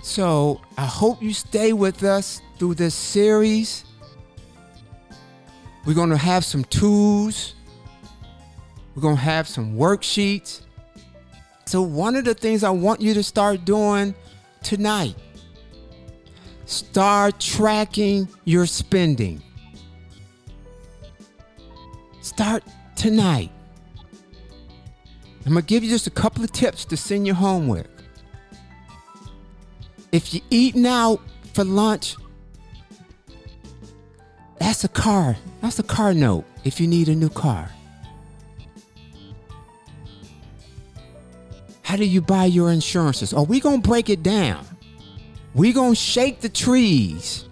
So 0.09 0.63
I 0.79 0.87
hope 0.87 1.23
you 1.23 1.35
stay 1.35 1.75
with 1.75 2.03
us 2.03 2.41
through 2.59 2.77
this 2.77 2.95
series. 2.95 3.85
We're 5.85 5.93
going 5.93 6.09
to 6.09 6.17
have 6.17 6.47
some 6.47 6.65
tools. 6.65 7.55
We're 8.95 9.03
going 9.03 9.17
to 9.17 9.23
have 9.23 9.47
some 9.47 9.77
worksheets. 9.77 10.63
So, 11.67 11.83
one 11.83 12.17
of 12.17 12.25
the 12.25 12.33
things 12.33 12.65
I 12.65 12.71
want 12.71 13.03
you 13.03 13.13
to 13.13 13.23
start 13.23 13.67
doing 13.67 14.15
tonight. 14.63 15.15
Start 16.65 17.39
tracking 17.39 18.29
your 18.47 18.65
spending. 18.65 19.43
Start 22.23 22.65
tonight. 22.97 23.51
I'm 25.45 25.53
going 25.53 25.63
to 25.63 25.67
give 25.67 25.85
you 25.85 25.91
just 25.91 26.07
a 26.07 26.11
couple 26.11 26.43
of 26.43 26.51
tips 26.51 26.87
to 26.87 26.97
send 26.97 27.27
you 27.27 27.35
home 27.35 27.69
with. 27.69 27.98
If 30.13 30.33
you're 30.33 30.45
eating 30.51 30.87
out 30.87 31.21
for 31.53 31.65
lunch, 31.65 32.17
that's 34.59 34.85
a 34.85 34.89
car. 34.89 35.37
That's 35.61 35.79
a 35.79 35.83
car 35.83 36.15
note 36.15 36.45
if 36.65 36.81
you 36.81 36.87
need 36.87 37.09
a 37.09 37.15
new 37.15 37.29
car. 37.29 37.71
How 41.83 41.97
do 41.97 42.05
you 42.05 42.21
buy 42.21 42.45
your 42.45 42.71
insurances? 42.71 43.33
Are 43.33 43.45
we 43.45 43.61
going 43.61 43.83
to 43.83 43.89
break 43.89 44.11
it 44.11 44.23
down? 44.23 44.67
We 45.55 45.73
going 45.73 45.93
to 45.93 45.97
shake 45.97 46.41
the 46.41 46.49
trees 46.49 47.49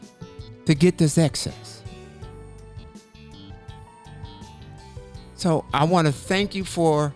to 0.66 0.74
get 0.74 0.98
this 0.98 1.16
excess. 1.16 1.82
So 5.36 5.64
I 5.72 5.84
want 5.84 6.06
to 6.06 6.12
thank 6.12 6.54
you 6.54 6.64
for 6.64 7.14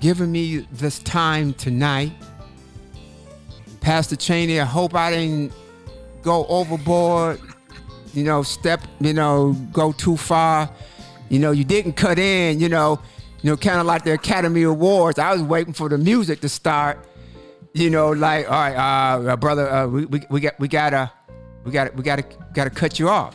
giving 0.00 0.30
me 0.30 0.66
this 0.70 0.98
time 1.00 1.52
tonight. 1.54 2.12
Pastor 3.90 4.14
Cheney, 4.14 4.60
I 4.60 4.64
hope 4.64 4.94
I 4.94 5.10
didn't 5.10 5.52
go 6.22 6.46
overboard, 6.46 7.40
you 8.14 8.22
know, 8.22 8.44
step, 8.44 8.80
you 9.00 9.12
know, 9.12 9.54
go 9.72 9.90
too 9.90 10.16
far. 10.16 10.70
You 11.28 11.40
know, 11.40 11.50
you 11.50 11.64
didn't 11.64 11.94
cut 11.94 12.16
in, 12.16 12.60
you 12.60 12.68
know, 12.68 13.00
you 13.42 13.50
know, 13.50 13.56
kind 13.56 13.80
of 13.80 13.86
like 13.86 14.04
the 14.04 14.12
Academy 14.12 14.62
Awards. 14.62 15.18
I 15.18 15.32
was 15.32 15.42
waiting 15.42 15.72
for 15.72 15.88
the 15.88 15.98
music 15.98 16.40
to 16.42 16.48
start. 16.48 17.04
You 17.74 17.90
know, 17.90 18.10
like, 18.10 18.46
all 18.46 18.52
right, 18.52 18.76
uh, 18.76 19.36
brother, 19.36 19.68
uh, 19.68 19.88
we, 19.88 20.04
we, 20.06 20.20
we 20.30 20.38
got 20.40 20.60
we 20.60 20.68
gotta 20.68 21.10
we 21.64 21.72
gotta 21.72 21.90
we 21.96 22.04
gotta 22.04 22.24
gotta 22.54 22.70
cut 22.70 23.00
you 23.00 23.08
off. 23.08 23.34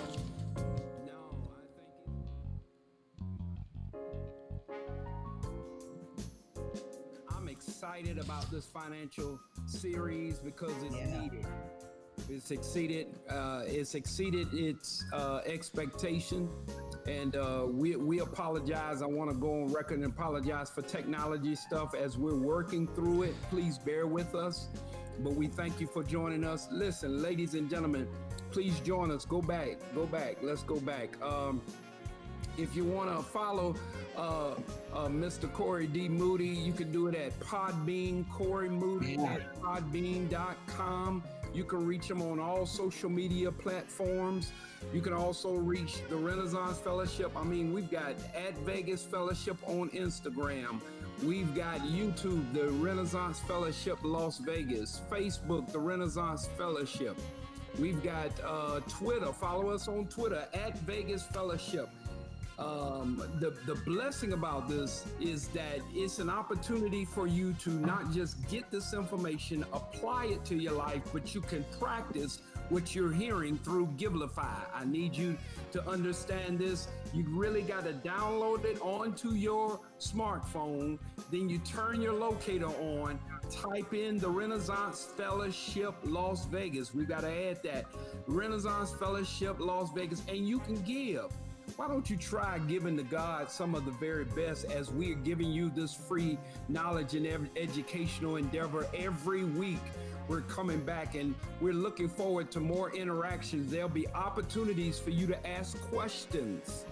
I'm 7.30 7.50
excited 7.50 8.20
about 8.20 8.50
this 8.50 8.66
financial 8.66 9.38
series 9.76 10.40
because 10.40 10.72
it's 10.84 10.96
Yeah. 10.96 11.20
needed. 11.22 11.46
It's 12.30 12.52
exceeded. 12.52 13.08
Uh, 13.30 13.64
it's 13.66 13.94
exceeded 13.94 14.54
its 14.54 15.04
uh, 15.14 15.42
expectation, 15.46 16.50
and 17.08 17.36
uh, 17.36 17.66
we 17.70 17.98
we 17.98 18.20
apologize. 18.20 19.02
I 19.02 19.06
want 19.06 19.30
to 19.32 19.36
go 19.36 19.64
on 19.64 19.74
record 19.74 20.00
and 20.00 20.06
apologize 20.06 20.70
for 20.70 20.82
technology 20.82 21.56
stuff 21.56 21.94
as 21.94 22.18
we're 22.18 22.40
working 22.40 22.88
through 22.96 23.24
it. 23.24 23.36
Please 23.50 23.78
bear 23.78 24.08
with 24.08 24.34
us, 24.34 24.70
but 25.20 25.34
we 25.34 25.48
thank 25.48 25.82
you 25.82 25.88
for 25.88 26.04
joining 26.04 26.46
us. 26.46 26.68
Listen, 26.72 27.22
ladies 27.22 27.54
and 27.54 27.70
gentlemen, 27.70 28.08
please 28.50 28.80
join 28.80 29.12
us. 29.12 29.26
Go 29.26 29.42
back. 29.42 29.78
Go 29.94 30.06
back. 30.06 30.38
Let's 30.42 30.64
go 30.64 30.80
back. 30.80 31.22
Um, 31.22 31.62
if 32.58 32.76
you 32.76 32.84
want 32.84 33.16
to 33.16 33.24
follow 33.24 33.76
uh, 34.18 34.52
uh, 34.94 35.08
Mr. 35.08 35.52
Corey 35.52 35.88
D. 35.88 36.08
Moody, 36.08 36.48
you 36.48 36.74
can 36.74 36.92
do 36.92 37.08
it 37.08 37.16
at 37.16 37.38
Podbean, 37.40 38.30
Corey 38.32 38.70
Moody 38.70 39.14
Yeah. 39.14 39.34
at 39.34 39.62
podbean.com. 39.62 41.24
You 41.54 41.64
can 41.64 41.86
reach 41.86 42.10
him 42.10 42.22
on 42.22 42.40
all 42.40 42.66
social 42.66 43.10
media 43.10 43.52
platforms. 43.52 44.52
You 44.94 45.02
can 45.02 45.14
also 45.14 45.54
reach 45.56 46.02
the 46.10 46.16
Renaissance 46.16 46.78
Fellowship. 46.80 47.32
I 47.36 47.44
mean, 47.44 47.74
we've 47.74 47.90
got 47.90 48.14
at 48.36 48.58
Vegas 48.66 49.04
Fellowship 49.04 49.58
on 49.68 49.90
Instagram. 49.92 50.82
We've 51.24 51.56
got 51.56 51.80
YouTube, 51.82 52.54
the 52.54 52.70
Renaissance 52.72 53.40
Fellowship 53.40 54.00
Las 54.04 54.38
Vegas, 54.40 55.02
Facebook, 55.10 55.72
the 55.72 55.80
Renaissance 55.80 56.50
Fellowship. 56.58 57.18
We've 57.80 58.04
got 58.04 58.32
uh, 58.46 58.82
Twitter. 58.90 59.32
Follow 59.32 59.70
us 59.70 59.88
on 59.88 60.08
Twitter 60.08 60.46
at 60.54 60.78
Vegas 60.80 61.24
Fellowship 61.24 61.90
um, 62.58 63.22
the 63.40 63.54
the 63.66 63.76
blessing 63.82 64.34
about 64.34 64.70
this 64.70 65.06
is 65.20 65.50
that 65.50 65.80
it's 65.94 66.20
an 66.20 66.30
opportunity 66.30 67.04
for 67.04 67.28
you 67.28 67.54
to 67.60 67.70
not 67.70 68.12
just 68.14 68.48
get 68.50 68.72
this 68.72 68.94
information, 68.94 69.66
apply 69.74 70.26
it 70.26 70.46
to 70.46 70.56
your 70.56 70.74
life, 70.74 71.02
but 71.12 71.36
you 71.36 71.42
can 71.42 71.66
practice 71.80 72.42
what 72.70 72.96
you're 72.96 73.12
hearing 73.12 73.58
through 73.58 73.88
Givelify. 73.98 74.56
I 74.74 74.86
need 74.86 75.16
you 75.16 75.38
to 75.72 75.88
understand 75.88 76.60
this. 76.60 76.88
You 77.14 77.26
really 77.30 77.62
got 77.62 77.86
to 77.86 77.94
download 77.94 78.66
it 78.66 78.82
onto 78.82 79.32
your 79.32 79.80
smartphone. 80.00 80.98
Then 81.32 81.50
you 81.50 81.60
turn 81.60 82.02
your 82.02 82.14
locator 82.14 82.66
on, 82.66 83.20
type 83.52 83.94
in 83.94 84.18
the 84.18 84.30
Renaissance 84.30 85.08
Fellowship 85.16 85.94
Las 86.04 86.46
Vegas. 86.46 86.94
We 86.94 87.06
got 87.06 87.22
to 87.22 87.50
add 87.50 87.62
that 87.64 87.86
Renaissance 88.28 88.92
Fellowship 88.94 89.58
Las 89.60 89.92
Vegas, 89.94 90.24
and 90.28 90.48
you 90.48 90.60
can 90.60 90.82
give. 90.82 91.32
Why 91.76 91.88
don't 91.88 92.10
you 92.10 92.16
try 92.16 92.60
giving 92.60 92.96
to 92.98 93.04
God 93.04 93.52
some 93.52 93.76
of 93.76 93.86
the 93.86 93.92
very 93.92 94.24
best 94.24 94.66
as 94.66 94.92
we 94.92 95.12
are 95.12 95.16
giving 95.18 95.52
you 95.52 95.70
this 95.70 95.94
free 95.94 96.38
knowledge 96.70 97.16
and 97.16 97.50
educational 97.58 98.38
endeavor 98.38 98.88
every 98.96 99.44
week? 99.44 99.82
We're 100.28 100.42
coming 100.42 100.80
back 100.80 101.16
and 101.16 101.36
we're 101.60 101.74
looking 101.74 102.08
forward 102.08 102.50
to 102.52 102.60
more 102.60 102.96
interactions. 102.96 103.72
There'll 103.72 103.90
be 103.90 104.08
opportunities 104.10 104.98
for 104.98 105.10
you 105.10 105.28
to 105.28 105.48
ask 105.48 105.80
questions. 105.82 106.86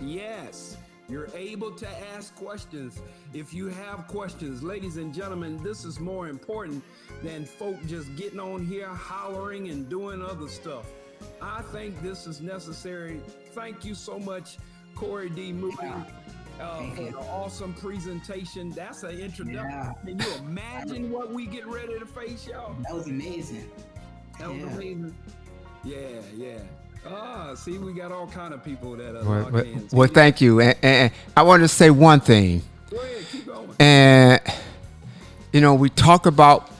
Yes, 0.00 0.76
you're 1.08 1.30
able 1.34 1.72
to 1.72 1.88
ask 2.14 2.34
questions. 2.36 3.00
If 3.32 3.54
you 3.54 3.68
have 3.68 4.06
questions, 4.08 4.62
ladies 4.62 4.98
and 4.98 5.14
gentlemen, 5.14 5.62
this 5.62 5.84
is 5.84 5.98
more 5.98 6.28
important 6.28 6.84
than 7.22 7.46
folk 7.46 7.76
just 7.86 8.14
getting 8.16 8.40
on 8.40 8.66
here 8.66 8.88
hollering 8.88 9.70
and 9.70 9.88
doing 9.88 10.22
other 10.22 10.48
stuff. 10.48 10.86
I 11.40 11.62
think 11.62 12.00
this 12.02 12.26
is 12.26 12.40
necessary. 12.40 13.20
Thank 13.58 13.84
you 13.84 13.94
so 13.94 14.18
much, 14.20 14.58
Corey 14.94 15.28
D. 15.28 15.52
Moody, 15.52 15.76
uh, 16.60 16.76
for 16.94 17.02
you. 17.02 17.10
the 17.10 17.18
awesome 17.18 17.74
presentation. 17.74 18.70
That's 18.70 19.02
an 19.02 19.18
introduction. 19.18 19.70
Yeah. 19.70 19.92
Can 20.04 20.18
you 20.20 20.34
imagine 20.46 21.10
what 21.10 21.32
we 21.32 21.46
get 21.46 21.66
ready 21.66 21.98
to 21.98 22.06
face, 22.06 22.46
y'all? 22.46 22.76
That 22.84 22.94
was 22.94 23.06
amazing. 23.08 23.68
That 24.38 24.48
was 24.48 24.58
Yeah. 24.58 24.66
amazing. 24.66 25.14
Yeah, 25.84 25.96
yeah. 26.36 26.58
Ah, 27.08 27.54
see, 27.54 27.78
we 27.78 27.92
got 27.92 28.12
all 28.12 28.28
kind 28.28 28.54
of 28.54 28.62
people 28.64 28.96
that 28.96 29.16
are 29.16 29.24
Well, 29.24 29.50
well, 29.50 29.64
well 29.92 30.08
thank 30.08 30.40
you. 30.40 30.60
And, 30.60 30.76
and 30.82 31.12
I 31.36 31.42
want 31.42 31.62
to 31.62 31.68
say 31.68 31.90
one 31.90 32.20
thing. 32.20 32.62
Go 32.90 32.98
ahead, 32.98 33.26
keep 33.30 33.46
going. 33.46 33.70
And, 33.80 34.40
you 35.52 35.60
know, 35.60 35.74
we 35.74 35.90
talk 35.90 36.26
about 36.26 36.70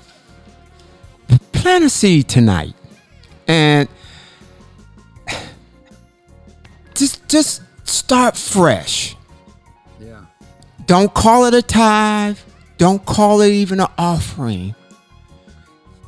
plant 1.52 1.84
a 1.84 1.90
seed 1.90 2.28
tonight. 2.28 2.74
And 3.48 3.88
just 7.28 7.62
start 7.86 8.36
fresh. 8.36 9.16
Yeah, 10.00 10.24
Don't 10.86 11.12
call 11.12 11.44
it 11.46 11.54
a 11.54 11.62
tithe. 11.62 12.38
Don't 12.78 13.04
call 13.04 13.40
it 13.40 13.50
even 13.50 13.80
an 13.80 13.88
offering. 13.98 14.74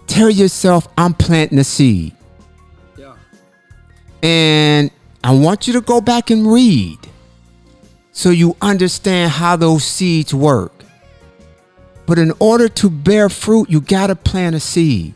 Tell 0.06 0.30
yourself, 0.30 0.88
I'm 0.98 1.14
planting 1.14 1.58
a 1.58 1.64
seed. 1.64 2.14
yeah, 2.96 3.14
And 4.22 4.90
I 5.22 5.32
want 5.34 5.66
you 5.66 5.72
to 5.74 5.80
go 5.80 6.00
back 6.00 6.30
and 6.30 6.50
read 6.50 6.98
so 8.12 8.30
you 8.30 8.56
understand 8.60 9.30
how 9.32 9.56
those 9.56 9.84
seeds 9.84 10.34
work. 10.34 10.72
But 12.06 12.18
in 12.18 12.32
order 12.40 12.68
to 12.68 12.90
bear 12.90 13.28
fruit, 13.28 13.70
you 13.70 13.80
got 13.80 14.08
to 14.08 14.16
plant 14.16 14.56
a 14.56 14.60
seed. 14.60 15.14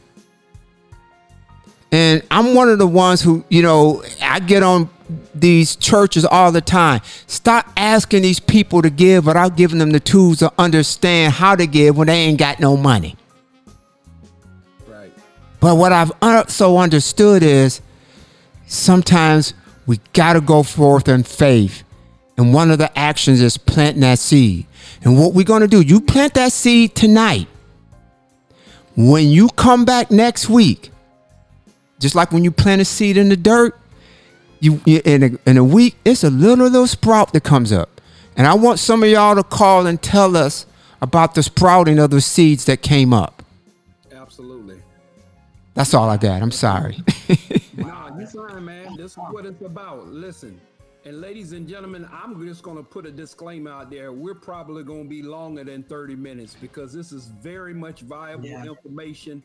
And 1.91 2.23
I'm 2.31 2.55
one 2.55 2.69
of 2.69 2.79
the 2.79 2.87
ones 2.87 3.21
who, 3.21 3.45
you 3.49 3.63
know, 3.63 4.03
I 4.23 4.41
get 4.41 4.63
on 4.63 4.89
these 5.35 5.77
churches 5.77 6.25
all 6.25 6.53
the 6.53 6.61
time. 6.61 7.01
Stop 7.27 7.67
asking 7.77 8.23
these 8.23 8.41
people 8.41 8.83
to 8.83 8.91
give 8.91 9.27
without 9.27 9.57
giving 9.57 9.79
them 9.79 9.91
the 9.91 10.01
tools 10.01 10.39
to 10.39 10.53
understand 10.59 11.35
how 11.35 11.55
to 11.55 11.67
give 11.67 11.97
when 11.97 12.07
they 12.07 12.21
ain't 12.21 12.39
got 12.39 12.61
no 12.61 12.77
money. 12.77 13.17
right. 14.89 15.13
But 15.61 15.77
what 15.77 15.93
I've 15.93 16.13
also 16.23 16.79
understood 16.79 17.43
is 17.43 17.81
sometimes 18.67 19.55
we 19.87 20.01
got 20.13 20.35
to 20.35 20.41
go 20.41 20.63
forth 20.63 21.09
in 21.09 21.23
faith. 21.23 21.83
And 22.37 22.53
one 22.53 22.71
of 22.71 22.79
the 22.79 22.97
actions 22.99 23.41
is 23.41 23.57
planting 23.57 24.01
that 24.01 24.19
seed. 24.19 24.67
And 25.03 25.19
what 25.19 25.35
we're 25.35 25.45
going 25.45 25.61
to 25.61 25.69
do, 25.69 25.83
you 25.83 26.01
plant 26.01 26.35
that 26.35 26.53
seed 26.53 26.95
tonight. 26.95 27.47
When 28.97 29.29
you 29.29 29.49
come 29.51 29.85
back 29.85 30.11
next 30.11 30.49
week, 30.49 30.91
just 32.01 32.15
like 32.15 32.33
when 32.33 32.45
you 32.45 32.51
plant 32.51 32.81
a 32.81 32.85
seed 32.85 33.17
in 33.17 33.29
the 33.29 33.37
dirt, 33.37 33.79
you 34.65 34.81
you- 34.87 35.03
in 35.05 35.23
a, 35.23 35.51
in 35.51 35.57
a 35.59 35.65
week, 35.65 35.97
it's 36.05 36.25
a 36.25 36.31
little 36.31 36.67
little 36.69 36.87
sprout 36.87 37.33
that 37.35 37.43
comes 37.45 37.73
up. 37.73 38.01
And 38.37 38.47
I 38.47 38.55
want 38.55 38.79
some 38.81 39.03
of 39.03 39.09
y'all 39.09 39.37
to 39.37 39.45
call 39.45 39.87
and 39.87 40.03
tell 40.03 40.37
us 40.37 40.67
about 41.03 41.35
the 41.35 41.43
sprouting 41.43 41.99
of 41.99 42.11
the 42.11 42.21
seeds 42.21 42.65
that 42.67 42.83
came 42.83 43.13
up. 43.13 43.43
Absolutely. 44.13 44.81
That's 45.75 45.95
all 45.95 46.09
I 46.11 46.17
got. 46.17 46.43
I'm 46.43 46.51
sorry. 46.53 46.99
Nah, 47.77 48.17
you 48.19 48.27
fine, 48.27 48.65
man. 48.65 48.97
This 48.97 49.13
is 49.13 49.19
what 49.19 49.47
it's 49.47 49.61
about. 49.63 50.09
Listen, 50.09 50.61
And 51.05 51.21
ladies 51.21 51.53
and 51.53 51.69
gentlemen, 51.69 52.09
I'm 52.13 52.47
just 52.47 52.63
going 52.63 52.77
to 52.79 52.83
put 52.85 53.07
a 53.07 53.11
disclaimer 53.11 53.71
out 53.73 53.91
there. 53.91 54.13
We're 54.13 54.35
probably 54.37 54.85
going 54.85 55.05
to 55.05 55.09
be 55.09 55.23
longer 55.23 55.65
than 55.65 55.83
30 55.83 56.17
minutes 56.17 56.57
because 56.61 56.93
this 56.93 57.13
is 57.13 57.27
very 57.27 57.75
much 57.75 58.03
viable 58.03 58.47
yeah. 58.47 58.65
information 58.65 59.43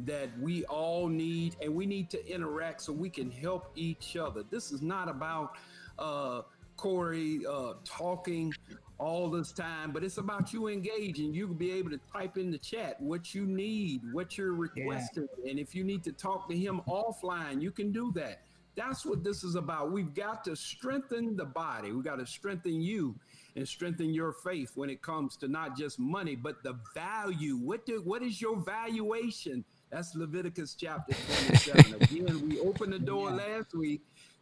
that 0.00 0.28
we 0.40 0.64
all 0.64 1.08
need 1.08 1.56
and 1.60 1.74
we 1.74 1.86
need 1.86 2.10
to 2.10 2.26
interact 2.26 2.82
so 2.82 2.92
we 2.92 3.10
can 3.10 3.30
help 3.30 3.72
each 3.76 4.16
other. 4.16 4.42
This 4.50 4.72
is 4.72 4.82
not 4.82 5.08
about 5.08 5.56
uh, 5.98 6.42
Corey 6.76 7.40
uh, 7.48 7.74
talking 7.84 8.52
all 8.98 9.28
this 9.30 9.52
time, 9.52 9.90
but 9.92 10.04
it's 10.04 10.18
about 10.18 10.52
you 10.52 10.68
engaging. 10.68 11.34
You 11.34 11.48
can 11.48 11.56
be 11.56 11.72
able 11.72 11.90
to 11.90 12.00
type 12.12 12.38
in 12.38 12.50
the 12.50 12.58
chat 12.58 13.00
what 13.00 13.34
you 13.34 13.46
need, 13.46 14.00
what 14.12 14.38
you're 14.38 14.54
requesting. 14.54 15.28
Yeah. 15.42 15.50
And 15.50 15.58
if 15.58 15.74
you 15.74 15.84
need 15.84 16.04
to 16.04 16.12
talk 16.12 16.48
to 16.48 16.56
him 16.56 16.80
offline, 16.88 17.60
you 17.60 17.70
can 17.70 17.92
do 17.92 18.12
that. 18.14 18.42
That's 18.74 19.04
what 19.04 19.22
this 19.22 19.44
is 19.44 19.54
about. 19.54 19.92
We've 19.92 20.14
got 20.14 20.44
to 20.44 20.56
strengthen 20.56 21.36
the 21.36 21.44
body. 21.44 21.92
We've 21.92 22.04
got 22.04 22.18
to 22.20 22.26
strengthen 22.26 22.80
you 22.80 23.14
and 23.54 23.68
strengthen 23.68 24.14
your 24.14 24.32
faith 24.32 24.72
when 24.76 24.88
it 24.88 25.02
comes 25.02 25.36
to 25.38 25.48
not 25.48 25.76
just 25.76 25.98
money, 25.98 26.34
but 26.36 26.62
the 26.62 26.78
value. 26.94 27.56
What 27.56 27.84
do, 27.84 28.00
what 28.02 28.22
is 28.22 28.40
your 28.40 28.56
valuation? 28.56 29.64
That's 29.92 30.14
Leviticus 30.14 30.74
chapter 30.74 31.14
27. 31.46 32.02
Again, 32.02 32.48
we 32.48 32.58
opened 32.60 32.94
the 32.94 32.98
door 32.98 33.28
yeah. 33.28 33.56
last 33.56 33.74
week. 33.74 34.00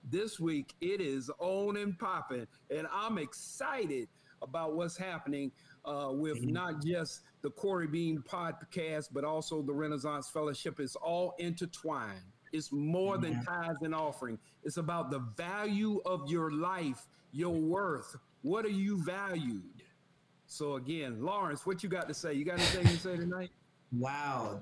This 0.09 0.39
week 0.39 0.75
it 0.81 1.01
is 1.01 1.29
on 1.41 1.77
and 1.77 1.99
popping, 1.99 2.47
and 2.75 2.87
I'm 2.91 3.19
excited 3.19 4.09
about 4.41 4.75
what's 4.75 4.97
happening 4.97 5.51
uh, 5.85 6.11
with 6.13 6.41
mm-hmm. 6.41 6.53
not 6.53 6.83
just 6.83 7.23
the 7.43 7.51
Corey 7.51 7.89
Bean 7.89 8.23
podcast, 8.27 9.09
but 9.13 9.25
also 9.25 9.61
the 9.61 9.73
Renaissance 9.73 10.31
Fellowship. 10.31 10.79
It's 10.79 10.97
all 10.97 11.35
intertwined. 11.39 12.23
It's 12.53 12.73
more 12.73 13.19
than 13.19 13.35
mm-hmm. 13.35 13.63
tithes 13.63 13.83
and 13.83 13.95
offering. 13.95 14.39
It's 14.63 14.77
about 14.77 15.11
the 15.11 15.19
value 15.37 16.01
of 16.07 16.31
your 16.31 16.53
life, 16.53 17.09
your 17.33 17.55
worth. 17.55 18.17
What 18.43 18.65
are 18.65 18.69
you 18.71 19.03
valued? 19.03 19.83
So 20.47 20.77
again, 20.77 21.23
Lawrence, 21.23 21.67
what 21.67 21.83
you 21.83 21.89
got 21.89 22.09
to 22.09 22.15
say? 22.15 22.35
You 22.35 22.45
got 22.45 22.59
anything 22.59 22.85
to 22.85 22.99
say 22.99 23.17
tonight? 23.17 23.51
Wow, 23.93 24.61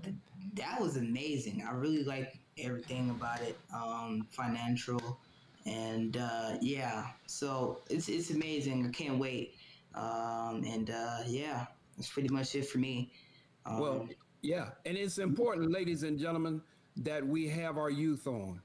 that 0.55 0.81
was 0.81 0.97
amazing. 0.97 1.65
I 1.69 1.73
really 1.73 2.05
like 2.05 2.39
everything 2.59 3.11
about 3.11 3.43
it. 3.43 3.59
Um, 3.75 4.27
financial, 4.31 5.19
and 5.67 6.17
uh, 6.17 6.57
yeah, 6.61 7.09
so 7.27 7.81
it's 7.91 8.09
it's 8.09 8.31
amazing. 8.31 8.87
I 8.87 8.91
can't 8.91 9.19
wait. 9.19 9.55
Um, 9.95 10.65
and 10.67 10.91
uh, 10.91 11.19
yeah, 11.27 11.67
that's 11.97 12.09
pretty 12.09 12.29
much 12.29 12.55
it 12.55 12.67
for 12.67 12.79
me. 12.79 13.13
Um, 13.67 13.81
well, 13.81 14.09
yeah, 14.43 14.71
and 14.87 14.97
it's 14.97 15.19
important, 15.19 15.73
ladies 15.73 16.05
and 16.05 16.19
gentlemen, 16.19 16.63
that 16.97 17.27
we 17.27 17.49
have 17.49 17.77
our 17.77 17.91
youth 17.91 18.27
on. 18.27 18.61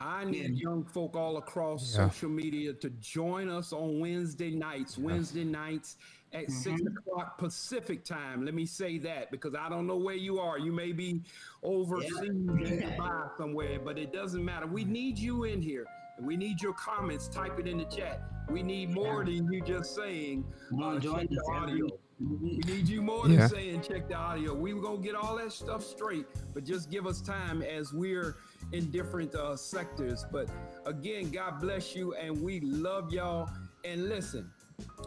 I 0.00 0.24
need 0.24 0.54
yeah. 0.54 0.70
young 0.70 0.84
folk 0.84 1.16
all 1.16 1.38
across 1.38 1.96
yeah. 1.96 2.08
social 2.08 2.28
media 2.28 2.72
to 2.72 2.90
join 3.00 3.48
us 3.48 3.72
on 3.72 3.98
Wednesday 3.98 4.50
nights. 4.50 4.96
Wednesday 4.96 5.44
nights 5.44 5.96
at 6.32 6.44
mm-hmm. 6.44 6.52
six 6.52 6.80
o'clock 6.82 7.38
Pacific 7.38 8.04
time. 8.04 8.44
Let 8.44 8.54
me 8.54 8.66
say 8.66 8.98
that 8.98 9.30
because 9.30 9.54
I 9.54 9.68
don't 9.68 9.86
know 9.86 9.96
where 9.96 10.14
you 10.14 10.38
are. 10.38 10.58
You 10.58 10.72
may 10.72 10.92
be 10.92 11.22
overseas 11.62 12.12
yeah. 12.60 13.28
somewhere, 13.36 13.78
but 13.84 13.98
it 13.98 14.12
doesn't 14.12 14.44
matter. 14.44 14.66
We 14.66 14.84
need 14.84 15.18
you 15.18 15.44
in 15.44 15.62
here. 15.62 15.86
We 16.20 16.36
need 16.36 16.60
your 16.60 16.72
comments. 16.72 17.28
Type 17.28 17.58
it 17.58 17.66
in 17.66 17.78
the 17.78 17.84
chat. 17.84 18.22
We 18.50 18.62
need 18.62 18.90
more 18.90 19.24
than 19.24 19.52
you 19.52 19.62
just 19.62 19.94
saying. 19.94 20.44
Uh, 20.82 20.98
check 20.98 21.28
the 21.28 21.42
audio. 21.52 21.88
We 22.20 22.58
need 22.66 22.88
you 22.88 23.00
more 23.00 23.28
yeah. 23.28 23.36
than 23.36 23.48
saying 23.48 23.82
check 23.82 24.08
the 24.08 24.16
audio. 24.16 24.52
We 24.52 24.72
are 24.72 24.80
gonna 24.80 24.98
get 24.98 25.14
all 25.14 25.36
that 25.36 25.52
stuff 25.52 25.84
straight, 25.84 26.26
but 26.52 26.64
just 26.64 26.90
give 26.90 27.06
us 27.06 27.20
time 27.20 27.62
as 27.62 27.92
we're 27.92 28.36
in 28.72 28.90
different 28.90 29.34
uh, 29.36 29.56
sectors. 29.56 30.24
But 30.32 30.48
again, 30.84 31.30
God 31.30 31.60
bless 31.60 31.94
you, 31.94 32.14
and 32.14 32.42
we 32.42 32.60
love 32.60 33.12
y'all. 33.12 33.48
And 33.84 34.08
listen, 34.08 34.50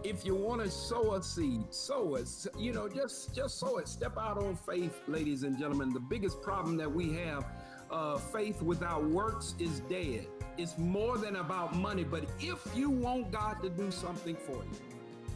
if 0.03 0.25
you 0.25 0.35
want 0.35 0.61
to 0.61 0.69
sow 0.69 1.13
a 1.13 1.23
seed, 1.23 1.73
sow 1.73 2.15
it. 2.15 2.27
You 2.57 2.73
know, 2.73 2.87
just 2.87 3.35
just 3.35 3.59
sow 3.59 3.77
it. 3.77 3.87
Step 3.87 4.17
out 4.17 4.37
on 4.37 4.55
faith, 4.55 5.01
ladies 5.07 5.43
and 5.43 5.57
gentlemen. 5.57 5.93
The 5.93 5.99
biggest 5.99 6.41
problem 6.41 6.77
that 6.77 6.91
we 6.91 7.13
have, 7.13 7.45
uh, 7.89 8.17
faith 8.17 8.61
without 8.61 9.03
works 9.05 9.55
is 9.59 9.81
dead. 9.81 10.27
It's 10.57 10.77
more 10.77 11.17
than 11.17 11.37
about 11.37 11.75
money, 11.75 12.03
but 12.03 12.25
if 12.39 12.59
you 12.75 12.89
want 12.89 13.31
God 13.31 13.61
to 13.63 13.69
do 13.69 13.91
something 13.91 14.35
for 14.35 14.57
you, 14.57 14.79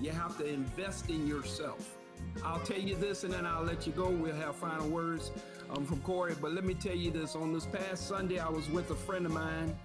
you 0.01 0.11
have 0.11 0.37
to 0.39 0.45
invest 0.45 1.09
in 1.09 1.27
yourself. 1.27 1.97
I'll 2.43 2.59
tell 2.59 2.79
you 2.79 2.95
this 2.95 3.23
and 3.23 3.33
then 3.33 3.45
I'll 3.45 3.63
let 3.63 3.85
you 3.87 3.93
go. 3.93 4.09
We'll 4.09 4.35
have 4.35 4.55
final 4.55 4.87
words 4.89 5.31
um, 5.69 5.85
from 5.85 6.01
Corey. 6.01 6.35
But 6.39 6.53
let 6.53 6.65
me 6.65 6.73
tell 6.73 6.95
you 6.95 7.11
this 7.11 7.35
on 7.35 7.53
this 7.53 7.65
past 7.65 8.07
Sunday, 8.07 8.39
I 8.39 8.49
was 8.49 8.69
with 8.69 8.89
a 8.91 8.95
friend 8.95 9.25
of 9.25 9.31
mine 9.31 9.75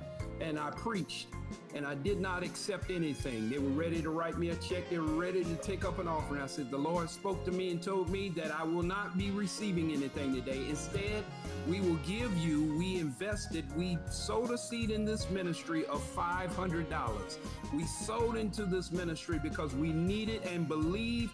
and 0.40 0.58
I 0.58 0.70
preached 0.70 1.28
and 1.74 1.86
I 1.86 1.94
did 1.94 2.20
not 2.20 2.42
accept 2.42 2.90
anything. 2.90 3.48
They 3.48 3.58
were 3.58 3.70
ready 3.70 4.02
to 4.02 4.10
write 4.10 4.38
me 4.38 4.50
a 4.50 4.56
check. 4.56 4.90
They 4.90 4.98
were 4.98 5.14
ready 5.14 5.44
to 5.44 5.54
take 5.56 5.84
up 5.84 5.98
an 5.98 6.08
offering. 6.08 6.40
I 6.40 6.46
said, 6.46 6.70
The 6.70 6.78
Lord 6.78 7.08
spoke 7.08 7.44
to 7.44 7.52
me 7.52 7.70
and 7.70 7.82
told 7.82 8.10
me 8.10 8.28
that 8.30 8.50
I 8.52 8.64
will 8.64 8.82
not 8.82 9.16
be 9.16 9.30
receiving 9.30 9.92
anything 9.92 10.34
today. 10.34 10.64
Instead, 10.68 11.24
we 11.68 11.80
will 11.80 11.98
give 12.06 12.36
you, 12.38 12.74
we 12.76 12.98
invested, 12.98 13.64
we 13.76 13.98
sowed 14.10 14.50
a 14.50 14.58
seed 14.58 14.90
in 14.90 15.04
this 15.04 15.30
ministry 15.30 15.86
of 15.86 16.02
$500. 16.14 17.38
We 17.74 17.84
sowed 17.84 18.36
into 18.36 18.64
this 18.64 18.90
ministry 18.90 19.38
because 19.42 19.74
we 19.74 19.92
needed 19.92 20.42
and 20.42 20.66
believe 20.66 21.32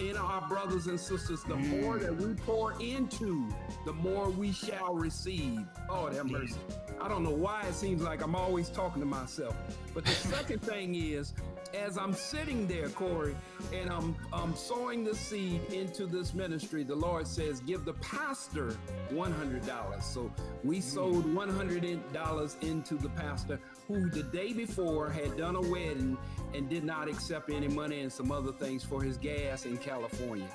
in 0.00 0.16
our 0.16 0.46
brothers 0.48 0.86
and 0.86 0.98
sisters. 0.98 1.42
The 1.44 1.56
more 1.56 1.98
that 1.98 2.14
we 2.14 2.34
pour 2.34 2.72
into, 2.80 3.48
the 3.84 3.92
more 3.92 4.30
we 4.30 4.52
shall 4.52 4.94
receive. 4.94 5.64
Oh, 5.88 6.08
that 6.08 6.26
mercy. 6.26 6.56
I 7.00 7.08
don't 7.08 7.22
know 7.22 7.30
why 7.30 7.62
it 7.66 7.74
seems 7.74 8.02
like 8.02 8.22
I'm 8.22 8.34
always 8.34 8.68
talking 8.68 9.00
to 9.00 9.06
myself. 9.06 9.54
But 9.94 10.04
the 10.04 10.12
second 10.12 10.60
thing 10.62 10.94
is, 10.94 11.32
as 11.74 11.98
I'm 11.98 12.12
sitting 12.12 12.66
there, 12.66 12.88
Corey, 12.88 13.36
and 13.72 13.90
I'm, 13.90 14.16
I'm 14.32 14.54
sowing 14.54 15.04
the 15.04 15.14
seed 15.14 15.60
into 15.72 16.06
this 16.06 16.34
ministry, 16.34 16.84
the 16.84 16.94
Lord 16.94 17.26
says, 17.26 17.60
give 17.60 17.84
the 17.84 17.94
pastor 17.94 18.76
$100. 19.10 20.02
So 20.02 20.30
we 20.64 20.76
hmm. 20.76 20.82
sold 20.82 21.26
$100 21.26 22.62
into 22.62 22.94
the 22.96 23.08
pastor 23.10 23.60
who 23.86 24.10
the 24.10 24.22
day 24.22 24.52
before 24.52 25.10
had 25.10 25.36
done 25.36 25.56
a 25.56 25.62
wedding 25.62 26.16
and 26.54 26.68
did 26.68 26.84
not 26.84 27.08
accept 27.08 27.50
any 27.50 27.68
money 27.68 28.00
and 28.00 28.12
some 28.12 28.30
other 28.30 28.52
things 28.52 28.84
for 28.84 29.02
his 29.02 29.16
gas 29.16 29.64
in 29.64 29.78
California. 29.78 30.48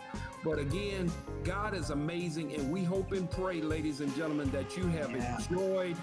But 0.44 0.60
again, 0.60 1.10
God 1.46 1.74
is 1.74 1.90
amazing, 1.90 2.54
and 2.54 2.70
we 2.70 2.84
hope 2.84 3.14
and 3.14 3.32
pray, 3.32 3.62
ladies 3.62 4.02
and 4.02 4.14
gentlemen, 4.16 4.52
that 4.52 4.76
you 4.76 4.88
have 4.88 5.12
yeah. 5.12 5.38
enjoyed 5.38 5.96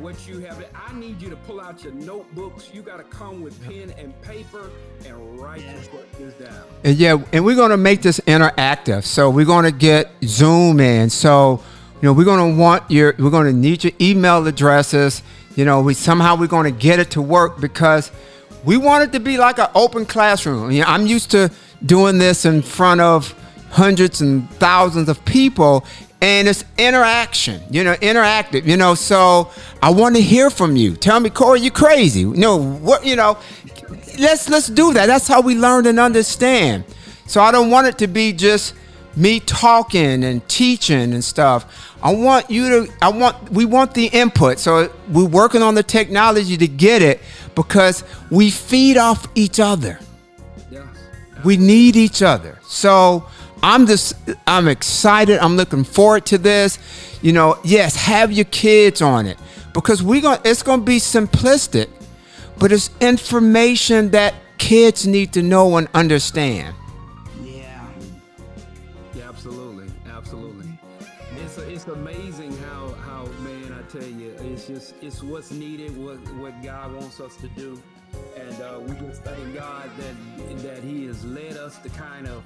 what 0.00 0.26
you 0.26 0.40
have. 0.40 0.64
I 0.74 0.92
need 0.94 1.22
you 1.22 1.30
to 1.30 1.36
pull 1.36 1.60
out 1.60 1.84
your 1.84 1.92
notebooks. 1.92 2.70
You 2.74 2.82
got 2.82 2.96
to 2.96 3.04
come 3.04 3.42
with 3.42 3.62
pen 3.64 3.94
and 3.96 4.20
paper 4.22 4.70
and 5.04 5.38
write 5.40 5.62
yeah. 5.62 5.78
this 6.18 6.34
down. 6.34 6.64
And 6.82 6.96
yeah, 6.96 7.22
and 7.32 7.44
we're 7.44 7.54
going 7.54 7.70
to 7.70 7.76
make 7.76 8.02
this 8.02 8.18
interactive. 8.20 9.04
So 9.04 9.30
we're 9.30 9.46
going 9.46 9.64
to 9.64 9.72
get 9.72 10.10
Zoom 10.24 10.80
in. 10.80 11.08
So 11.08 11.62
you 11.96 12.02
know, 12.02 12.12
we're 12.12 12.24
going 12.24 12.54
to 12.54 12.60
want 12.60 12.90
your, 12.90 13.14
we're 13.18 13.30
going 13.30 13.46
to 13.46 13.52
need 13.52 13.84
your 13.84 13.92
email 14.00 14.46
addresses. 14.46 15.22
You 15.54 15.64
know, 15.64 15.80
we 15.80 15.94
somehow 15.94 16.36
we're 16.36 16.48
going 16.48 16.72
to 16.72 16.78
get 16.78 16.98
it 16.98 17.12
to 17.12 17.22
work 17.22 17.60
because 17.60 18.10
we 18.64 18.76
want 18.76 19.04
it 19.04 19.12
to 19.12 19.20
be 19.20 19.38
like 19.38 19.58
an 19.58 19.68
open 19.74 20.04
classroom. 20.04 20.70
You 20.72 20.82
know, 20.82 20.88
I'm 20.88 21.06
used 21.06 21.30
to 21.30 21.50
doing 21.84 22.18
this 22.18 22.44
in 22.44 22.62
front 22.62 23.00
of 23.00 23.34
hundreds 23.76 24.22
and 24.22 24.48
thousands 24.52 25.06
of 25.08 25.22
people 25.26 25.84
and 26.22 26.48
it's 26.48 26.64
interaction 26.78 27.60
you 27.70 27.84
know 27.84 27.94
interactive 27.96 28.64
you 28.64 28.74
know 28.74 28.94
so 28.94 29.50
i 29.82 29.90
want 29.90 30.16
to 30.16 30.22
hear 30.22 30.48
from 30.48 30.76
you. 30.76 30.96
Tell 30.96 31.20
me 31.20 31.28
corey 31.28 31.60
you 31.60 31.70
crazy. 31.70 32.20
You 32.20 32.34
know 32.34 32.56
what 32.56 33.04
you 33.04 33.16
know 33.16 33.36
let's 34.18 34.48
let's 34.48 34.68
do 34.68 34.94
that. 34.94 35.06
That's 35.06 35.28
how 35.28 35.42
we 35.42 35.54
learn 35.54 35.86
and 35.86 36.00
understand. 36.00 36.84
So 37.26 37.40
i 37.42 37.52
don't 37.52 37.70
want 37.70 37.86
it 37.86 37.98
to 37.98 38.06
be 38.06 38.32
just 38.32 38.74
me 39.14 39.40
talking 39.40 40.24
and 40.24 40.46
teaching 40.48 41.12
and 41.12 41.22
stuff. 41.22 41.60
I 42.02 42.14
want 42.14 42.50
you 42.50 42.86
to 42.86 42.92
i 43.02 43.10
want 43.10 43.50
we 43.52 43.66
want 43.66 43.92
the 43.92 44.06
input. 44.06 44.58
So 44.58 44.90
we're 45.10 45.28
working 45.42 45.62
on 45.62 45.74
the 45.74 45.82
technology 45.82 46.56
to 46.56 46.66
get 46.66 47.02
it 47.02 47.20
because 47.54 48.04
we 48.30 48.50
feed 48.50 48.96
off 48.96 49.26
each 49.34 49.60
other. 49.60 49.98
Yeah. 50.70 50.86
we 51.44 51.58
need 51.58 51.94
each 51.94 52.22
other. 52.22 52.58
So 52.66 53.28
I'm 53.62 53.86
just 53.86 54.14
I'm 54.46 54.68
excited. 54.68 55.38
I'm 55.38 55.56
looking 55.56 55.84
forward 55.84 56.26
to 56.26 56.38
this. 56.38 56.78
You 57.22 57.32
know, 57.32 57.58
yes, 57.64 57.96
have 57.96 58.30
your 58.32 58.44
kids 58.46 59.00
on 59.02 59.26
it 59.26 59.38
because 59.72 60.02
we're 60.02 60.22
going, 60.22 60.40
to 60.40 60.48
it's 60.48 60.62
going 60.62 60.80
to 60.80 60.84
be 60.84 60.98
simplistic, 60.98 61.88
but 62.58 62.72
it's 62.72 62.90
information 63.00 64.10
that 64.10 64.34
kids 64.58 65.06
need 65.06 65.32
to 65.34 65.42
know 65.42 65.76
and 65.76 65.88
understand. 65.94 66.74
Yeah. 67.42 67.88
Yeah, 69.14 69.28
absolutely. 69.28 69.86
Absolutely. 70.10 70.66
It's 71.36 71.58
it's 71.58 71.86
amazing 71.86 72.56
how 72.58 72.94
how 73.04 73.24
man, 73.42 73.72
I 73.72 73.82
tell 73.90 74.02
you, 74.02 74.34
it's 74.40 74.66
just 74.66 74.94
it's 75.02 75.22
what's 75.22 75.50
needed, 75.50 75.96
what 75.96 76.16
what 76.36 76.62
God 76.62 76.94
wants 76.94 77.20
us 77.20 77.36
to 77.36 77.48
do. 77.48 77.80
And 78.36 78.62
uh, 78.62 78.80
we 78.80 78.94
just 79.06 79.22
thank 79.24 79.54
God 79.54 79.90
that 79.98 80.62
that 80.62 80.82
He 80.82 81.06
has 81.06 81.24
led 81.24 81.56
us 81.56 81.78
to 81.80 81.88
kind 81.90 82.26
of 82.26 82.42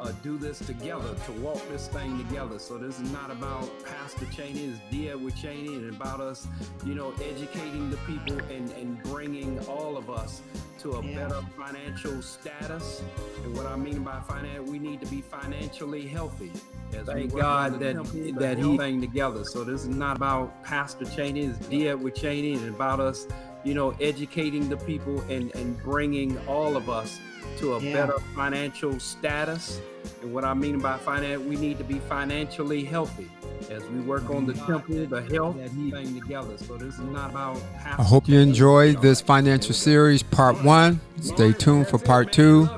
uh, 0.00 0.12
do 0.22 0.38
this 0.38 0.58
together, 0.60 1.14
to 1.26 1.32
walk 1.40 1.60
this 1.68 1.88
thing 1.88 2.16
together. 2.26 2.58
So 2.58 2.78
this 2.78 2.98
is 2.98 3.10
not 3.12 3.30
about 3.30 3.68
Pastor 3.84 4.26
Cheney, 4.26 4.64
it's 4.70 4.80
D. 4.90 5.10
Edward 5.10 5.36
Cheney, 5.36 5.74
and 5.74 5.94
about 5.94 6.20
us, 6.20 6.46
you 6.84 6.94
know, 6.94 7.12
educating 7.22 7.90
the 7.90 7.96
people 7.98 8.38
and, 8.50 8.70
and 8.72 9.02
bringing 9.04 9.58
all 9.66 9.96
of 9.96 10.08
us 10.10 10.40
to 10.80 10.92
a 10.92 11.04
Yeah. 11.04 11.28
better 11.28 11.40
financial 11.58 12.22
status. 12.22 13.02
And 13.44 13.54
what 13.54 13.66
I 13.66 13.76
mean 13.76 14.02
by 14.02 14.20
finance, 14.20 14.68
we 14.68 14.78
need 14.78 15.00
to 15.02 15.06
be 15.06 15.20
financially 15.20 16.06
healthy. 16.06 16.50
As 16.94 17.06
we 17.06 17.12
Thank 17.14 17.36
God 17.36 17.78
that- 17.80 17.94
temple, 17.94 18.32
that 18.40 18.58
he- 18.58 18.76
thing 18.78 19.00
together. 19.00 19.44
So 19.44 19.62
this 19.64 19.82
is 19.82 19.88
not 19.88 20.16
about 20.16 20.62
Pastor 20.64 21.04
Cheney, 21.04 21.42
it's 21.44 21.58
D. 21.68 21.88
Edward 21.88 22.14
Cheney, 22.14 22.54
and 22.54 22.74
about 22.74 23.00
us, 23.00 23.26
you 23.64 23.74
know, 23.74 23.94
educating 24.00 24.68
the 24.68 24.76
people 24.76 25.20
and, 25.28 25.54
and 25.54 25.80
bringing 25.82 26.38
all 26.46 26.76
of 26.76 26.88
us 26.88 27.18
to 27.58 27.74
a 27.74 27.80
Yeah. 27.82 27.92
better 27.92 28.18
financial 28.34 28.98
status. 29.00 29.80
And 30.22 30.32
what 30.32 30.44
I 30.44 30.54
mean 30.54 30.78
by 30.78 30.96
finance, 30.98 31.42
we 31.42 31.56
need 31.56 31.78
to 31.78 31.84
be 31.84 31.98
financially 32.08 32.84
healthy 32.84 33.28
as 33.70 33.82
we 33.84 34.00
work 34.00 34.30
on 34.30 34.46
the 34.46 34.54
temple, 34.54 35.06
the 35.06 35.22
health, 35.22 35.56
that 35.58 35.70
thing 35.70 36.20
together. 36.20 36.56
So 36.56 36.76
this 36.76 36.94
is 36.94 37.00
not 37.00 37.30
about. 37.30 37.60
I 37.84 38.02
hope 38.02 38.28
you 38.28 38.38
enjoyed 38.38 39.02
this 39.02 39.20
financial 39.20 39.74
series, 39.74 40.22
part 40.22 40.62
one. 40.64 41.00
Stay 41.20 41.52
tuned 41.52 41.88
for 41.88 41.98
part 41.98 42.32
two. 42.32 42.68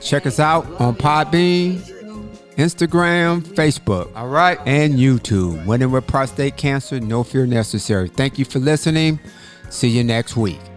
Check 0.00 0.26
us 0.26 0.40
out 0.40 0.66
on 0.80 0.96
Podbean, 0.96 1.80
Instagram, 2.56 3.40
Facebook, 3.42 4.10
all 4.16 4.28
right, 4.28 4.58
and 4.66 4.94
YouTube. 4.94 5.64
Winning 5.66 5.90
with 5.90 6.06
prostate 6.06 6.56
cancer, 6.56 7.00
no 7.00 7.22
fear 7.22 7.46
necessary. 7.46 8.08
Thank 8.08 8.38
you 8.38 8.44
for 8.44 8.58
listening. 8.58 9.20
See 9.72 9.88
you 9.88 10.04
next 10.04 10.36
week. 10.36 10.71